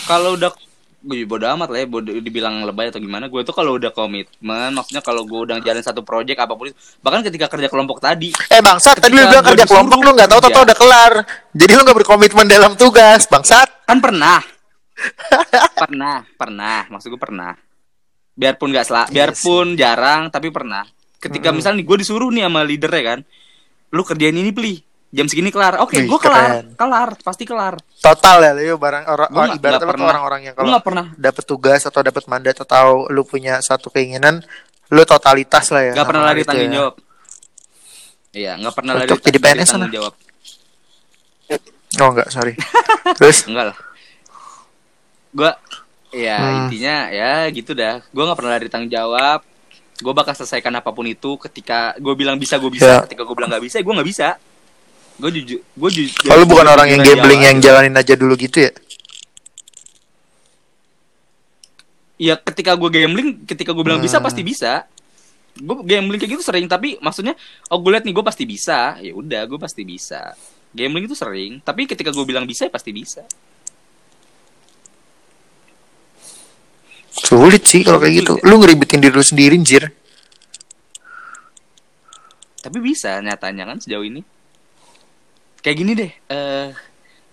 kalau 0.06 0.36
udah 0.36 0.52
gue 1.00 1.24
bodo 1.24 1.48
amat 1.48 1.72
lah 1.72 1.80
ya 1.80 1.88
bodo, 1.88 2.12
dibilang 2.12 2.68
lebay 2.68 2.92
atau 2.92 3.00
gimana 3.00 3.32
gue 3.32 3.40
tuh 3.48 3.56
kalau 3.56 3.80
udah 3.80 3.96
komitmen 3.96 4.76
maksudnya 4.76 5.00
kalau 5.00 5.24
gue 5.24 5.40
udah 5.48 5.64
jalan 5.64 5.80
satu 5.80 6.04
project 6.04 6.36
apa 6.36 6.60
pun 6.60 6.68
itu 6.68 6.76
bahkan 7.00 7.24
ketika 7.24 7.48
kerja 7.48 7.72
kelompok 7.72 8.04
tadi. 8.04 8.36
Eh 8.52 8.60
bangsat 8.60 9.00
Tadi 9.00 9.16
lu 9.16 9.24
bilang 9.24 9.46
kerja 9.48 9.64
kelompok 9.64 10.00
Lu 10.04 10.12
gak 10.12 10.28
tahu 10.28 10.40
kerja. 10.44 10.56
tau 10.60 10.64
udah 10.68 10.78
kelar. 10.78 11.14
Jadi 11.56 11.72
lu 11.72 11.82
gak 11.88 11.98
berkomitmen 12.04 12.46
dalam 12.52 12.76
tugas 12.76 13.24
Bangsat. 13.32 13.88
Kan 13.88 14.04
pernah. 14.04 14.44
Pernah 15.88 16.28
pernah. 16.36 16.84
Maksud 16.92 17.16
gue 17.16 17.22
pernah. 17.22 17.56
Biarpun 18.36 18.72
nggak 18.72 18.86
sel 18.88 19.00
biarpun 19.08 19.80
jarang 19.80 20.28
tapi 20.28 20.52
pernah. 20.52 20.84
Ketika 21.20 21.56
misalnya 21.56 21.84
nih 21.84 21.88
gue 21.88 21.98
disuruh 22.04 22.28
nih 22.32 22.44
sama 22.48 22.62
leader 22.68 22.92
ya 22.92 23.04
kan 23.16 23.20
lu 23.96 24.04
kerjain 24.04 24.36
ini 24.36 24.52
pli. 24.52 24.84
Jam 25.16 25.32
segini 25.32 25.50
kelar. 25.50 25.80
Oke 25.80 26.04
Wih, 26.04 26.12
gue 26.12 26.20
kelar. 26.20 26.68
kelar 26.76 27.10
pasti 27.24 27.48
kelar 27.48 27.80
Total 28.00 28.38
ya 28.40 28.52
lu 28.54 28.76
barang 28.76 29.04
orang 29.06 29.28
Gua 29.28 29.44
nggak- 29.46 29.60
Ibaratnya 29.60 29.86
pernah. 29.86 30.08
orang-orang 30.08 30.42
yang 30.42 30.56
kalau 30.56 30.80
pernah. 30.80 31.06
Dapet 31.14 31.44
tugas 31.44 31.82
atau 31.84 32.00
dapet 32.00 32.24
mandat 32.26 32.56
Atau 32.58 33.06
lu 33.08 33.24
punya 33.24 33.60
satu 33.60 33.88
keinginan 33.90 34.40
Lu 34.88 35.04
totalitas 35.04 35.70
lah 35.70 35.84
ya. 35.84 35.94
Nggak 35.94 36.08
pernah 36.08 36.24
lari 36.24 36.40
itu 36.40 36.48
tanggung 36.48 36.66
ya. 36.66 36.76
jawab. 36.76 36.94
Iya 38.30 38.52
nggak 38.58 38.74
pernah 38.74 38.94
lari 38.96 39.10
jadi 39.12 39.38
PNS 39.38 39.68
tanggung 39.70 39.92
jawab. 39.92 40.14
Oh 42.00 42.10
enggak 42.10 42.30
sorry. 42.30 42.54
Terus? 43.20 43.38
Enggak 43.46 43.66
lah. 43.70 43.78
Gue 45.30 45.52
ya 46.12 46.38
Hmm. 46.38 46.58
intinya 46.66 46.96
ya 47.10 47.32
gitu 47.50 47.74
dah. 47.74 48.02
Gue 48.08 48.24
nggak 48.24 48.38
pernah 48.38 48.52
lari 48.54 48.66
tanggung 48.66 48.90
jawab. 48.90 49.46
Gue 49.96 50.14
bakal 50.16 50.34
selesaikan 50.34 50.72
apa 50.72 50.90
pun 50.90 51.04
itu 51.04 51.36
ketika 51.40 51.94
gue 51.98 52.14
bilang 52.16 52.36
bisa 52.36 52.56
gue 52.56 52.72
bisa. 52.72 52.88
Ya. 52.88 53.00
ketika 53.04 53.22
gue 53.22 53.36
bilang 53.36 53.50
nggak 53.50 53.62
bisa 53.62 53.78
gue 53.78 53.92
nggak 53.92 54.08
bisa 54.08 54.28
gue 55.20 55.30
jujur 55.36 55.60
gue 55.62 55.90
jujur 55.92 56.26
Kalau 56.26 56.48
bukan 56.48 56.68
orang 56.68 56.88
yang 56.90 57.02
gambling 57.04 57.44
yang 57.44 57.58
jalanin 57.60 57.92
aja 57.94 58.16
dulu 58.16 58.40
gitu 58.40 58.68
ya? 58.68 58.72
ya 62.20 62.36
ketika 62.36 62.76
gue 62.76 62.90
gambling 62.92 63.44
ketika 63.44 63.72
gue 63.72 63.84
bilang 63.84 64.00
bisa 64.00 64.20
Hmm. 64.20 64.28
pasti 64.28 64.44
bisa 64.44 64.84
gue 65.56 65.76
gambling 65.84 66.20
kayak 66.20 66.40
gitu 66.40 66.44
sering 66.44 66.68
tapi 66.68 67.00
maksudnya 67.00 67.36
oh 67.68 67.80
gue 67.80 67.92
liat 67.96 68.04
nih 68.04 68.16
gue 68.16 68.24
pasti 68.24 68.44
bisa 68.44 69.00
ya 69.00 69.12
udah 69.16 69.44
gue 69.44 69.60
pasti 69.60 69.84
bisa 69.84 70.36
gambling 70.72 71.08
itu 71.08 71.16
sering 71.16 71.60
tapi 71.64 71.88
ketika 71.88 72.12
gue 72.12 72.26
bilang 72.28 72.44
bisa 72.44 72.68
ya 72.68 72.72
pasti 72.72 72.92
bisa 72.92 73.24
Sulit 77.10 77.68
sih 77.68 77.84
kalau 77.84 78.00
kayak 78.00 78.24
gitu. 78.24 78.34
Lu 78.48 78.62
ngeribetin 78.62 79.04
diri 79.04 79.12
lu 79.12 79.26
sendiri, 79.26 79.58
Jir. 79.60 79.92
tapi 82.60 82.78
bisa 82.84 83.20
nyatanya 83.20 83.64
kan 83.66 83.78
sejauh 83.80 84.04
ini 84.04 84.20
kayak 85.60 85.78
gini 85.78 85.92
deh 85.94 86.12
eh 86.28 86.70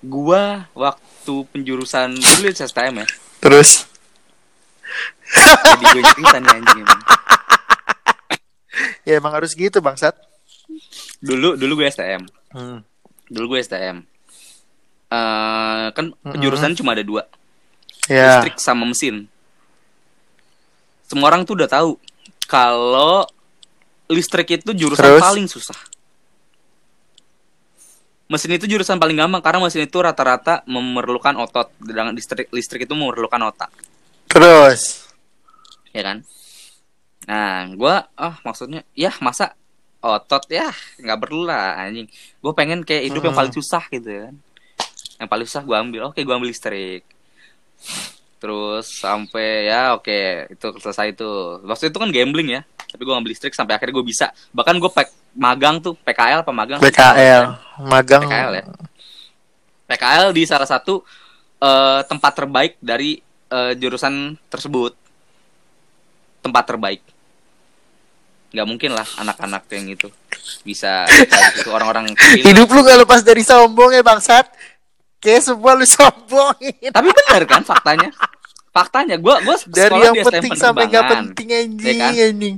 gua 0.01 0.66
waktu 0.72 1.35
penjurusan 1.49 2.14
dulu 2.14 2.39
liat 2.43 2.59
STM 2.61 3.03
ya 3.03 3.07
Terus 3.39 3.87
Jadi 5.66 5.85
gue 5.85 6.03
cerita 6.05 6.39
nih 6.39 6.51
anjing. 6.53 6.79
emang. 6.81 7.01
ya 9.03 9.12
emang 9.16 9.33
harus 9.35 9.53
gitu 9.53 9.79
bangsat. 9.79 10.14
Dulu 11.18 11.55
dulu 11.55 11.83
gue 11.83 11.87
STM. 11.87 12.22
Hmm. 12.51 12.81
Dulu 13.27 13.55
gue 13.55 13.59
STM. 13.61 14.07
Eh 15.07 15.87
kan 15.91 16.07
jurusan 16.39 16.74
cuma 16.74 16.95
ada 16.95 17.03
dua, 17.03 17.27
Ya. 18.07 18.39
listrik 18.39 18.57
sama 18.57 18.87
mesin. 18.87 19.27
Semua 21.05 21.31
orang 21.31 21.43
tuh 21.43 21.59
udah 21.59 21.68
tahu 21.68 21.99
kalau 22.47 23.27
listrik 24.07 24.55
itu 24.55 24.70
jurusan 24.72 25.03
Terus? 25.03 25.22
paling 25.22 25.47
susah. 25.47 25.79
Mesin 28.27 28.59
itu 28.59 28.66
jurusan 28.66 28.99
paling 28.99 29.14
gampang 29.14 29.39
karena 29.39 29.62
mesin 29.62 29.87
itu 29.87 29.99
rata-rata 30.03 30.66
memerlukan 30.66 31.35
otot. 31.39 31.70
Sedangkan 31.79 32.14
listrik 32.14 32.51
listrik 32.51 32.91
itu 32.91 32.95
memerlukan 32.99 33.39
otak. 33.47 33.70
Terus? 34.27 35.07
Ya 35.95 36.03
kan? 36.03 36.27
Nah 37.27 37.70
gua 37.79 38.11
ah 38.18 38.39
maksudnya 38.43 38.83
ya 38.99 39.14
masa 39.22 39.55
otot 40.03 40.43
ya 40.51 40.70
nggak 40.99 41.18
perlu 41.22 41.47
lah 41.47 41.79
anjing. 41.79 42.11
Gue 42.43 42.53
pengen 42.55 42.83
kayak 42.83 43.11
hidup 43.11 43.22
yang 43.31 43.35
Hmm. 43.35 43.47
paling 43.47 43.55
susah 43.55 43.83
gitu 43.91 44.09
ya 44.11 44.20
kan. 44.31 44.35
Yang 45.22 45.29
paling 45.31 45.47
susah 45.47 45.62
gua 45.62 45.77
ambil. 45.87 46.01
Oke 46.11 46.27
gua 46.27 46.39
ambil 46.39 46.51
listrik. 46.51 47.07
Terus 48.37 48.91
sampai 49.01 49.70
ya 49.70 49.95
oke 49.95 50.51
itu 50.51 50.66
selesai 50.83 51.14
itu 51.14 51.31
waktu 51.64 51.89
itu 51.89 51.99
kan 51.99 52.11
gambling 52.12 52.49
ya 52.59 52.62
tapi 52.87 53.03
gua 53.07 53.18
ambil 53.18 53.33
listrik 53.33 53.55
sampai 53.55 53.79
akhirnya 53.79 53.95
gue 53.97 54.07
bisa. 54.07 54.27
Bahkan 54.55 54.77
gue 54.79 54.91
pek 54.91 55.09
magang 55.37 55.78
tuh 55.78 55.95
PKL 56.01 56.43
apa 56.43 56.53
magang 56.53 56.80
BKL 56.80 57.43
magang 57.84 58.24
PKL 58.24 58.53
ya 58.57 58.64
PKL 59.87 60.28
di 60.34 60.43
salah 60.49 60.66
satu 60.66 61.05
eh, 61.61 62.01
tempat 62.09 62.32
terbaik 62.32 62.74
dari 62.80 63.20
eh, 63.53 63.72
jurusan 63.78 64.34
tersebut 64.49 64.97
tempat 66.41 66.64
terbaik 66.66 67.01
nggak 68.57 68.66
mungkin 68.66 68.91
lah 68.97 69.05
anak-anak 69.20 69.68
yang 69.68 69.93
itu 69.93 70.09
bisa 70.64 71.05
gitu 71.61 71.74
orang-orang. 71.74 72.14
Hidup 72.41 72.72
lu 72.72 72.80
gak 72.87 73.05
lepas 73.05 73.20
dari 73.20 73.43
sombong 73.43 73.93
ya 73.93 74.01
bangsat. 74.01 74.49
Kayak 75.20 75.53
semua 75.53 75.76
lu 75.76 75.84
sombongin. 75.84 76.89
tapi 76.89 77.09
benar 77.12 77.43
kan 77.45 77.62
faktanya 77.66 78.09
faktanya 78.70 79.16
gue 79.16 79.34
gue 79.41 79.57
Dari 79.72 79.99
yang 80.05 80.16
penting 80.20 80.53
sampai 80.57 80.89
gak 80.89 81.05
penting 81.09 81.49
anjing 81.53 81.99
kan? 82.01 82.12
anjing. 82.12 82.57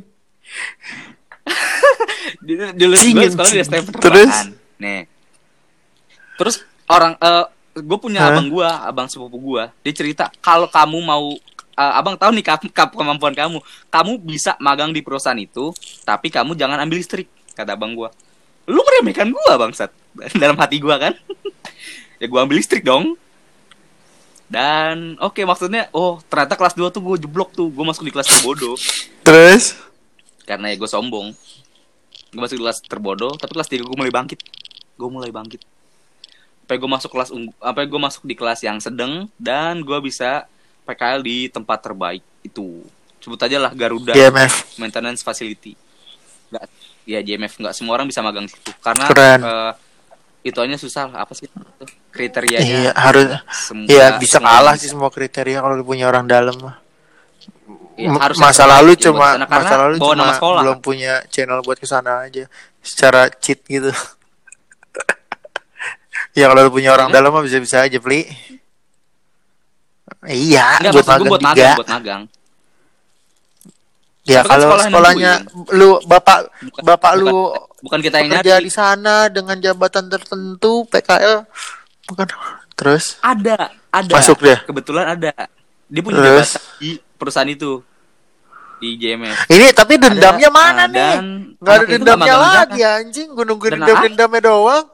Dulu 2.78 2.94
gue 2.94 3.28
sekolah 3.32 3.50
di. 3.52 3.60
STM 3.64 3.84
Terus? 3.84 3.92
penerbangan 3.94 4.46
nih. 4.78 5.02
Terus 6.38 6.56
orang 6.88 7.12
eh 7.18 7.44
gue 7.78 7.98
punya 7.98 8.20
Hah? 8.26 8.34
abang 8.34 8.46
gue 8.50 8.66
abang 8.66 9.06
sepupu 9.06 9.38
gue 9.38 9.64
dia 9.86 9.94
cerita 9.94 10.24
kalau 10.42 10.66
kamu 10.66 10.98
mau 10.98 11.38
eh, 11.78 11.92
abang 11.94 12.18
tahu 12.18 12.34
nih 12.34 12.44
kap, 12.46 12.90
kemampuan 12.94 13.34
kamu. 13.34 13.58
Kamu 13.90 14.12
bisa 14.22 14.58
magang 14.58 14.90
di 14.90 15.02
perusahaan 15.02 15.38
itu 15.38 15.74
tapi 16.02 16.30
kamu 16.30 16.54
jangan 16.58 16.78
ambil 16.82 16.98
listrik 16.98 17.30
kata 17.54 17.74
abang 17.74 17.94
gue 17.94 18.10
lu 18.68 18.80
meremehkan 18.84 19.32
gue 19.32 19.52
bangsat. 19.56 19.90
Dalam 20.40 20.56
hati 20.60 20.78
gue 20.78 20.96
kan. 20.96 21.14
Ya 22.18 22.26
gue 22.26 22.34
ambil 22.34 22.58
listrik 22.58 22.82
dong. 22.82 23.14
Dan 24.50 25.14
oke 25.22 25.38
maksudnya 25.46 25.86
oh 25.94 26.18
ternyata 26.26 26.58
kelas 26.58 26.74
2 26.74 26.90
tuh 26.90 26.98
gue 26.98 27.22
jeblok 27.22 27.54
tuh. 27.54 27.70
Gue 27.70 27.86
masuk 27.86 28.02
di 28.02 28.10
kelas 28.10 28.26
terbodoh 28.26 28.74
Terus 29.22 29.78
karena 30.48 30.72
ya 30.72 30.76
gue 30.76 30.88
sombong 30.88 31.28
gue 32.28 32.40
masuk 32.40 32.56
kelas 32.58 32.80
terbodoh 32.82 33.36
tapi 33.36 33.52
kelas 33.52 33.68
3 33.68 33.84
gue 33.84 33.92
mulai 33.94 34.08
bangkit 34.10 34.40
gue 34.94 35.08
mulai 35.08 35.28
bangkit 35.28 35.60
sampai 36.60 36.76
gue 36.76 36.90
masuk 36.90 37.10
kelas 37.10 37.28
sampai 37.30 37.84
gue 37.84 38.00
masuk 38.00 38.22
di 38.24 38.32
kelas 38.32 38.60
yang 38.60 38.76
sedang 38.78 39.12
dan 39.36 39.80
gue 39.80 39.98
bisa 40.00 40.48
PKL 40.82 41.20
di 41.20 41.36
tempat 41.46 41.80
terbaik 41.82 42.24
itu 42.40 42.80
sebut 43.18 43.36
aja 43.38 43.58
lah 43.58 43.72
Garuda 43.72 44.12
GMF. 44.12 44.76
Maintenance 44.76 45.20
Facility 45.20 45.76
nggak 46.48 46.64
ya 47.04 47.20
JMF 47.20 47.52
nggak 47.58 47.74
semua 47.74 47.92
orang 47.94 48.04
bisa 48.04 48.20
magang 48.20 48.44
situ 48.44 48.72
karena 48.78 49.04
Keren. 49.06 49.40
eh, 49.42 49.72
itu 50.44 50.56
hanya 50.56 50.76
susah 50.76 51.04
lah 51.06 51.24
apa 51.24 51.32
sih 51.32 51.44
kriterianya 52.08 52.88
Iya 52.88 52.92
harus. 52.94 53.26
semua- 53.50 53.84
Iya 53.86 54.06
bisa 54.16 54.38
kalah 54.38 54.74
sih 54.74 54.88
semua 54.88 55.08
kriteria 55.08 55.60
kalau 55.60 55.76
punya 55.82 56.04
orang 56.04 56.24
dalam 56.24 56.56
mah. 56.58 56.76
Ya, 57.98 58.14
harus 58.14 58.38
masa 58.38 58.62
lalu 58.64 58.94
ya 58.96 59.10
cuma 59.10 59.34
sana, 59.34 59.44
masa 59.50 59.74
lalu 59.76 59.94
bawa 59.98 60.14
cuma 60.14 60.22
nama 60.22 60.32
sekolah 60.38 60.60
belum 60.62 60.78
punya 60.80 61.14
channel 61.28 61.60
buat 61.66 61.76
ke 61.76 61.84
sana 61.84 62.24
aja 62.24 62.46
secara 62.80 63.28
cheat 63.28 63.60
gitu. 63.66 63.90
ya 66.38 66.46
kalau 66.48 66.64
lu 66.64 66.70
punya 66.72 66.94
orang 66.94 67.10
dalam 67.10 67.34
mah 67.34 67.42
bisa-bisa 67.42 67.82
aja 67.82 67.98
beli. 67.98 68.24
Iya, 70.24 70.80
Enggak, 70.80 70.92
buat 70.94 71.06
magang 71.06 71.28
buat 71.28 71.42
magang, 71.44 71.76
buat 71.76 71.90
magang. 71.90 72.22
Ya 74.28 74.44
Tapi 74.44 74.44
kan 74.44 74.52
kalau 74.52 74.64
sekolah 74.68 74.84
sekolahnya 74.88 75.32
lu 75.72 75.88
bapak 76.04 76.38
Bukan- 76.68 76.84
bapak 76.84 77.12
bukan- 77.16 77.32
lu 77.32 77.40
Bukan 77.78 78.02
kita 78.02 78.18
yang 78.18 78.42
kerja 78.42 78.58
di 78.58 78.72
sana 78.74 79.30
dengan 79.30 79.54
jabatan 79.54 80.10
tertentu 80.10 80.82
PKL 80.90 81.46
bukan 82.10 82.26
terus 82.74 83.22
Ada, 83.22 83.70
ada. 83.94 84.12
Masuk 84.18 84.42
dia? 84.42 84.58
Kebetulan 84.66 85.14
ada. 85.14 85.30
Dia 85.86 86.02
punya 86.02 86.18
Terus? 86.18 86.58
jabatan 86.58 86.74
di 86.82 86.90
perusahaan 87.18 87.50
itu. 87.50 87.82
Di 88.78 88.94
JMF. 88.94 89.50
ini 89.50 89.74
tapi 89.74 89.98
dendamnya 89.98 90.46
Ada, 90.46 90.54
mana 90.54 90.78
ah, 90.78 90.86
nih 90.86 91.10
nggak 91.58 91.74
ada 91.74 91.86
dendamnya 91.90 92.30
di 92.30 92.38
lagi 92.38 92.78
sana. 92.78 92.98
anjing 93.02 93.28
gue 93.34 93.44
nungguin 93.50 93.70
Dan 93.74 93.80
dendam 93.82 93.96
ah- 93.98 94.04
dendamnya 94.06 94.40
doang 94.46 94.86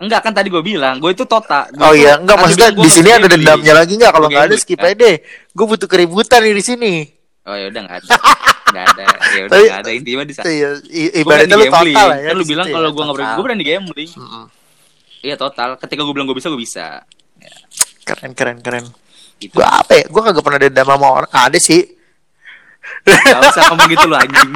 Enggak 0.00 0.20
kan 0.24 0.32
tadi 0.32 0.48
gue 0.48 0.62
bilang, 0.64 0.96
gue 0.96 1.12
itu 1.12 1.28
tota. 1.28 1.68
Gua 1.76 1.84
oh 1.84 1.92
iya 1.92 2.16
enggak 2.16 2.40
kan 2.40 2.48
maksudnya 2.48 2.72
di 2.72 2.88
sini 2.88 3.12
ada 3.12 3.28
dendamnya 3.28 3.76
lagi 3.76 4.00
nggak 4.00 4.12
kalau 4.16 4.32
Gua 4.32 4.32
nggak 4.32 4.44
ada 4.48 4.56
skip 4.56 4.80
kan? 4.80 4.88
aja 4.88 4.96
deh 4.96 5.16
gue 5.52 5.66
butuh 5.68 5.84
keributan 5.84 6.40
di 6.40 6.64
sini 6.64 6.94
Oh 7.44 7.52
ya 7.52 7.68
udah 7.68 7.80
enggak 7.84 7.98
ada. 8.00 8.08
Enggak 8.72 8.84
ada. 8.88 9.02
Ya 9.04 9.42
udah 9.44 9.58
enggak 9.60 9.80
ada 9.84 9.90
intinya 9.92 10.24
di 10.24 10.34
sana. 10.36 10.44
Iya, 10.48 10.68
ibaratnya 11.20 11.56
lu 11.56 11.64
total 11.68 12.08
ya 12.16 12.24
Kan 12.24 12.34
lu 12.36 12.44
bilang 12.48 12.66
situ 12.68 12.76
kalau 12.76 12.88
ya, 12.88 12.94
gue 12.96 13.02
nggak 13.04 13.16
berani, 13.20 13.32
gue 13.36 13.44
berani 13.44 13.64
gambling. 13.68 14.10
Iya 15.20 15.34
total. 15.36 15.68
Ketika 15.76 16.00
gue 16.00 16.14
bilang 16.16 16.24
gue 16.24 16.36
bisa, 16.36 16.48
gue 16.48 16.60
bisa. 16.60 16.86
keren 18.00 18.32
keren 18.32 18.58
keren 18.64 18.84
Gitu. 19.40 19.56
gue 19.56 19.64
apa 19.64 19.92
ya 19.96 20.04
gue 20.04 20.20
kagak 20.20 20.44
pernah 20.44 20.60
dendam 20.60 20.84
sama 20.84 21.06
orang 21.24 21.32
ada 21.32 21.56
sih 21.56 21.80
Gak 23.04 23.40
usah 23.52 23.62
ngomong 23.72 23.88
gitu 23.92 24.06
lu 24.08 24.16
anjing. 24.16 24.52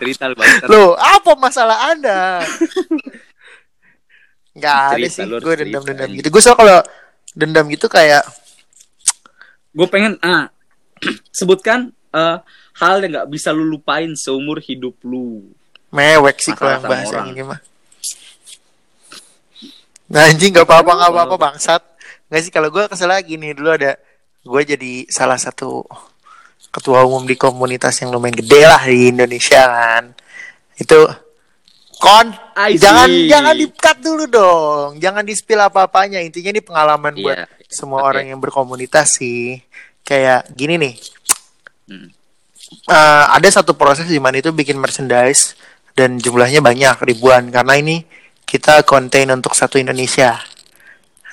Cerita 0.00 0.22
lu 0.32 0.36
bangsa. 0.36 0.64
Loh, 0.68 0.96
apa 0.96 1.32
masalah 1.36 1.92
Anda? 1.92 2.44
Gak 4.56 4.76
ada 4.96 4.96
Cerita, 4.96 5.14
sih, 5.14 5.24
lu 5.28 5.34
harus 5.38 5.44
gue 5.44 5.54
dendam-dendam 5.64 6.08
gitu. 6.18 6.28
Gue 6.32 6.42
soal 6.42 6.56
kalau 6.58 6.78
dendam 7.36 7.64
gitu 7.70 7.86
kayak 7.86 8.26
gue 9.70 9.86
pengen 9.86 10.18
ah 10.26 10.50
sebutkan 11.38 11.94
eh, 12.10 12.36
hal 12.82 12.96
yang 13.06 13.22
nggak 13.22 13.30
bisa 13.30 13.54
lu 13.54 13.62
lupain 13.70 14.10
seumur 14.18 14.58
hidup 14.58 14.98
lu 15.06 15.46
mewek 15.94 16.42
sih 16.42 16.58
kalau 16.58 16.74
yang 16.74 16.84
bahas 16.90 17.06
yang 17.14 17.30
ini 17.30 17.42
mah. 17.46 17.60
Nah, 20.10 20.26
anjing 20.26 20.50
gak 20.50 20.66
apa-apa, 20.66 20.90
gak 21.06 21.10
apa-apa 21.14 21.36
bangsat. 21.38 21.82
Gak 22.26 22.42
sih, 22.42 22.50
kalau 22.50 22.66
gue 22.74 22.82
kesel 22.90 23.14
lagi 23.14 23.38
nih, 23.38 23.54
dulu 23.54 23.70
ada 23.70 23.94
gue 24.40 24.62
jadi 24.64 24.92
salah 25.10 25.36
satu 25.36 25.84
ketua 26.70 27.02
umum 27.04 27.26
di 27.26 27.34
komunitas 27.34 27.98
yang 28.00 28.14
lumayan 28.14 28.38
gede 28.38 28.60
lah 28.64 28.82
di 28.86 29.10
Indonesia 29.12 29.62
kan. 29.66 30.04
Itu 30.78 31.04
kon 32.00 32.32
jangan 32.80 33.12
jangan 33.28 33.54
di 33.60 33.68
cut 33.76 34.00
dulu 34.00 34.24
dong 34.24 34.96
jangan 34.96 35.20
di 35.20 35.36
spill 35.36 35.60
apa-apanya 35.60 36.24
intinya 36.24 36.48
ini 36.48 36.64
pengalaman 36.64 37.12
Iya, 37.12 37.20
buat 37.20 37.36
iya. 37.44 37.46
semua 37.68 38.00
Oke. 38.00 38.08
orang 38.08 38.24
yang 38.32 38.40
berkomunitas 38.40 39.20
sih 39.20 39.60
kayak 40.00 40.48
gini 40.56 40.80
nih 40.80 40.96
Hmm. 41.90 42.06
Eh, 42.86 43.24
ada 43.34 43.48
satu 43.50 43.74
proses 43.74 44.06
di 44.06 44.22
mana 44.22 44.38
itu 44.38 44.54
bikin 44.54 44.78
merchandise 44.78 45.58
dan 45.98 46.22
jumlahnya 46.22 46.62
banyak 46.62 47.02
ribuan 47.02 47.50
karena 47.50 47.74
ini 47.74 48.06
kita 48.46 48.86
contain 48.86 49.26
untuk 49.34 49.58
satu 49.58 49.74
Indonesia. 49.74 50.38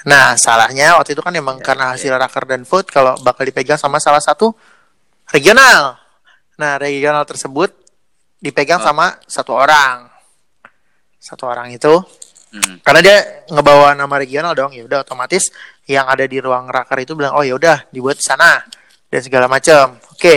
Nah 0.08 0.40
salahnya 0.40 0.96
waktu 0.96 1.12
itu 1.12 1.22
kan 1.22 1.36
emang 1.36 1.60
karena 1.60 1.92
hasil 1.92 2.16
raker 2.16 2.48
dan 2.48 2.64
vote 2.64 2.88
kalau 2.88 3.20
bakal 3.20 3.44
dipegang 3.44 3.76
sama 3.76 4.00
salah 4.00 4.24
satu 4.24 4.56
regional. 5.30 6.00
Nah 6.56 6.80
regional 6.80 7.28
tersebut 7.28 7.76
dipegang 8.40 8.80
Oh. 8.80 8.88
sama 8.88 9.20
satu 9.28 9.52
orang. 9.52 10.08
Satu 11.20 11.44
orang 11.46 11.76
itu 11.76 11.92
Hmm. 12.48 12.80
karena 12.80 13.04
dia 13.04 13.18
ngebawa 13.52 13.92
nama 13.92 14.16
regional 14.16 14.56
dong 14.56 14.72
ya 14.72 14.88
udah 14.88 15.04
otomatis 15.04 15.52
yang 15.84 16.08
ada 16.08 16.24
di 16.24 16.40
ruang 16.40 16.72
raker 16.72 16.96
itu 17.04 17.12
bilang 17.12 17.36
oh 17.36 17.44
ya 17.44 17.60
udah 17.60 17.92
dibuat 17.92 18.16
di 18.16 18.24
sana 18.24 18.64
dan 19.12 19.20
segala 19.20 19.52
macam 19.52 20.00
oke 20.16 20.36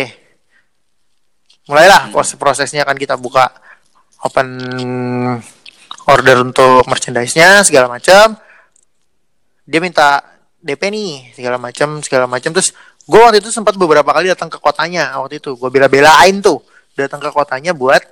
mulailah 1.71 2.11
proses 2.11 2.35
prosesnya 2.35 2.83
kan 2.83 2.99
kita 2.99 3.15
buka 3.15 3.47
open 4.27 4.49
order 6.11 6.37
untuk 6.43 6.83
merchandise-nya 6.91 7.63
segala 7.63 7.87
macam 7.87 8.35
dia 9.71 9.79
minta 9.79 10.19
DP 10.59 10.83
nih 10.91 11.11
segala 11.39 11.57
macam 11.57 12.03
segala 12.03 12.27
macam 12.27 12.51
terus 12.51 12.75
gue 13.07 13.21
waktu 13.23 13.39
itu 13.39 13.55
sempat 13.55 13.79
beberapa 13.79 14.11
kali 14.11 14.35
datang 14.35 14.51
ke 14.51 14.59
kotanya 14.59 15.15
waktu 15.23 15.39
itu 15.39 15.55
gue 15.55 15.71
bela-belain 15.71 16.43
tuh 16.43 16.59
datang 16.99 17.23
ke 17.23 17.31
kotanya 17.31 17.71
buat 17.71 18.03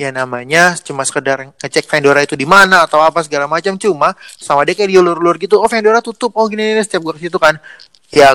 ya 0.00 0.08
namanya 0.08 0.72
cuma 0.80 1.04
sekedar 1.04 1.52
ngecek 1.60 1.84
vendora 1.84 2.24
itu 2.24 2.32
di 2.32 2.48
mana 2.48 2.88
atau 2.88 3.04
apa 3.04 3.20
segala 3.20 3.44
macam 3.44 3.76
cuma 3.76 4.16
sama 4.40 4.64
dia 4.64 4.72
kayak 4.72 4.88
diulur-ulur 4.88 5.36
gitu 5.36 5.60
oh 5.60 5.68
vendora 5.68 6.00
tutup 6.00 6.32
oh 6.34 6.48
gini, 6.48 6.72
gini 6.72 6.82
setiap 6.82 7.04
gue 7.04 7.28
situ 7.28 7.36
kan 7.36 7.60
ya 8.08 8.34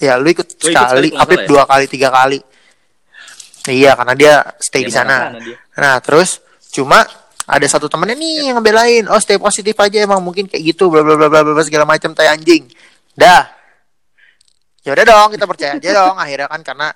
Ya 0.00 0.18
lu 0.18 0.28
ikut 0.32 0.48
ikut 0.50 0.66
sekali, 0.66 1.14
salah 1.14 1.30
ya? 1.30 1.46
dua 1.46 1.62
kali, 1.64 1.84
tiga 1.86 2.08
kali. 2.10 2.38
Iya, 3.70 3.94
karena 3.94 4.14
dia 4.16 4.34
stay 4.58 4.82
Ya, 4.82 4.86
di 4.88 4.92
sana. 4.92 5.16
Nah, 5.76 6.00
terus 6.02 6.40
cuma 6.72 7.04
ada 7.50 7.66
satu 7.66 7.90
temennya 7.90 8.14
nih 8.14 8.34
yang 8.46 8.62
ngebelain, 8.62 9.10
oh 9.10 9.18
stay 9.18 9.34
positif 9.34 9.74
aja 9.82 9.98
emang 9.98 10.22
mungkin 10.22 10.46
kayak 10.46 10.62
gitu, 10.70 10.86
bla 10.86 11.02
bla 11.02 11.18
bla 11.18 11.26
bla 11.26 11.42
bla 11.42 11.64
segala 11.66 11.82
macam 11.82 12.14
tai 12.14 12.30
anjing. 12.30 12.70
Dah. 13.18 13.50
Ya 14.86 14.94
udah 14.94 15.04
dong, 15.04 15.34
kita 15.34 15.44
percaya 15.50 15.74
aja 15.74 15.90
dong. 15.98 16.16
Akhirnya 16.16 16.46
kan 16.46 16.62
karena 16.62 16.88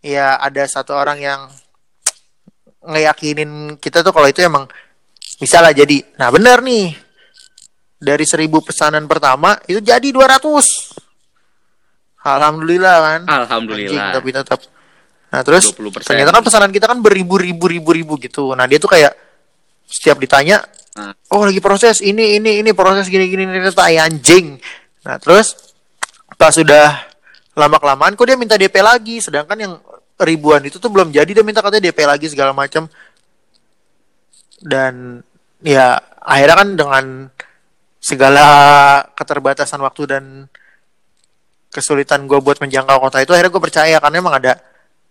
ya 0.00 0.40
ada 0.40 0.64
satu 0.64 0.96
orang 0.96 1.20
yang 1.20 1.40
ngeyakinin 2.80 3.76
kita 3.76 4.00
tuh 4.00 4.16
kalau 4.16 4.24
itu 4.24 4.40
emang 4.40 4.64
bisa 5.36 5.60
lah 5.60 5.76
jadi. 5.76 6.00
Nah, 6.16 6.32
bener 6.32 6.64
nih. 6.64 6.96
Dari 8.00 8.24
seribu 8.24 8.64
pesanan 8.64 9.04
pertama 9.04 9.60
itu 9.68 9.84
jadi 9.84 10.08
200. 10.08 10.96
Alhamdulillah 12.24 12.96
kan. 13.04 13.20
Alhamdulillah. 13.28 13.92
Anjing, 13.92 14.16
tapi 14.16 14.28
tetap. 14.32 14.60
Nah 15.30 15.44
terus 15.44 15.70
20%. 15.76 16.08
ternyata 16.08 16.32
kan 16.32 16.42
pesanan 16.42 16.72
kita 16.72 16.88
kan 16.88 16.98
beribu-ribu 17.04 17.68
ribu-ribu 17.68 18.16
gitu. 18.16 18.56
Nah 18.56 18.64
dia 18.64 18.80
tuh 18.80 18.88
kayak 18.88 19.29
setiap 19.90 20.22
ditanya, 20.22 20.62
Ah. 20.98 21.14
oh 21.30 21.46
lagi 21.46 21.62
proses 21.62 22.02
ini 22.02 22.42
ini 22.42 22.66
ini 22.66 22.70
proses 22.74 23.06
gini 23.06 23.30
gini 23.30 23.46
ini 23.46 23.70
tai 23.70 23.94
anjing. 23.94 24.58
Nah 25.06 25.22
terus 25.22 25.54
pas 26.34 26.50
sudah 26.50 27.06
lama 27.54 27.78
kelamaan 27.78 28.18
kok 28.18 28.26
dia 28.26 28.34
minta 28.34 28.58
DP 28.58 28.82
lagi, 28.82 29.22
sedangkan 29.22 29.54
yang 29.54 29.74
ribuan 30.18 30.66
itu 30.66 30.82
tuh 30.82 30.90
belum 30.90 31.14
jadi 31.14 31.30
dia 31.30 31.44
minta 31.46 31.62
katanya 31.62 31.94
DP 31.94 31.98
lagi 32.10 32.26
segala 32.26 32.50
macam. 32.50 32.90
Dan 34.58 35.22
ya 35.62 35.94
akhirnya 36.18 36.56
kan 36.58 36.68
dengan 36.74 37.04
segala 38.02 38.46
keterbatasan 39.14 39.78
waktu 39.86 40.02
dan 40.10 40.24
kesulitan 41.70 42.26
gue 42.26 42.40
buat 42.42 42.58
menjangkau 42.58 42.98
kota 42.98 43.22
itu 43.22 43.30
akhirnya 43.30 43.52
gue 43.54 43.62
percaya 43.62 43.96
karena 44.02 44.16
emang 44.18 44.34
ada 44.42 44.58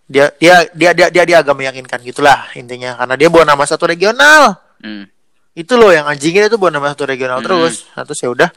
dia 0.09 0.27
dia 0.41 0.67
dia 0.75 0.91
dia 0.91 1.07
dia, 1.07 1.23
dia 1.23 1.37
agak 1.39 1.55
meyakinkan 1.55 2.03
gitulah 2.03 2.51
intinya 2.57 2.99
karena 2.99 3.15
dia 3.15 3.29
bawa 3.31 3.47
nama 3.47 3.63
satu 3.63 3.87
regional 3.87 4.68
Hmm. 4.79 5.05
itu 5.53 5.73
loh 5.75 5.91
yang 5.91 6.07
anjingnya 6.07 6.47
itu 6.47 6.55
bawa 6.55 6.71
nama 6.71 6.95
satu 6.95 7.03
regional 7.03 7.39
Hmm. 7.39 7.47
terus 7.47 7.83
nah, 7.91 8.03
terus 8.07 8.19
ya 8.23 8.29
udah 8.31 8.49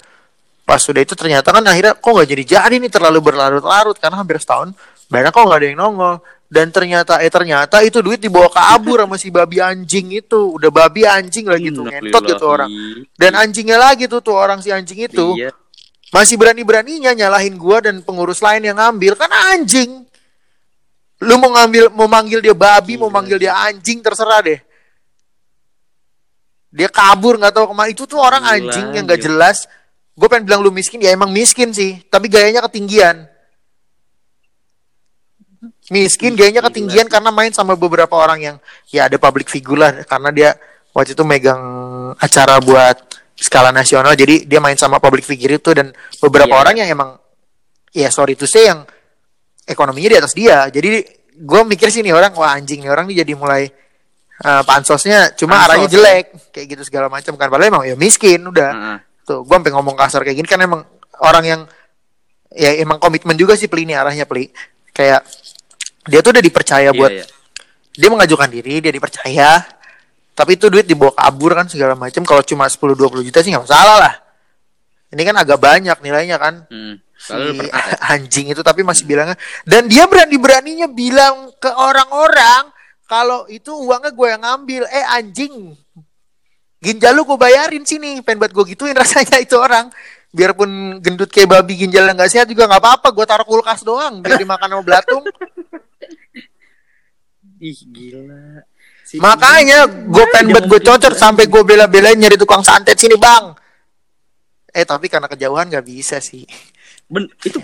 pas 0.62 0.79
sudah 0.79 1.03
itu 1.03 1.18
ternyata 1.18 1.51
kan 1.51 1.62
akhirnya 1.66 1.99
kok 1.99 2.07
nggak 2.07 2.29
jadi 2.31 2.43
jadi 2.47 2.75
nih 2.79 2.91
terlalu 2.91 3.18
berlarut-larut 3.18 3.99
karena 3.99 4.23
hampir 4.23 4.39
setahun 4.39 4.70
banyak 5.11 5.35
kok 5.35 5.43
nggak 5.43 5.59
ada 5.59 5.66
yang 5.66 5.79
nongol 5.83 6.14
dan 6.47 6.68
ternyata 6.70 7.18
eh 7.18 7.33
ternyata 7.33 7.83
itu 7.83 7.99
duit 8.05 8.23
dibawa 8.23 8.47
kabur 8.47 9.03
sama 9.03 9.16
si 9.18 9.35
babi 9.35 9.59
anjing 9.59 10.14
itu 10.14 10.53
udah 10.55 10.70
babi 10.70 11.03
anjing 11.03 11.51
lagi 11.51 11.75
tuh 11.75 11.89
ngentot 11.89 12.23
gitu 12.29 12.45
orang 12.47 12.70
dan 13.18 13.33
anjingnya 13.35 13.81
lagi 13.81 14.07
tuh 14.07 14.23
tuh 14.23 14.39
orang 14.39 14.62
si 14.62 14.70
anjing 14.70 15.03
itu 15.03 15.35
Iya. 15.35 15.51
masih 16.12 16.37
berani-beraninya 16.37 17.16
nyalahin 17.16 17.57
gua 17.57 17.81
dan 17.81 18.05
pengurus 18.05 18.45
lain 18.45 18.62
yang 18.62 18.77
ngambil 18.77 19.16
kan 19.16 19.33
anjing. 19.33 20.05
Lu 21.25 21.41
mau 21.41 21.55
ngambil 21.57 21.89
mau 21.89 22.05
manggil 22.05 22.45
dia 22.45 22.53
babi, 22.53 23.01
mau 23.01 23.09
Gila, 23.09 23.16
manggil 23.16 23.39
dia 23.41 23.57
anjing 23.57 24.05
terserah 24.05 24.45
deh. 24.45 24.61
Dia 26.73 26.89
kabur 26.89 27.37
nggak 27.37 27.53
tahu 27.53 27.68
ke 27.70 27.75
mana. 27.77 27.89
Itu 27.93 28.09
tuh 28.09 28.16
orang 28.16 28.43
Gila, 28.43 28.53
anjing 28.57 28.87
yang 28.97 29.05
gak 29.05 29.20
jelas. 29.20 29.68
Gue 30.16 30.29
pengen 30.29 30.49
bilang 30.49 30.61
lu 30.64 30.73
miskin, 30.73 31.01
ya 31.05 31.12
emang 31.12 31.29
miskin 31.29 31.73
sih, 31.73 32.01
tapi 32.09 32.33
gayanya 32.33 32.64
ketinggian. 32.64 33.29
Miskin 35.93 36.35
gayanya 36.35 36.64
ketinggian 36.64 37.07
karena 37.07 37.29
main 37.31 37.53
sama 37.53 37.77
beberapa 37.77 38.16
orang 38.16 38.41
yang 38.41 38.57
ya 38.89 39.07
ada 39.07 39.20
public 39.20 39.47
figure 39.47 39.79
lah 39.79 39.93
karena 40.09 40.31
dia 40.33 40.51
waktu 40.91 41.12
itu 41.14 41.23
megang 41.23 41.62
acara 42.18 42.59
buat 42.59 42.97
skala 43.37 43.70
nasional 43.70 44.14
jadi 44.18 44.47
dia 44.47 44.59
main 44.62 44.75
sama 44.79 44.99
public 44.99 45.23
figure 45.27 45.59
itu 45.59 45.70
dan 45.75 45.91
beberapa 46.18 46.51
Iya. 46.51 46.61
orang 46.62 46.75
yang 46.83 46.89
emang 46.91 47.11
ya 47.95 48.09
sorry 48.11 48.35
to 48.39 48.47
say 48.47 48.70
yang 48.70 48.87
ekonominya 49.66 50.16
di 50.16 50.18
atas 50.18 50.35
dia 50.35 50.66
jadi 50.70 51.03
gue 51.35 51.61
mikir 51.66 51.91
sih 51.91 52.03
nih 52.03 52.14
orang 52.14 52.35
wah 52.35 52.55
anjing 52.55 52.83
nih 52.83 52.91
orang 52.91 53.07
nih 53.11 53.23
jadi 53.27 53.33
mulai 53.35 53.70
eh, 54.43 54.62
pansosnya 54.62 55.32
cuma 55.32 55.57
Pansos, 55.57 55.66
arahnya 55.66 55.86
ya. 55.86 55.93
jelek 55.93 56.24
kayak 56.51 56.66
gitu 56.68 56.82
segala 56.84 57.07
macam 57.07 57.32
kan 57.34 57.47
padahal 57.47 57.70
emang 57.70 57.84
ya 57.84 57.95
miskin 57.95 58.43
udah 58.43 58.70
Heeh. 58.70 58.99
tuh 59.22 59.40
gue 59.40 59.55
sampai 59.55 59.72
ngomong 59.72 59.95
kasar 59.95 60.20
kayak 60.20 60.36
gini 60.36 60.49
kan 60.49 60.59
emang 60.59 60.82
orang 61.20 61.45
yang 61.45 61.61
ya 62.51 62.76
emang 62.76 62.99
komitmen 62.99 63.32
juga 63.32 63.55
sih 63.55 63.66
peli 63.66 63.86
nih 63.86 63.97
arahnya 63.97 64.26
peli 64.26 64.51
kayak 64.90 65.22
dia 66.05 66.20
tuh 66.20 66.30
udah 66.30 66.43
dipercaya 66.43 66.90
Iya, 66.90 66.93
buat 66.93 67.12
iya. 67.12 67.24
dia 67.93 68.09
mengajukan 68.09 68.49
diri 68.49 68.82
dia 68.82 68.90
dipercaya 68.90 69.62
tapi 70.32 70.57
itu 70.57 70.66
duit 70.66 70.84
dibawa 70.84 71.12
kabur 71.12 71.53
kan 71.53 71.68
segala 71.68 71.93
macam 71.95 72.24
kalau 72.24 72.40
cuma 72.43 72.64
10-20 72.64 73.28
juta 73.28 73.38
sih 73.40 73.53
nggak 73.53 73.64
masalah 73.64 73.97
lah 74.01 74.14
ini 75.12 75.22
kan 75.22 75.36
agak 75.36 75.57
banyak 75.57 75.97
nilainya 76.01 76.36
kan 76.36 76.64
Hmm. 76.66 76.97
si 77.14 77.30
pernah 77.55 77.78
anjing 78.12 78.51
itu 78.51 78.61
tapi 78.61 78.82
masih 78.82 79.07
bilangnya 79.07 79.38
dan 79.62 79.86
dia 79.86 80.05
berani-beraninya 80.05 80.90
bilang 80.90 81.55
ke 81.55 81.70
orang-orang 81.70 82.72
kalau 83.13 83.45
itu 83.53 83.69
uangnya 83.69 84.09
gue 84.09 84.29
yang 84.33 84.41
ngambil. 84.41 84.83
Eh 84.89 85.05
anjing. 85.05 85.77
Ginjal 86.81 87.13
lu 87.13 87.29
gue 87.29 87.37
bayarin 87.37 87.85
sini. 87.85 88.25
Pengen 88.25 88.41
buat 88.41 88.57
gue 88.57 88.65
gituin 88.73 88.97
rasanya 89.05 89.37
itu 89.37 89.61
orang. 89.61 89.93
Biarpun 90.33 90.97
gendut 91.05 91.29
kayak 91.29 91.61
babi 91.61 91.77
ginjalnya 91.77 92.17
nggak 92.17 92.33
sehat 92.33 92.49
juga 92.49 92.65
nggak 92.65 92.81
apa-apa. 92.81 93.13
Gue 93.13 93.29
taruh 93.29 93.45
kulkas 93.45 93.85
doang 93.85 94.25
biar 94.25 94.41
dimakan 94.41 94.81
sama 94.81 94.83
belatung 94.83 95.25
Ih, 97.63 97.79
gila. 97.95 98.65
Si- 99.07 99.21
makanya 99.23 99.87
gue 99.87 100.25
pengen 100.35 100.57
buat 100.57 100.67
gue 100.67 100.81
cocor 100.83 101.13
sampai 101.15 101.47
gue 101.47 101.63
bela-belain 101.63 102.17
nyari 102.19 102.41
tukang 102.41 102.65
santet 102.65 102.97
sini 102.97 103.15
bang. 103.21 103.55
Eh 104.73 104.89
tapi 104.89 105.07
karena 105.13 105.29
kejauhan 105.29 105.69
nggak 105.69 105.85
bisa 105.85 106.17
sih. 106.19 106.43
Ben, 107.07 107.29
itu 107.45 107.61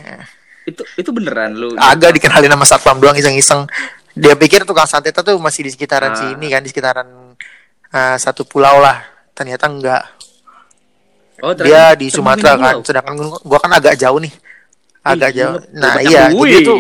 itu 0.69 0.83
itu 1.01 1.11
beneran 1.11 1.57
lu. 1.57 1.73
agak 1.81 2.13
dikenalin 2.21 2.53
sama 2.53 2.67
satpam 2.69 3.01
doang 3.01 3.17
iseng-iseng 3.17 3.65
dia 4.19 4.35
pikir 4.35 4.63
tukang 4.63 4.85
santet 4.85 5.15
tuh 5.15 5.39
masih 5.39 5.63
di 5.63 5.71
sekitaran 5.71 6.11
Ah. 6.11 6.19
sini 6.19 6.47
kan 6.49 6.61
di 6.61 6.69
sekitaran 6.69 7.09
uh, 7.89 8.17
satu 8.17 8.43
pulau 8.43 8.79
lah. 8.79 9.01
Ternyata 9.33 9.67
enggak. 9.67 10.03
Oh, 11.39 11.55
dia 11.55 11.95
di 11.95 12.11
Sumatera 12.11 12.59
kan 12.59 12.75
lu. 12.75 12.83
sedangkan 12.83 13.15
gua- 13.41 13.63
kan 13.63 13.71
agak 13.71 13.95
jauh 13.95 14.19
nih. 14.19 14.35
Agak 15.01 15.31
Ih, 15.31 15.37
jauh 15.39 15.57
nah 15.73 15.95
iya 16.03 16.29
duit. 16.29 16.51
jadi 16.53 16.67
tuh 16.67 16.79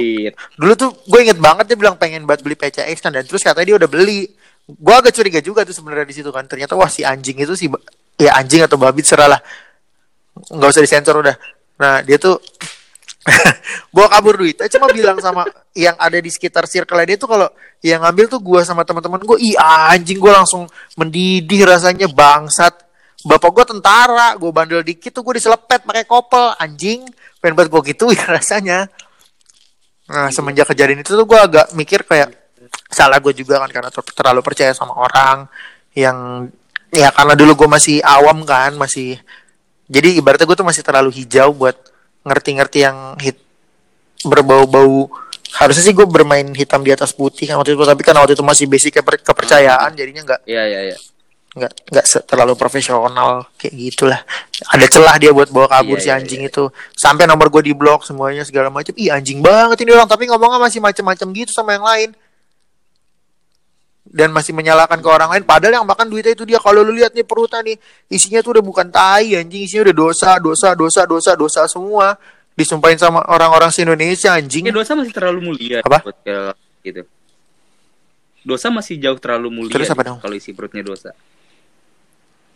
dulu 0.58 0.72
tuh 0.74 0.90
gue 1.00 1.20
inget 1.22 1.38
banget 1.38 1.64
dia 1.64 1.78
bilang 1.78 1.94
pengen 1.94 2.26
buat 2.26 2.42
beli 2.42 2.52
PCX 2.54 2.98
kan 2.98 3.14
dan 3.14 3.22
terus 3.22 3.40
katanya 3.40 3.64
dia 3.64 3.76
udah 3.78 3.88
beli. 3.88 4.26
Gue 4.68 4.92
agak 4.92 5.14
curiga 5.14 5.38
juga 5.38 5.62
tuh 5.62 5.72
sebenarnya 5.72 6.04
di 6.04 6.12
situ 6.12 6.28
kan. 6.28 6.44
Ternyata 6.44 6.74
wah 6.74 6.90
si 6.90 7.00
anjing 7.00 7.38
itu 7.38 7.54
si 7.54 7.70
ya 8.16 8.34
anjing 8.34 8.60
atau 8.60 8.76
babi 8.76 9.00
serah 9.00 9.30
lah. 9.30 9.40
Nggak 10.50 10.68
usah 10.68 10.82
disensor 10.82 11.16
udah. 11.16 11.36
Nah 11.78 12.02
dia 12.02 12.18
tuh 12.18 12.36
bawa 13.94 14.08
kabur 14.08 14.40
duit 14.40 14.56
cuma 14.70 14.88
bilang 14.94 15.18
sama 15.18 15.44
yang 15.74 15.98
ada 15.98 16.16
di 16.16 16.30
sekitar 16.30 16.64
circle 16.64 17.02
dia 17.04 17.18
tuh 17.18 17.28
kalau 17.28 17.48
yang 17.84 18.02
ngambil 18.02 18.26
tuh 18.26 18.40
gua 18.42 18.60
sama 18.66 18.82
teman-teman 18.82 19.22
gue 19.22 19.38
ih 19.38 19.54
anjing 19.58 20.18
gue 20.18 20.32
langsung 20.32 20.66
mendidih 20.98 21.62
rasanya 21.62 22.10
bangsat. 22.10 22.86
Bapak 23.18 23.50
gue 23.50 23.64
tentara 23.74 24.34
gue 24.38 24.50
bandel 24.50 24.82
dikit 24.82 25.10
tuh 25.10 25.22
gue 25.26 25.38
diselepet 25.38 25.86
pakai 25.86 26.06
kopel 26.06 26.54
anjing. 26.58 27.06
Pengen 27.38 27.54
buat 27.54 27.70
gue 27.70 27.94
gitu 27.94 28.10
ya 28.10 28.26
rasanya. 28.38 28.90
Nah 30.10 30.30
semenjak 30.34 30.70
kejadian 30.74 31.02
itu 31.02 31.14
tuh 31.14 31.26
gue 31.26 31.38
agak 31.38 31.74
mikir 31.74 32.02
kayak 32.02 32.34
salah 32.90 33.22
gue 33.22 33.30
juga 33.36 33.62
kan 33.62 33.70
karena 33.70 33.90
ter- 33.94 34.14
terlalu 34.16 34.40
percaya 34.42 34.72
sama 34.74 34.96
orang 34.98 35.46
yang 35.94 36.48
ya 36.90 37.12
karena 37.12 37.34
dulu 37.36 37.64
gue 37.64 37.68
masih 37.68 37.96
awam 38.00 38.42
kan 38.48 38.74
masih 38.74 39.20
jadi 39.88 40.18
ibaratnya 40.18 40.48
gue 40.48 40.56
tuh 40.56 40.68
masih 40.68 40.82
terlalu 40.84 41.10
hijau 41.12 41.52
buat 41.52 41.76
ngerti-ngerti 42.26 42.78
yang 42.82 43.14
hit 43.18 43.38
berbau-bau. 44.24 45.10
Harusnya 45.48 45.84
sih 45.86 45.94
gue 45.96 46.04
bermain 46.04 46.44
hitam 46.52 46.84
di 46.84 46.92
atas 46.92 47.10
putih 47.16 47.48
kan 47.48 47.56
waktu 47.56 47.72
itu 47.72 47.80
tapi 47.80 48.04
kan 48.04 48.12
waktu 48.20 48.36
itu 48.36 48.44
masih 48.44 48.68
basic 48.68 49.00
keper- 49.00 49.24
kepercayaan 49.24 49.96
jadinya 49.96 50.22
nggak 50.28 50.40
Iya, 50.44 50.62
iya, 50.68 50.80
iya. 50.92 50.96
nggak 51.56 51.72
nggak 51.88 52.04
terlalu 52.28 52.52
profesional 52.54 53.48
kayak 53.56 53.74
gitulah. 53.74 54.20
Ada 54.68 54.86
celah 54.92 55.16
dia 55.16 55.32
buat 55.32 55.48
bawa 55.48 55.66
kabur 55.66 55.96
Iya, 55.96 56.04
si 56.04 56.08
iya, 56.12 56.16
anjing 56.20 56.42
itu. 56.44 56.68
Sampai 56.92 57.24
nomor 57.24 57.48
gue 57.48 57.64
di 57.64 57.72
blok 57.72 58.04
semuanya 58.04 58.44
segala 58.44 58.68
macam. 58.68 58.92
Ih 58.94 59.08
anjing 59.08 59.40
banget 59.40 59.82
ini 59.88 59.96
orang 59.96 60.06
tapi 60.06 60.28
ngomongnya 60.28 60.60
masih 60.60 60.84
macam-macam 60.84 61.26
gitu 61.32 61.50
sama 61.56 61.72
yang 61.74 61.86
lain 61.86 62.10
dan 64.08 64.32
masih 64.32 64.56
menyalahkan 64.56 64.98
ke 64.98 65.08
orang 65.08 65.28
lain 65.28 65.44
padahal 65.44 65.80
yang 65.80 65.86
makan 65.88 66.08
duitnya 66.08 66.32
itu 66.32 66.48
dia 66.48 66.56
kalau 66.56 66.80
lu 66.80 66.96
lihat 66.96 67.12
nih 67.12 67.28
perutnya 67.28 67.60
nih 67.60 67.76
isinya 68.08 68.40
tuh 68.40 68.56
udah 68.56 68.64
bukan 68.64 68.88
tai 68.88 69.36
anjing 69.36 69.68
isinya 69.68 69.92
udah 69.92 69.96
dosa 69.96 70.30
dosa 70.40 70.68
dosa 70.72 71.00
dosa 71.04 71.30
dosa 71.36 71.60
semua 71.68 72.16
disumpahin 72.56 72.96
sama 72.98 73.22
orang-orang 73.28 73.68
se 73.70 73.84
Indonesia 73.84 74.34
anjing 74.34 74.66
Kayak 74.66 74.78
dosa 74.80 74.92
masih 74.96 75.12
terlalu 75.12 75.40
mulia 75.52 75.78
Apa? 75.84 76.02
buat 76.02 76.16
kayak 76.26 76.56
gitu. 76.82 77.02
Dosa 78.42 78.66
masih 78.72 78.96
jauh 78.96 79.18
terlalu 79.20 79.48
mulia. 79.52 79.74
Terus 79.76 79.92
apa 79.92 80.00
gitu, 80.02 80.08
dong? 80.08 80.18
Kalau 80.24 80.34
isi 80.34 80.50
perutnya 80.56 80.82
dosa. 80.82 81.12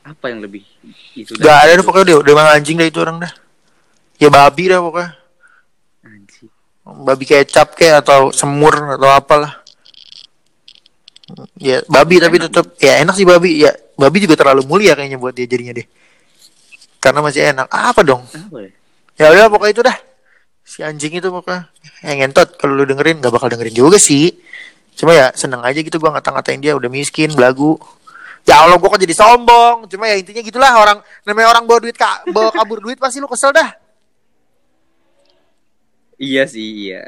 Apa 0.02 0.32
yang 0.32 0.40
lebih 0.42 0.64
itu? 1.14 1.36
Gak 1.38 1.58
ada 1.68 1.78
deh 1.78 1.84
pokoknya 1.84 2.06
dia 2.10 2.16
udah 2.18 2.32
emang 2.34 2.48
anjing 2.50 2.80
dah 2.80 2.88
itu 2.88 2.98
orang 2.98 3.22
dah 3.22 3.32
ya 4.22 4.28
babi 4.30 4.64
dah 4.70 4.78
pokoknya 4.78 5.10
Anjing. 6.06 6.48
babi 7.06 7.24
kecap 7.26 7.74
kayak 7.74 8.06
atau 8.06 8.30
semur 8.30 8.74
atau 8.98 9.10
apalah 9.10 9.61
ya 11.58 11.82
babi 11.88 12.16
tapi 12.18 12.36
tetap 12.38 12.76
ya 12.78 13.02
enak 13.02 13.14
sih 13.16 13.26
babi. 13.26 13.64
Ya 13.64 13.72
babi 13.96 14.24
juga 14.24 14.38
terlalu 14.38 14.66
mulia 14.66 14.92
kayaknya 14.96 15.18
buat 15.20 15.34
dia 15.36 15.46
jadinya 15.48 15.76
deh. 15.76 15.86
Karena 17.02 17.18
masih 17.18 17.50
enak. 17.50 17.66
Apa 17.66 18.00
dong? 18.06 18.22
Apa 18.30 18.58
ya? 18.62 18.70
ya 19.18 19.26
udah 19.34 19.50
pokoknya 19.50 19.72
itu 19.74 19.82
dah. 19.82 19.96
Si 20.62 20.78
anjing 20.86 21.18
itu 21.18 21.28
pokoknya. 21.28 21.66
Yang 22.06 22.16
ngentot. 22.22 22.48
Kalau 22.56 22.72
lu 22.78 22.84
dengerin 22.86 23.18
nggak 23.18 23.32
bakal 23.34 23.50
dengerin 23.50 23.74
juga 23.74 23.98
sih. 23.98 24.30
Cuma 24.94 25.10
ya 25.16 25.34
seneng 25.34 25.60
aja 25.66 25.82
gitu. 25.82 25.98
Gua 25.98 26.14
ngata-ngatain 26.14 26.62
dia. 26.62 26.78
Udah 26.78 26.86
miskin 26.86 27.34
belagu. 27.34 27.74
Ya 28.46 28.62
Allah 28.62 28.78
gua 28.78 28.94
kok 28.94 29.02
jadi 29.02 29.14
sombong. 29.18 29.90
Cuma 29.90 30.06
ya 30.06 30.14
intinya 30.14 30.42
gitulah. 30.46 30.72
Orang 30.78 30.98
namanya 31.26 31.58
orang 31.58 31.66
bawa 31.66 31.82
duit 31.82 31.98
kak 31.98 32.30
bawa 32.30 32.54
kabur 32.54 32.78
duit 32.78 33.02
pasti 33.02 33.18
lu 33.18 33.26
kesel 33.26 33.50
dah. 33.50 33.82
Iya 36.22 36.46
sih, 36.46 36.86
iya. 36.86 37.02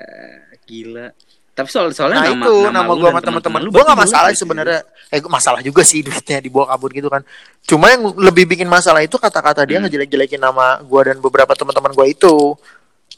Gila. 0.67 1.15
Tapi 1.55 1.71
soal 1.71 1.95
soalnya 1.95 2.19
nah 2.19 2.35
nama, 2.35 2.43
itu 2.43 2.55
nama, 2.67 2.83
nama 2.83 2.93
dan 2.99 3.03
sama 3.15 3.21
teman-teman 3.23 3.61
lu 3.63 3.71
gua 3.71 3.87
nggak 3.87 3.95
berarti 3.95 4.11
masalah 4.11 4.31
sebenarnya. 4.35 4.81
eh 5.15 5.19
gua 5.23 5.33
masalah 5.39 5.61
juga 5.63 5.87
sih 5.87 6.03
duitnya 6.03 6.43
dibawa 6.43 6.75
kabur 6.75 6.91
gitu 6.91 7.07
kan. 7.07 7.23
Cuma 7.63 7.95
yang 7.95 8.11
lebih 8.19 8.51
bikin 8.51 8.67
masalah 8.67 9.07
itu 9.07 9.15
kata-kata 9.15 9.63
dia 9.63 9.79
Hmm. 9.79 9.87
ngejelek-jelekin 9.87 10.43
nama 10.43 10.83
gua 10.83 11.07
dan 11.15 11.23
beberapa 11.23 11.55
teman-teman 11.55 11.95
gua 11.95 12.11
itu. 12.11 12.59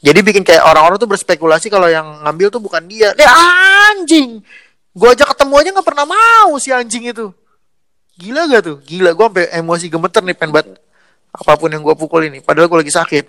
Jadi 0.05 0.19
bikin 0.21 0.45
kayak 0.45 0.61
orang-orang 0.69 1.01
tuh 1.01 1.09
berspekulasi 1.09 1.73
kalau 1.73 1.89
yang 1.89 2.05
ngambil 2.21 2.53
tuh 2.53 2.61
bukan 2.61 2.85
dia. 2.85 3.17
Dia 3.17 3.25
anjing! 3.97 4.45
Gua 4.93 5.17
aja 5.17 5.25
ketemu 5.25 5.53
aja 5.57 5.69
nggak 5.73 5.87
pernah 5.89 6.05
mau 6.05 6.53
si 6.61 6.69
anjing 6.69 7.09
itu. 7.09 7.33
Gila 8.21 8.45
gak 8.53 8.61
tuh? 8.65 8.77
Gila 8.85 9.17
gua 9.17 9.33
sampai 9.33 9.49
emosi 9.57 9.85
gemeter 9.89 10.21
nih 10.21 10.37
pengen 10.37 10.53
banget 10.53 10.77
apa 11.33 11.53
pun 11.57 11.73
yang 11.73 11.81
gua 11.81 11.97
pukul 11.97 12.21
ini. 12.21 12.45
Padahal 12.45 12.69
gua 12.69 12.85
lagi 12.85 12.93
sakit. 12.93 13.25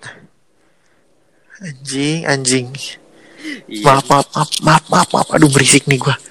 Anjing 1.65 2.29
anjing 2.29 2.69
Iya. 3.65 3.83
maaf 3.83 4.05
maaf 4.05 4.27
maaf 4.29 4.49
maaf 4.59 4.83
maaf 4.87 5.09
maaf 5.09 5.27
aduh 5.31 5.47
berisik 5.47 5.85
nih 5.85 5.97
gua 5.97 6.15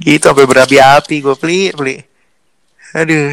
gitu 0.00 0.24
sampai 0.24 0.44
berapi-api 0.44 1.16
gue 1.20 1.34
beli 1.36 1.60
beli 1.70 1.96
aduh 2.92 3.30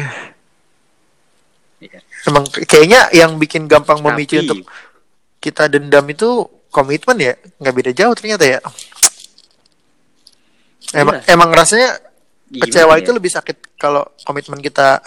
Iya. 1.78 1.98
emang 2.24 2.46
kayaknya 2.46 3.10
yang 3.10 3.34
bikin 3.36 3.66
gampang 3.66 3.98
memicu 3.98 4.38
Tapi- 4.38 4.46
untuk 4.46 4.58
kita 5.36 5.66
dendam 5.66 6.06
itu 6.06 6.46
komitmen 6.68 7.18
ya 7.18 7.34
nggak 7.58 7.74
beda 7.74 7.90
jauh 7.92 8.14
ternyata 8.14 8.46
ya 8.46 8.58
emang 10.94 11.18
Iya. 11.18 11.26
emang 11.28 11.50
rasanya 11.50 11.98
Gimana 12.46 12.62
kecewa 12.62 12.94
ya? 12.94 13.00
itu 13.00 13.10
lebih 13.10 13.30
sakit 13.32 13.56
kalau 13.74 14.06
komitmen 14.22 14.60
kita 14.60 15.02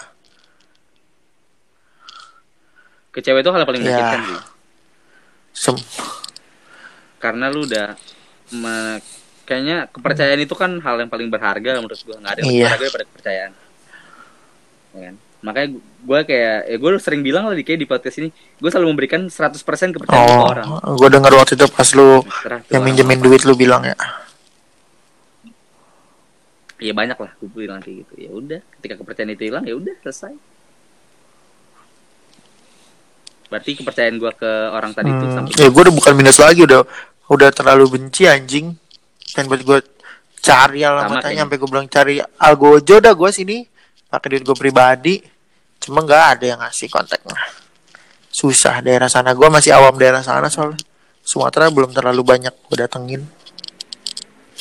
Kecewa 3.10 3.40
itu 3.40 3.48
hal 3.48 3.58
yang 3.58 3.64
paling 3.64 3.80
Ya. 3.80 3.88
menyakitkan 3.88 4.20
sih. 4.22 4.38
Sem- 5.56 5.80
Karena 7.16 7.48
lu 7.48 7.64
udah 7.64 7.96
me- 8.52 9.00
kayaknya 9.42 9.88
kepercayaan 9.88 10.38
itu 10.38 10.52
kan 10.52 10.76
hal 10.76 10.98
yang 10.98 11.08
paling 11.08 11.26
berharga 11.26 11.78
menurut 11.78 11.96
gua. 12.02 12.16
Nggak 12.18 12.32
ada 12.32 12.40
yang 12.40 12.50
Iya. 12.50 12.62
berharga 12.62 12.82
daripada 12.82 13.04
kepercayaan. 13.06 13.52
Ya 14.92 15.00
kan? 15.02 15.14
Makanya 15.36 15.68
gue 15.78 16.20
kayak 16.24 16.58
ya 16.66 16.76
gue 16.76 16.90
sering 16.98 17.22
bilang 17.22 17.44
lah 17.44 17.54
di 17.54 17.62
kayak 17.62 17.78
di 17.78 17.86
podcast 17.86 18.16
ini, 18.18 18.28
gue 18.32 18.66
selalu 18.66 18.88
memberikan 18.88 19.20
100% 19.24 19.62
kepercayaan 19.92 20.26
ke 20.26 20.34
oh 20.34 20.48
orang. 20.48 20.66
gue 20.96 21.08
denger 21.08 21.32
waktu 21.34 21.52
itu 21.54 21.66
pas 21.68 21.88
lu 21.92 22.24
tuh 22.24 22.72
yang 22.72 22.82
minjemin 22.82 23.20
duit 23.20 23.42
lu 23.42 23.54
bilang 23.54 23.82
ya 23.82 23.94
ya 26.78 26.92
banyak 26.92 27.16
lah 27.16 27.30
gue 27.34 27.48
bilang 27.54 27.80
kayak 27.80 28.04
gitu 28.04 28.12
ya 28.18 28.30
udah 28.30 28.60
ketika 28.76 28.94
kepercayaan 28.96 29.32
itu 29.32 29.44
hilang 29.44 29.64
ya 29.64 29.74
udah 29.74 29.94
selesai 30.02 30.34
berarti 33.46 33.78
kepercayaan 33.78 34.16
gue 34.18 34.32
ke 34.34 34.50
orang 34.74 34.90
tadi 34.90 35.10
itu 35.10 35.24
Hmm, 35.26 35.34
sampai 35.38 35.52
ya 35.54 35.68
gue 35.70 35.82
udah 35.86 35.94
bukan 35.94 36.12
minus 36.18 36.38
lagi 36.42 36.66
udah 36.66 36.82
udah 37.30 37.48
terlalu 37.54 37.98
benci 37.98 38.26
anjing. 38.26 38.74
Dan 39.34 39.46
buat 39.50 39.62
gue 39.62 39.78
cari 40.40 40.86
alamatnya 40.86 41.42
sampai 41.44 41.56
gue 41.58 41.68
bilang 41.68 41.88
cari 41.90 42.22
algojo 42.22 42.96
dah 43.02 43.14
gue 43.14 43.30
sini. 43.30 43.58
Pakai 44.06 44.26
duit 44.36 44.44
gue 44.46 44.56
pribadi. 44.56 45.14
Cuma 45.82 46.02
nggak 46.02 46.24
ada 46.38 46.44
yang 46.46 46.60
ngasih 46.62 46.88
kontaknya. 46.90 47.36
Susah 48.30 48.80
daerah 48.84 49.10
sana 49.10 49.34
gue 49.34 49.48
masih 49.50 49.74
awam 49.74 49.94
daerah 49.98 50.22
sana 50.22 50.46
soalnya. 50.50 50.78
Sumatera 51.26 51.70
belum 51.70 51.90
terlalu 51.90 52.22
banyak 52.22 52.54
gue 52.54 52.76
datengin. 52.78 53.22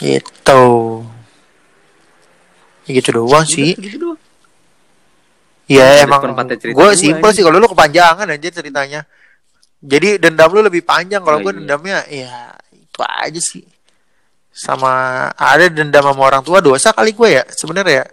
Gitu. 0.01 0.63
Ya 2.85 2.91
gitu 2.93 3.09
doang 3.13 3.45
sih. 3.45 3.73
gitu 3.77 3.97
doang. 4.01 4.24
Ya 5.65 6.05
Ada 6.05 6.05
emang 6.05 6.21
gue 6.53 6.89
simpel 6.93 7.29
sih 7.33 7.41
kalau 7.41 7.57
lu 7.57 7.65
kepanjangan 7.65 8.29
aja 8.29 8.49
ceritanya. 8.53 9.01
Jadi 9.81 10.21
dendam 10.21 10.53
lu 10.53 10.61
lebih 10.61 10.85
panjang 10.85 11.25
kalau 11.25 11.41
Oh, 11.41 11.43
gue 11.45 11.51
iya. 11.53 11.59
dendamnya 11.61 11.97
ya 12.05 12.33
itu 12.69 13.01
aja 13.01 13.41
sih. 13.41 13.65
Sama 14.53 14.93
ada 15.33 15.65
dendam 15.67 16.05
sama 16.05 16.21
orang 16.21 16.45
tua 16.45 16.61
dosa 16.61 16.93
kali 16.93 17.11
gue 17.17 17.29
ya 17.41 17.43
sebenarnya 17.49 18.05
ya. 18.05 18.07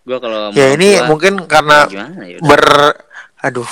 gue 0.00 0.16
kalau 0.16 0.50
Ya 0.56 0.72
ini 0.74 0.96
tua, 0.96 1.06
mungkin 1.06 1.32
karena 1.44 1.84
gimana 1.86 2.24
ya 2.24 2.38
ber 2.40 2.62
aduh 3.44 3.68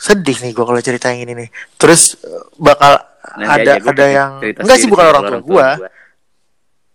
sedih 0.00 0.38
nih 0.46 0.52
gue 0.54 0.64
kalau 0.64 0.80
cerita 0.80 1.10
yang 1.12 1.26
ini 1.28 1.32
nih. 1.44 1.48
Terus 1.76 2.16
bakal 2.56 2.96
Nanti 3.36 3.68
ada 3.68 3.72
ada 3.84 4.06
yang 4.08 4.30
enggak 4.40 4.78
sih 4.80 4.88
bukan 4.88 5.06
orang 5.10 5.22
tua 5.28 5.38
gue. 5.42 5.50
gua. 5.50 5.90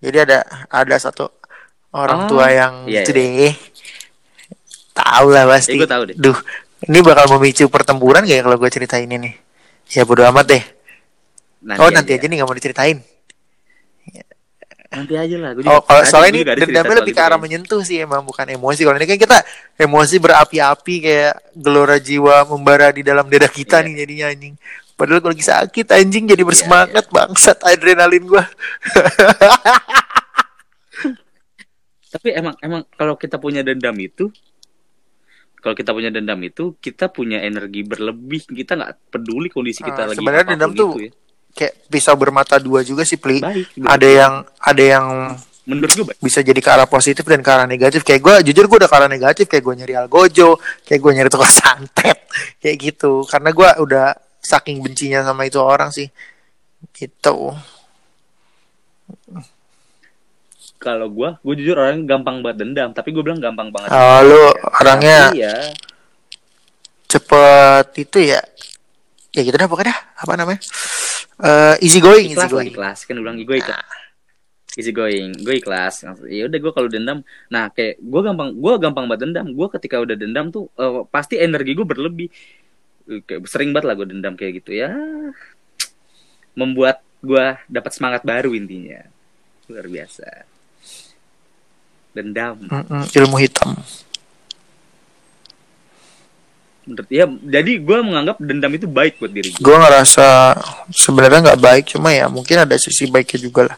Jadi 0.02 0.18
ada 0.24 0.38
ada 0.72 0.96
satu 0.98 1.30
orang 1.96 2.20
Oh, 2.22 2.30
tua 2.30 2.48
yang 2.50 2.74
iya, 2.86 3.08
iya. 3.08 3.56
Tahu 4.92 5.28
lah 5.28 5.44
pasti. 5.46 5.76
Ya, 5.76 5.84
tahu 5.86 6.04
deh. 6.08 6.16
Duh, 6.16 6.36
ini 6.86 7.00
bakal 7.00 7.32
memicu 7.32 7.68
pertempuran 7.68 8.22
gak 8.22 8.32
ya 8.32 8.44
kalau 8.44 8.56
gue 8.56 8.70
cerita 8.70 8.96
ini 8.96 9.16
nih? 9.18 9.34
Ya 9.90 10.04
bodo 10.04 10.24
amat 10.26 10.46
deh. 10.50 10.64
nanti 11.62 11.80
oh 11.80 11.90
nanti 11.90 12.12
aja 12.12 12.22
nih 12.22 12.36
nggak 12.36 12.46
mau 12.46 12.54
diceritain. 12.54 13.00
nanti 14.88 15.12
aja 15.14 15.36
lah 15.36 15.52
gua 15.52 15.62
Oh 15.62 15.68
juga- 15.76 15.84
kalau 15.84 16.00
tadi 16.00 16.08
soalnya 16.08 16.32
ini 16.32 16.42
dendamnya 16.46 16.96
lebih 17.02 17.12
ke 17.12 17.20
arah 17.20 17.36
menyentuh 17.36 17.82
sih 17.82 18.00
emang 18.00 18.22
bukan 18.22 18.46
emosi. 18.48 18.82
Kalau 18.82 18.96
ini 18.96 19.04
kan 19.06 19.18
kita 19.18 19.38
emosi 19.76 20.16
berapi-api 20.18 20.96
kayak 21.02 21.34
gelora 21.54 21.98
jiwa 21.98 22.46
membara 22.46 22.90
di 22.90 23.02
dalam 23.02 23.26
dada 23.26 23.50
kita 23.50 23.82
Iya. 23.82 23.86
nih 23.86 23.94
jadinya 23.98 24.26
anjing. 24.30 24.54
Padahal 24.94 25.20
kalau 25.20 25.34
lagi 25.34 25.44
sakit 25.44 25.86
anjing 25.92 26.24
jadi 26.26 26.40
Iya, 26.40 26.48
bersemangat 26.48 27.06
bangsat 27.10 27.58
adrenalin 27.62 28.24
gua. 28.24 28.46
tapi 32.16 32.32
emang 32.32 32.56
emang 32.64 32.82
kalau 32.96 33.20
kita 33.20 33.36
punya 33.36 33.60
dendam 33.60 33.92
itu 34.00 34.32
kalau 35.60 35.76
kita 35.76 35.92
punya 35.92 36.14
dendam 36.14 36.38
itu 36.46 36.78
kita 36.78 37.10
punya 37.10 37.42
energi 37.42 37.82
berlebih. 37.82 38.46
Kita 38.46 38.78
nggak 38.78 39.10
peduli 39.10 39.50
kondisi 39.50 39.82
kita 39.82 40.06
Ah, 40.06 40.08
lagi 40.14 40.22
sebenarnya 40.22 40.46
dendam 40.54 40.72
tuh 40.72 40.94
gitu 40.96 41.10
ya. 41.10 41.12
Kayak 41.56 41.74
pisau 41.90 42.16
bermata 42.16 42.56
dua 42.62 42.86
juga 42.86 43.02
sih 43.02 43.18
Pli. 43.18 43.42
baik 43.42 43.82
Ada 43.82 44.08
yang 44.08 44.34
ada 44.62 44.84
yang 44.86 45.06
menurut 45.66 45.90
gue 45.98 46.06
baik. 46.06 46.20
bisa 46.22 46.46
jadi 46.46 46.62
ke 46.62 46.70
arah 46.70 46.86
positif 46.86 47.26
dan 47.26 47.42
ke 47.42 47.50
arah 47.50 47.66
negatif. 47.66 48.06
Kayak 48.06 48.22
gue 48.22 48.36
jujur 48.54 48.70
gue 48.70 48.78
udah 48.86 48.92
ke 48.92 48.96
arah 48.96 49.10
negatif. 49.10 49.46
Kayak 49.50 49.64
gue 49.66 49.74
nyari 49.82 49.94
algojo 49.98 50.50
kayak 50.86 51.00
gue 51.02 51.12
nyari 51.18 51.30
tukang 51.34 51.50
santet 51.60 52.18
kayak 52.62 52.76
gitu. 52.80 53.26
Karena 53.26 53.50
gue 53.50 53.70
udah 53.82 54.08
saking 54.46 54.86
bencinya 54.86 55.26
sama 55.26 55.50
itu 55.50 55.58
orang 55.58 55.90
sih. 55.90 56.06
Gitu 56.94 57.38
kalau 60.76 61.08
gue 61.10 61.30
gue 61.42 61.56
jujur 61.64 61.76
orang 61.80 62.04
gampang 62.04 62.44
banget 62.44 62.68
dendam 62.68 62.90
tapi 62.92 63.16
gue 63.16 63.24
bilang 63.24 63.40
gampang 63.40 63.72
banget. 63.72 63.90
Oh, 63.90 64.20
lu 64.22 64.42
orangnya 64.82 65.32
Tapi 65.32 65.42
ya 65.42 65.56
cepet 67.10 67.86
itu 68.06 68.18
ya? 68.36 68.42
Ya 69.36 69.42
gitu 69.44 69.56
dah 69.56 69.68
pokoknya 69.68 69.96
dah. 69.96 70.00
apa 70.16 70.34
namanya? 70.36 70.62
Eh 71.44 71.76
easy 71.84 72.00
going 72.00 72.32
easy 72.32 72.36
ikhlas 72.36 72.52
lah 72.52 72.52
going. 72.52 72.70
ikhlas. 72.72 72.98
Kan 73.08 73.14
gue 73.20 73.24
bilang 73.24 73.40
gue 73.40 73.58
ikhlas 73.60 73.88
easy 74.76 74.92
going 74.92 75.32
gue 75.40 75.56
ikhlas. 75.64 76.04
Ya 76.28 76.44
udah 76.52 76.60
gue 76.60 76.72
kalau 76.76 76.90
dendam 76.92 77.24
nah 77.48 77.72
kayak 77.72 78.00
gue 78.00 78.22
gampang 78.22 78.50
gue 78.54 78.74
gampang 78.80 79.06
banget 79.08 79.32
dendam. 79.32 79.48
Gue 79.56 79.68
ketika 79.72 80.04
udah 80.04 80.16
dendam 80.20 80.52
tuh 80.52 80.68
eh, 80.76 81.04
pasti 81.08 81.40
energi 81.40 81.72
gue 81.72 81.88
berlebih. 81.88 82.28
Eh, 83.10 83.22
kayak 83.24 83.48
sering 83.48 83.72
banget 83.72 83.86
lah 83.88 83.96
gue 83.96 84.08
dendam 84.12 84.36
kayak 84.36 84.64
gitu 84.64 84.76
ya. 84.76 84.92
Membuat 86.56 87.00
gue 87.24 87.46
dapat 87.72 87.92
semangat 87.96 88.22
baru 88.28 88.52
intinya. 88.52 89.02
Luar 89.72 89.88
biasa 89.88 90.55
dendam. 92.16 92.56
Mm-mm, 92.72 93.04
ilmu 93.12 93.36
hitam. 93.44 93.76
Menurut 96.86 97.10
ya 97.10 97.26
jadi 97.28 97.72
gue 97.82 97.98
menganggap 98.06 98.38
dendam 98.40 98.72
itu 98.78 98.86
baik 98.86 99.18
buat 99.18 99.34
diri 99.34 99.50
gue 99.58 99.74
ngerasa 99.74 100.54
sebenarnya 100.94 101.50
nggak 101.50 101.62
baik 101.66 101.86
cuma 101.90 102.14
ya 102.14 102.30
mungkin 102.30 102.62
ada 102.62 102.78
sisi 102.78 103.10
baiknya 103.10 103.50
juga 103.50 103.74
lah. 103.74 103.78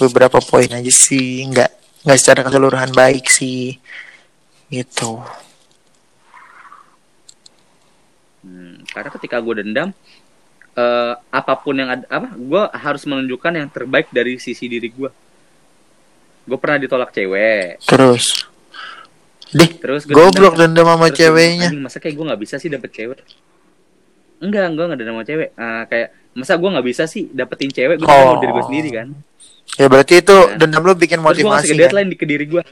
Beberapa 0.00 0.40
poin 0.42 0.66
aja 0.66 0.90
sih 0.90 1.44
nggak 1.46 1.70
nggak 2.02 2.18
secara 2.18 2.40
keseluruhan 2.48 2.90
baik 2.96 3.28
sih 3.28 3.76
gitu. 4.72 5.20
Hmm, 8.40 8.82
karena 8.88 9.10
ketika 9.12 9.36
gue 9.44 9.54
dendam 9.60 9.88
eh, 10.74 11.14
apa 11.28 11.54
pun 11.60 11.76
yang 11.76 11.92
ada 11.92 12.04
apa 12.08 12.28
gue 12.32 12.62
harus 12.72 13.04
menunjukkan 13.04 13.52
yang 13.52 13.68
terbaik 13.68 14.08
dari 14.08 14.40
sisi 14.40 14.64
diri 14.64 14.88
gue 14.88 15.12
gue 16.44 16.58
pernah 16.60 16.78
ditolak 16.78 17.10
cewek. 17.10 17.80
Terus? 17.82 18.24
Deh 19.54 19.70
terus 19.78 20.02
gue 20.02 20.12
goblok 20.12 20.58
dendam 20.58 20.82
sama 20.84 21.06
Terus 21.06 21.14
gua 21.14 21.18
ceweknya. 21.18 21.68
"Anjing, 21.70 21.82
masa 21.82 21.98
kayak 21.98 22.14
gue 22.14 22.24
nggak 22.26 22.40
bisa 22.42 22.54
sih 22.58 22.68
dapet 22.68 22.90
cewek? 22.90 23.20
Enggak 24.42 24.64
enggak 24.68 24.84
nggak 24.90 24.98
dendam 24.98 25.14
sama 25.14 25.24
cewek. 25.24 25.48
Ah, 25.54 25.82
kayak 25.86 26.08
masa 26.34 26.58
gue 26.58 26.68
nggak 26.68 26.86
bisa 26.86 27.02
sih 27.06 27.22
dapetin 27.30 27.70
cewek? 27.70 27.96
Gue 28.02 28.08
Oh. 28.10 28.34
mau 28.34 28.42
diri 28.42 28.52
gue 28.52 28.64
sendiri 28.66 28.88
kan? 28.90 29.08
Ya 29.78 29.86
berarti 29.86 30.14
itu 30.20 30.36
Kan. 30.36 30.58
dendam 30.58 30.82
lu 30.82 30.92
bikin 30.92 31.18
terus 31.18 31.38
gue 31.38 31.46
motivasi 31.46 31.70
kan? 31.70 31.78
deadline 31.80 32.08
di 32.10 32.16
ke 32.18 32.26
diri 32.28 32.44
gue 32.44 32.62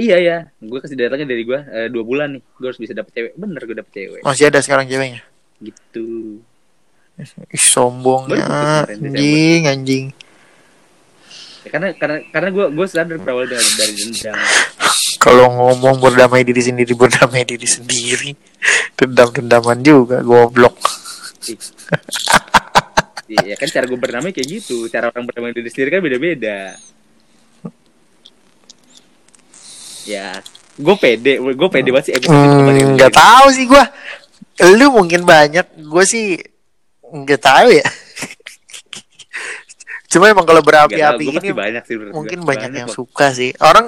iya 0.00 0.16
ya 0.16 0.36
gue 0.56 0.78
kasih 0.80 0.96
datanya 0.96 1.28
dari 1.28 1.44
gue 1.44 1.58
eh, 1.60 1.88
dua 1.88 2.04
bulan 2.04 2.36
nih. 2.36 2.42
Gue 2.56 2.66
harus 2.68 2.80
bisa 2.80 2.92
dapet 2.92 3.12
cewek. 3.12 3.32
Bener 3.34 3.60
gue 3.60 3.76
dapet 3.76 3.92
cewek. 3.92 4.20
Masih 4.20 4.48
ada 4.48 4.60
sekarang 4.60 4.84
ceweknya? 4.84 5.20
Gitu. 5.60 6.40
Ih, 7.20 7.60
sombongnya 7.60 8.88
anjing 8.88 9.68
anjing 9.68 10.04
ya, 11.64 11.68
karena 11.68 11.88
karena 11.96 12.18
karena 12.30 12.48
gue 12.52 12.66
gue 12.72 12.86
sadar 12.88 13.16
berawal 13.20 13.46
dari 13.46 13.70
dari 13.76 13.92
dendam. 13.96 14.36
Kalau 15.20 15.46
ngomong 15.52 16.00
berdamai 16.00 16.44
diri 16.44 16.62
sendiri 16.64 16.92
berdamai 16.96 17.44
diri 17.44 17.68
sendiri. 17.68 18.32
Dendam 18.96 19.28
dendaman 19.32 19.78
juga 19.84 20.24
goblok. 20.24 20.76
Iya. 23.30 23.54
Kan 23.54 23.68
cara 23.70 23.84
gue 23.86 24.00
bernamai 24.00 24.34
kayak 24.34 24.48
gitu. 24.48 24.88
Cara 24.88 25.12
orang 25.12 25.28
bernamai 25.28 25.52
diri 25.52 25.68
sendiri 25.70 25.88
kan 25.92 26.00
beda 26.02 26.18
beda 26.18 26.58
ya 30.08 30.34
gue 30.80 30.96
pede 30.96 31.38
gue 31.38 31.68
pede 31.68 31.88
banget 31.92 32.06
sih 32.08 32.14
Hmm, 32.30 32.96
nggak 32.96 33.12
tahu 33.12 33.46
sih 33.52 33.64
gua. 33.68 33.84
Lu 34.76 34.92
mungkin 34.92 35.28
banyak 35.28 35.76
gue 35.76 36.04
sih 36.08 36.40
nggak 37.04 37.40
tahu 37.42 37.68
ya 37.74 37.86
cuma 40.10 40.26
emang 40.26 40.42
kalau 40.42 40.60
berapi-api 40.60 41.24
ini 41.38 41.48
banyak 41.54 41.82
sih 41.86 41.96
mungkin 42.10 42.42
gua. 42.42 42.48
banyak 42.52 42.70
yang 42.82 42.90
kok. 42.90 42.98
suka 42.98 43.30
sih. 43.30 43.54
Orang 43.62 43.86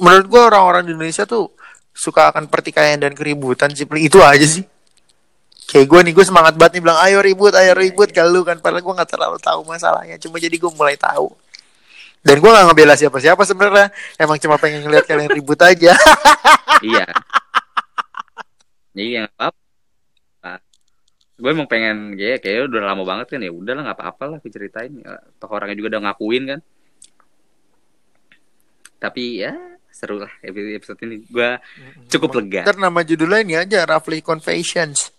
menurut 0.00 0.26
gua 0.26 0.42
orang-orang 0.48 0.88
di 0.88 0.96
Indonesia 0.96 1.28
tuh 1.28 1.52
suka 1.92 2.32
akan 2.32 2.48
pertikaian 2.48 2.96
dan 2.96 3.12
keributan 3.12 3.68
sih 3.76 3.84
itu 4.00 4.18
aja 4.24 4.46
sih. 4.46 4.64
Kayak 5.68 5.84
gue 5.84 6.00
nih 6.08 6.12
gue 6.16 6.24
semangat 6.24 6.56
banget 6.56 6.80
nih 6.80 6.82
bilang 6.88 6.96
ayo 7.04 7.20
ribut 7.20 7.52
ayo 7.52 7.76
ribut. 7.76 8.08
kalau 8.08 8.40
kan 8.40 8.56
padahal 8.56 8.80
gue 8.80 8.94
nggak 8.96 9.10
terlalu 9.12 9.36
tahu 9.36 9.60
masalahnya. 9.68 10.16
Cuma 10.16 10.40
jadi 10.40 10.56
gue 10.56 10.72
mulai 10.72 10.96
tahu. 10.96 11.28
Dan 12.24 12.40
gue 12.40 12.48
nggak 12.48 12.72
ngebela 12.72 12.96
siapa-siapa 12.96 13.44
sebenarnya. 13.44 13.92
Emang 14.16 14.40
cuma 14.40 14.56
pengen 14.56 14.80
ngeliat 14.88 15.04
kalian 15.04 15.28
ribut 15.28 15.60
aja. 15.60 15.92
Iya. 16.78 17.06
Iya 18.94 19.26
nggak 19.26 19.34
apa-apa 19.34 19.67
gue 21.38 21.50
emang 21.54 21.70
pengen 21.70 22.18
kayak 22.18 22.42
kayak 22.42 22.66
udah 22.66 22.82
lama 22.82 23.06
banget 23.06 23.26
kan 23.30 23.40
ya 23.46 23.54
udahlah 23.54 23.86
nggak 23.86 23.98
apa-apa 24.02 24.24
lah 24.26 24.36
aku 24.42 24.50
ceritain 24.50 24.90
Ya, 24.98 25.22
toh 25.38 25.46
orangnya 25.54 25.78
juga 25.78 25.94
udah 25.94 26.02
ngakuin 26.10 26.44
kan. 26.50 26.60
Tapi 28.98 29.46
ya 29.46 29.54
seru 29.94 30.18
lah 30.18 30.30
episode 30.42 30.98
ini. 31.06 31.22
Gue 31.30 31.62
cukup 32.10 32.42
lega. 32.42 32.66
Ntar 32.66 32.78
nama 32.82 33.06
judulnya 33.06 33.38
ini 33.46 33.54
aja 33.54 33.86
Rafli 33.86 34.18
Confessions. 34.18 35.14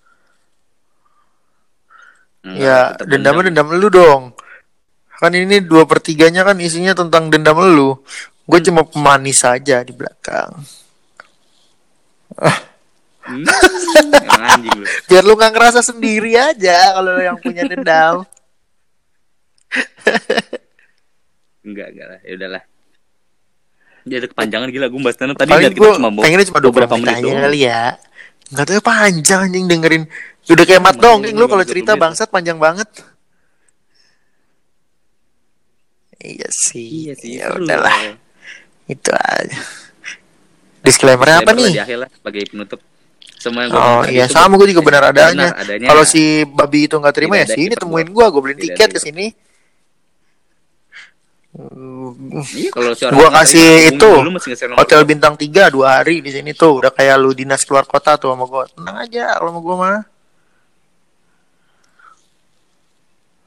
Hmm, 2.44 2.56
Ya, 2.56 2.96
dendamnya 3.00 3.52
dendam 3.52 3.72
lu 3.76 3.88
dong. 3.88 4.36
Kan 5.20 5.36
ini 5.36 5.60
dua 5.64 5.84
pertiganya 5.84 6.48
kan 6.48 6.60
isinya 6.60 6.96
tentang 6.96 7.28
dendam 7.32 7.60
lu. 7.60 8.00
Gue 8.44 8.60
cuma 8.64 8.84
pemanis 8.84 9.44
saja 9.44 9.84
di 9.84 9.92
belakang. 9.96 10.52
Hmm, 13.30 13.46
anjing 14.42 14.74
lu 14.74 14.86
Biar 15.06 15.22
lu 15.22 15.34
nggak 15.34 15.54
ngerasa 15.54 15.80
sendiri 15.82 16.34
aja 16.34 16.98
kalau 16.98 17.14
lu 17.14 17.22
yang 17.22 17.38
punya 17.38 17.62
dendam. 17.64 18.26
enggak 21.62 21.88
enggak 21.94 22.08
lah 22.08 22.20
ya 22.22 22.34
udahlah 22.36 22.64
dia 24.02 24.18
ada 24.18 24.28
kepanjangan 24.28 24.68
gila 24.72 24.88
gue 24.90 25.00
bahas 25.00 25.18
Nano 25.22 25.34
tadi 25.38 25.52
Paling 25.52 25.70
kita 25.70 25.78
cuma 25.78 26.10
mau 26.10 26.24
pengennya 26.24 26.48
cuma 26.50 26.60
beberapa 26.60 26.90
20 26.90 27.04
menit 27.04 27.16
doang 27.22 27.40
kali 27.46 27.60
ya. 27.62 27.84
Nggak 28.50 28.66
tahu 28.66 28.76
ya, 28.76 28.82
panjang 28.82 29.40
anjing 29.46 29.66
dengerin. 29.70 30.04
Udah 30.50 30.66
kayak 30.66 30.82
mat 30.82 30.98
dongeng 30.98 31.36
lu 31.38 31.46
kalau 31.46 31.62
20 31.62 31.70
cerita 31.70 31.92
bangsat 31.94 32.34
panjang 32.34 32.58
banget. 32.58 32.90
Iya 36.18 36.48
sih. 36.50 36.88
iya 37.06 37.14
sih 37.14 37.38
Ya 37.38 37.54
udahlah, 37.54 37.86
lah. 37.86 38.18
itu 38.90 39.12
aja. 39.14 39.60
Disclaimer 40.82 41.30
apa 41.30 41.52
nih? 41.54 41.70
di 41.70 41.80
akhir 41.80 41.98
lah 42.02 42.10
sebagai 42.10 42.44
penutup 42.50 42.80
semua 43.40 43.64
yang 43.66 43.72
gua 43.72 43.80
Oh 43.80 43.88
bilang 43.88 44.04
tadi 44.04 44.14
iya 44.20 44.26
sama 44.28 44.54
gue 44.60 44.68
juga 44.76 44.84
benar 44.84 45.04
adanya. 45.16 45.56
benar 45.56 45.64
adanya. 45.64 45.88
Kalau 45.88 46.04
si 46.04 46.44
babi 46.44 46.80
itu 46.92 46.96
nggak 47.00 47.16
terima 47.16 47.36
Tidak 47.40 47.48
ya 47.48 47.56
sini 47.56 47.74
temuin 47.80 48.10
gue, 48.12 48.26
gue 48.28 48.42
beliin 48.44 48.60
Tidak 48.60 48.68
tiket 48.76 48.90
ada 48.92 48.96
ke 48.96 49.00
sini. 49.00 49.26
Iya 51.50 52.70
kalau 52.70 52.92
si 52.94 53.02
orang 53.10 53.18
Gua 53.18 53.28
kasih 53.42 53.70
itu, 53.90 54.12
Hotel 54.78 55.02
bintang 55.02 55.34
3 55.34 55.74
dua 55.74 56.00
hari 56.00 56.22
di 56.22 56.30
sini 56.30 56.54
tuh 56.54 56.78
udah 56.84 56.92
kayak 56.94 57.16
lu 57.18 57.34
dinas 57.34 57.66
keluar 57.66 57.90
kota 57.90 58.20
tuh 58.22 58.36
sama 58.36 58.46
gue. 58.46 58.64
Tenang 58.76 58.98
aja 59.02 59.26
kalau 59.40 59.50
sama 59.56 59.62
gue 59.64 59.76
mah. 59.80 60.00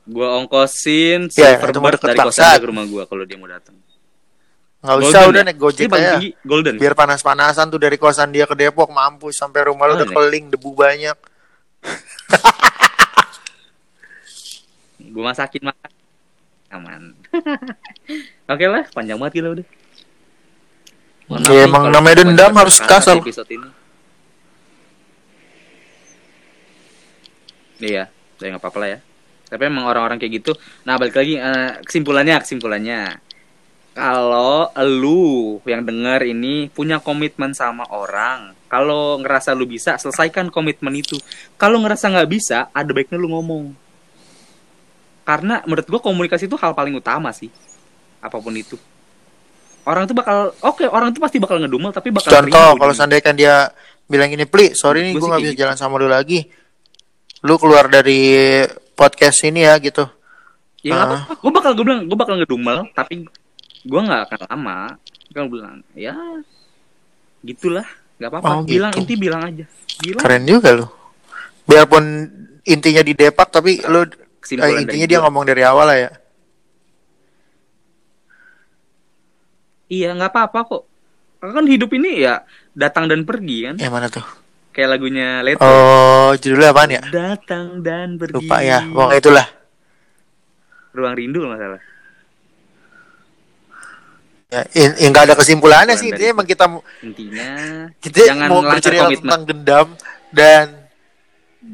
Gua 0.03 0.29
ongkosin 0.43 1.31
Ya, 1.31 1.55
silver 1.63 1.95
deket 1.95 2.11
dari 2.11 2.19
kosan 2.27 2.59
ke 2.59 2.67
rumah 2.67 2.85
gua 2.91 3.07
kalau 3.07 3.23
dia 3.23 3.39
mau 3.39 3.47
datang. 3.47 3.79
Nggak 4.83 4.99
usah 4.99 5.23
Golden 5.23 5.31
udah 5.31 5.39
ya? 5.39 5.47
naik 5.47 5.59
gojek 5.63 5.87
aja. 5.87 6.19
golden. 6.43 6.75
Biar 6.75 6.93
panas-panasan 6.93 7.71
tuh 7.71 7.79
dari 7.79 7.95
kosan 7.95 8.35
dia 8.35 8.45
ke 8.45 8.53
Depok 8.53 8.91
mampus 8.91 9.39
sampai 9.39 9.71
rumah 9.71 9.87
lu 9.87 9.95
Oh, 9.95 9.99
udah 10.03 10.09
iya. 10.11 10.15
keling 10.19 10.45
debu 10.51 10.71
banyak. 10.75 11.17
Gua 15.13 15.31
masakin 15.31 15.63
makan. 15.63 15.91
Aman. 16.73 17.03
Oke 18.53 18.67
lah, 18.67 18.83
panjang 18.91 19.17
banget 19.17 19.33
gila 19.39 19.49
udah. 19.55 19.67
Mohon 21.29 21.39
maaf 21.39 21.53
Ya, 21.53 21.61
emang 21.63 21.85
namanya 21.89 22.17
dendam 22.25 22.53
harus 22.57 22.77
kasar 22.81 23.17
Episode 23.21 23.51
ini. 23.53 23.69
Iya, 27.79 28.09
ya 28.39 28.47
nggak 28.49 28.63
apa-apa 28.63 28.79
lah 28.79 28.89
ya. 28.89 28.99
Tapi 29.47 29.63
emang 29.69 29.85
orang-orang 29.85 30.17
kayak 30.17 30.33
gitu. 30.41 30.53
Nah, 30.83 30.97
balik 30.97 31.13
lagi 31.13 31.37
eh, 31.37 31.71
kesimpulannya, 31.85 32.41
kesimpulannya. 32.41 33.01
Kalau 33.93 34.73
lu 34.81 35.61
yang 35.69 35.85
denger 35.85 36.25
ini 36.25 36.73
punya 36.73 36.97
komitmen 36.97 37.53
sama 37.53 37.85
orang, 37.93 38.57
kalau 38.73 39.21
ngerasa 39.21 39.53
lu 39.53 39.69
bisa, 39.69 40.01
selesaikan 40.01 40.49
komitmen 40.49 40.97
itu. 40.97 41.21
Kalau 41.61 41.77
ngerasa 41.85 42.09
nggak 42.09 42.31
bisa, 42.33 42.73
ada 42.73 42.89
baiknya 42.89 43.21
lu 43.21 43.29
ngomong. 43.29 43.77
Karena 45.29 45.61
menurut 45.69 45.85
gua 45.93 46.01
komunikasi 46.01 46.49
itu 46.49 46.57
hal 46.57 46.73
paling 46.73 46.97
utama 46.97 47.37
sih. 47.37 47.53
Apa 48.25 48.41
pun 48.41 48.57
itu. 48.57 48.81
Orang 49.85 50.09
itu 50.09 50.17
bakal, 50.17 50.57
oke, 50.65 50.89
orang 50.89 51.13
itu 51.13 51.21
pasti 51.21 51.37
bakal 51.37 51.61
ngedumel, 51.61 51.93
tapi 51.93 52.09
bakal 52.09 52.33
Contoh 52.33 52.71
kalau 52.81 52.95
seandainya 52.97 53.33
dia 53.37 53.55
bilang 54.09 54.33
ini, 54.33 54.49
"Pli, 54.49 54.73
sorry 54.73 55.05
nih 55.05 55.21
Gua 55.21 55.21
gue 55.21 55.29
nggak 55.29 55.43
bisa 55.45 55.53
gitu. 55.53 55.61
jalan 55.69 55.77
sama 55.77 56.01
lu 56.01 56.09
lagi. 56.09 56.49
Lu 57.45 57.61
keluar 57.61 57.93
dari 57.93 58.65
podcast 58.97 59.45
ini 59.45 59.69
ya 59.69 59.77
gitu." 59.85 60.09
Ya 60.81 60.97
apa-apa. 60.97 61.37
Gue 61.45 61.53
bakal 61.53 61.71
gue 61.77 61.85
bilang 61.85 62.01
gue 62.09 62.19
bakal 62.19 62.35
ngedumel, 62.41 62.89
tapi 62.97 63.29
gue 63.83 64.01
nggak 64.01 64.23
akan 64.31 64.41
lama. 64.51 64.79
Gue 65.33 65.45
bilang 65.49 65.81
ya 65.97 66.15
gitulah, 67.43 67.87
nggak 68.23 68.31
apa-apa. 68.31 68.49
Oh, 68.49 68.63
bilang 68.63 68.93
gitu. 68.95 69.01
inti 69.03 69.15
bilang 69.19 69.43
aja. 69.43 69.65
Bilang 70.03 70.23
Keren 70.23 70.43
juga 70.47 70.69
lu. 70.75 70.87
Biarpun 71.67 72.05
intinya 72.63 73.03
di 73.03 73.13
depak 73.15 73.49
tapi 73.51 73.83
kesimpulan 74.43 74.79
eh, 74.79 74.83
intinya 74.87 75.07
dia 75.07 75.19
gua. 75.19 75.25
ngomong 75.29 75.45
dari 75.47 75.63
awal 75.67 75.87
lah 75.91 75.99
ya. 75.99 76.11
Iya 79.93 80.09
nggak 80.17 80.31
apa-apa 80.33 80.59
kok. 80.67 80.83
Kan 81.43 81.67
hidup 81.67 81.91
ini 81.99 82.23
ya 82.23 82.47
datang 82.73 83.11
dan 83.11 83.27
pergi 83.27 83.59
kan. 83.69 83.75
Yang 83.77 83.93
mana 83.93 84.07
tuh? 84.09 84.27
Kayak 84.73 84.89
lagunya 84.97 85.45
Leto. 85.45 85.61
Oh, 85.61 86.33
judulnya 86.41 86.73
apaan 86.73 86.97
ya? 86.97 87.03
Datang 87.13 87.85
dan 87.85 88.17
pergi. 88.17 88.41
Lupa 88.41 88.65
ya. 88.65 88.81
Pokoknya 88.89 89.19
itulah. 89.21 89.47
Ruang 90.97 91.13
rindu 91.13 91.45
kalau 91.45 91.77
Ya, 94.53 94.63
in, 94.77 94.91
in, 94.99 95.09
nggak 95.09 95.25
ada 95.25 95.35
kesimpulannya 95.35 95.97
Kesimpulan 95.97 95.97
sih. 95.97 96.09
Intinya 96.13 96.31
emang 96.31 96.47
kita 96.47 96.65
Intinya 97.01 97.49
kita 97.97 98.17
jangan 98.21 98.49
mau 98.53 98.61
bercerita 98.61 99.03
komitmen. 99.03 99.21
tentang 99.25 99.43
dendam 99.49 99.87
dan 100.29 100.65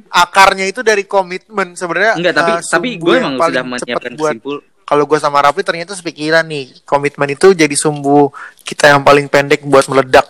akarnya 0.09 0.63
itu 0.65 0.81
dari 0.81 1.03
komitmen 1.03 1.75
sebenarnya. 1.75 2.15
Enggak, 2.15 2.35
tapi 2.35 2.51
eh, 2.53 2.59
tapi 2.63 2.89
gue 2.95 3.15
emang 3.19 3.35
sudah 3.35 3.65
menyiapkan 3.67 4.13
kesimpul. 4.15 4.57
kalau 4.85 5.05
gue 5.05 5.19
sama 5.19 5.43
Rafli 5.43 5.61
ternyata 5.61 5.93
sepikiran 5.93 6.47
nih 6.47 6.87
komitmen 6.87 7.29
itu 7.29 7.51
jadi 7.51 7.75
sumbu 7.75 8.31
kita 8.63 8.89
yang 8.89 9.03
paling 9.03 9.27
pendek 9.27 9.67
buat 9.67 9.85
meledak 9.85 10.25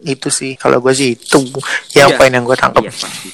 itu 0.00 0.26
sih 0.26 0.54
kalau 0.54 0.80
gue 0.80 0.90
sih 0.90 1.12
itu 1.12 1.38
yang 1.92 2.08
Iya. 2.08 2.16
poin 2.16 2.32
yang 2.32 2.42
gue 2.42 2.56
tangkap 2.56 2.82
Iya 2.82 2.90
pasti. 2.90 3.30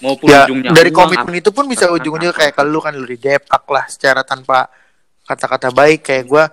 Maupun 0.00 0.26
ya 0.26 0.48
ujungnya 0.48 0.72
dari 0.72 0.88
uang, 0.88 0.96
komitmen 0.98 1.34
itu 1.38 1.50
pun 1.52 1.64
bisa 1.64 1.84
apa- 1.86 2.00
kayak 2.34 2.56
ke 2.56 2.62
lu 2.64 2.80
kan 2.80 2.92
lu 2.92 3.04
di 3.04 3.16
depak 3.16 3.64
lah 3.68 3.84
secara 3.86 4.24
tanpa 4.24 4.68
kata-kata 5.30 5.70
baik 5.70 6.02
kayak 6.02 6.24
gue 6.26 6.44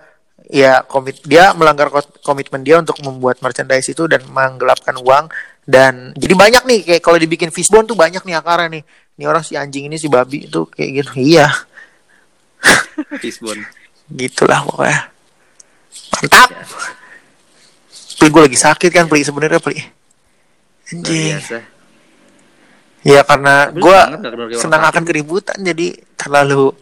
ya 0.54 0.86
komit 0.86 1.18
dia 1.26 1.50
melanggar 1.58 1.90
ko- 1.90 2.14
komitmen 2.22 2.62
dia 2.62 2.78
untuk 2.78 2.96
membuat 3.02 3.42
merchandise 3.42 3.90
itu 3.90 4.06
dan 4.06 4.22
menggelapkan 4.30 4.94
uang 4.96 5.26
dan 5.68 6.16
jadi 6.16 6.32
banyak 6.32 6.62
nih 6.64 6.80
kayak 6.86 7.02
kalau 7.04 7.20
dibikin 7.20 7.52
fishbone 7.52 7.84
tuh 7.84 7.92
banyak 7.92 8.24
nih 8.24 8.40
akarnya 8.40 8.80
nih. 8.80 8.82
Ini 9.20 9.24
orang 9.28 9.44
si 9.44 9.52
anjing 9.52 9.90
ini 9.90 10.00
si 10.00 10.08
babi 10.08 10.48
itu 10.48 10.64
kayak 10.72 10.90
gitu. 11.04 11.10
Iya. 11.20 11.50
Fishbone. 13.22 13.60
gitulah 14.08 14.64
pokoknya. 14.64 15.12
Mantap. 16.16 16.48
Ya. 16.48 16.64
Pli 18.18 18.28
gue 18.32 18.42
lagi 18.48 18.56
sakit 18.56 18.90
kan 18.90 19.04
Pli 19.04 19.20
sebenarnya 19.20 19.60
Pli. 19.60 19.76
Luar 19.76 21.04
anjing. 21.04 21.36
ya 23.04 23.20
karena 23.22 23.68
gue 23.70 23.98
senang 24.56 24.82
akan 24.88 25.04
keributan 25.04 25.54
jadi 25.60 26.00
terlalu 26.16 26.72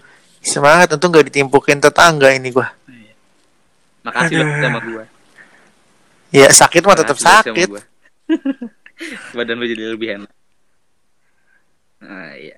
semangat 0.47 0.95
tentu 0.95 1.11
nggak 1.11 1.27
ditimpukin 1.27 1.83
tetangga 1.83 2.31
ini 2.31 2.55
gue 2.55 2.67
Makasih 4.07 4.35
lo 4.39 4.45
sama 4.63 4.79
gua. 4.87 5.05
Ya 6.31 6.49
sakit 6.55 6.83
mah 6.87 6.95
tetap 6.95 7.19
lo 7.19 7.27
sakit. 7.27 7.69
gua. 7.75 7.83
Badan 9.37 9.59
lu 9.59 9.67
jadi 9.67 9.83
lebih 9.91 10.09
enak. 10.23 10.33
Nah, 12.07 12.33
iya. 12.39 12.57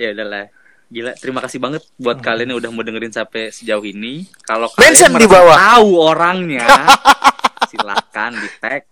Ya 0.00 0.16
udahlah. 0.16 0.48
Gila, 0.90 1.14
terima 1.22 1.38
kasih 1.44 1.62
banget 1.62 1.86
buat 2.02 2.18
kalian 2.18 2.50
yang 2.50 2.58
udah 2.58 2.70
mau 2.74 2.82
dengerin 2.82 3.14
sampai 3.14 3.54
sejauh 3.54 3.84
ini. 3.86 4.26
Kalau 4.42 4.66
kalian 4.74 5.22
di 5.22 5.28
bawah. 5.30 5.54
tahu 5.54 5.90
orangnya, 6.02 6.66
silakan 7.70 8.42
di 8.42 8.48
tag. 8.58 8.82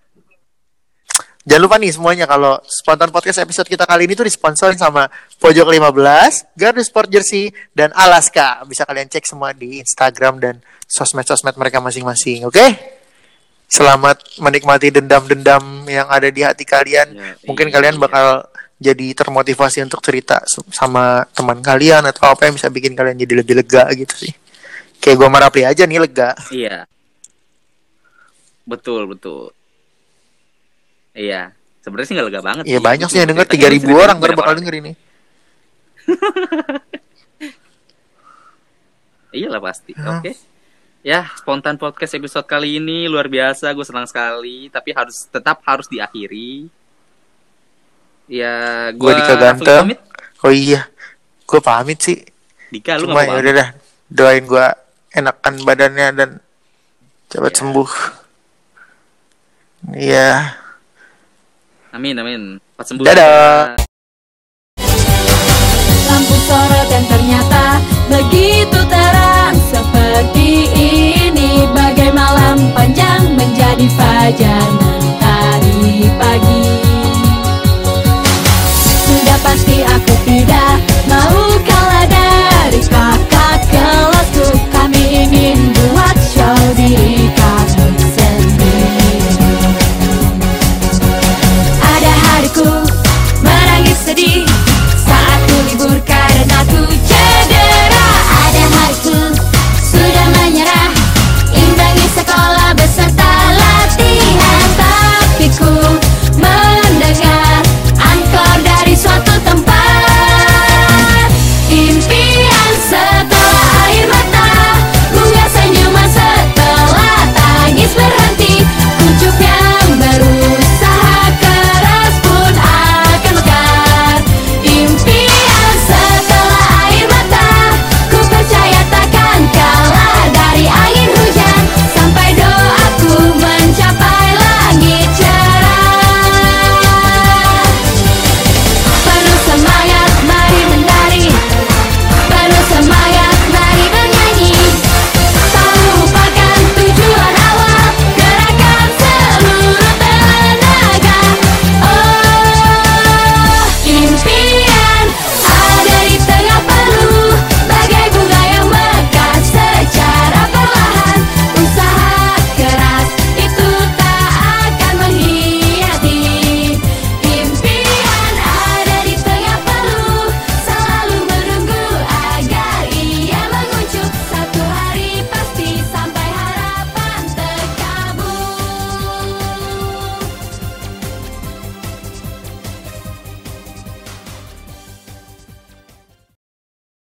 Jangan 1.48 1.64
lupa 1.64 1.80
nih 1.80 1.96
semuanya 1.96 2.28
kalau 2.28 2.60
spontan 2.68 3.08
podcast 3.08 3.40
episode 3.40 3.64
kita 3.64 3.88
kali 3.88 4.04
ini 4.04 4.12
tuh 4.12 4.28
disponsorin 4.28 4.76
sama 4.76 5.08
Pojok 5.40 5.72
15, 5.72 6.52
Gardu 6.52 6.84
Sport 6.84 7.08
Jersey, 7.08 7.48
dan 7.72 7.88
Alaska. 7.96 8.60
Bisa 8.68 8.84
kalian 8.84 9.08
cek 9.08 9.24
semua 9.24 9.56
di 9.56 9.80
Instagram 9.80 10.44
dan 10.44 10.60
sosmed-sosmed 10.84 11.56
mereka 11.56 11.80
masing-masing, 11.80 12.44
oke? 12.44 12.60
Selamat 13.64 14.20
menikmati 14.36 14.92
dendam-dendam 14.92 15.88
yang 15.88 16.04
ada 16.12 16.28
di 16.28 16.44
hati 16.44 16.68
kalian. 16.68 17.16
Ya, 17.16 17.40
Mungkin 17.48 17.72
iya. 17.72 17.80
kalian 17.80 17.96
bakal 17.96 18.44
jadi 18.76 19.16
termotivasi 19.16 19.80
untuk 19.88 20.04
cerita 20.04 20.44
sama 20.68 21.24
teman 21.32 21.64
kalian 21.64 22.04
atau 22.12 22.28
apa 22.28 22.44
yang 22.44 22.60
bisa 22.60 22.68
bikin 22.68 22.92
kalian 22.92 23.16
jadi 23.24 23.40
lebih 23.40 23.56
lega 23.56 23.88
gitu 23.96 24.28
sih. 24.28 24.32
Kayak 25.00 25.16
gue 25.16 25.28
Rapli 25.32 25.62
aja 25.64 25.88
nih 25.88 25.96
lega. 25.96 26.36
Iya. 26.52 26.84
Betul, 28.68 29.08
betul. 29.16 29.56
Iya. 31.18 31.50
Sebenarnya 31.82 32.06
sih 32.06 32.14
nggak 32.14 32.28
lega 32.30 32.42
banget. 32.46 32.64
Iya 32.70 32.78
banyak 32.78 33.08
sih 33.10 33.18
yang 33.18 33.34
denger 33.34 33.46
Ceritanya 33.50 33.74
3000 33.74 33.82
cerita 33.82 33.98
orang 34.06 34.18
baru 34.22 34.32
bakal 34.38 34.54
denger 34.62 34.74
ini. 34.78 34.92
Iyalah 39.34 39.60
pasti. 39.60 39.92
Ya. 39.92 40.18
Oke. 40.18 40.32
Ya, 40.98 41.20
spontan 41.38 41.78
podcast 41.78 42.18
episode 42.18 42.44
kali 42.44 42.82
ini 42.82 43.06
luar 43.06 43.30
biasa. 43.30 43.70
Gue 43.74 43.86
senang 43.86 44.06
sekali. 44.06 44.68
Tapi 44.70 44.90
harus 44.94 45.26
tetap 45.30 45.62
harus 45.66 45.86
diakhiri. 45.86 46.68
Ya, 48.28 48.88
Gue 48.92 49.16
Dika 49.16 49.34
ganteng. 49.40 49.96
Oh 50.44 50.52
iya, 50.52 50.84
gue 51.48 51.60
pamit 51.64 51.98
sih. 51.98 52.20
Dika, 52.68 53.00
lu 53.00 53.08
Cuma 53.08 53.24
ya 53.24 53.40
udah 53.40 53.52
dah, 53.56 53.68
doain 54.12 54.44
gue 54.44 54.66
enakan 55.16 55.54
badannya 55.64 56.08
dan 56.12 56.30
cepat 57.32 57.50
Iya. 57.50 57.58
sembuh. 57.58 57.90
Iya. 59.96 60.30
Amin, 61.88 62.14
amin. 62.20 62.60
Cepat 62.76 62.84
sembuh. 62.84 63.04
Dadah. 63.08 63.80
Lampu 66.08 66.36
sorot 66.44 66.86
dan 66.88 67.04
ternyata 67.04 67.64
begitu 68.08 68.80
terang 68.88 69.56
Seperti 69.68 70.68
ini 70.72 71.64
bagai 71.72 72.12
malam 72.12 72.72
panjang 72.72 73.36
menjadi 73.36 73.86
fajar 73.92 74.64
Mentari 74.80 76.08
pagi 76.16 76.67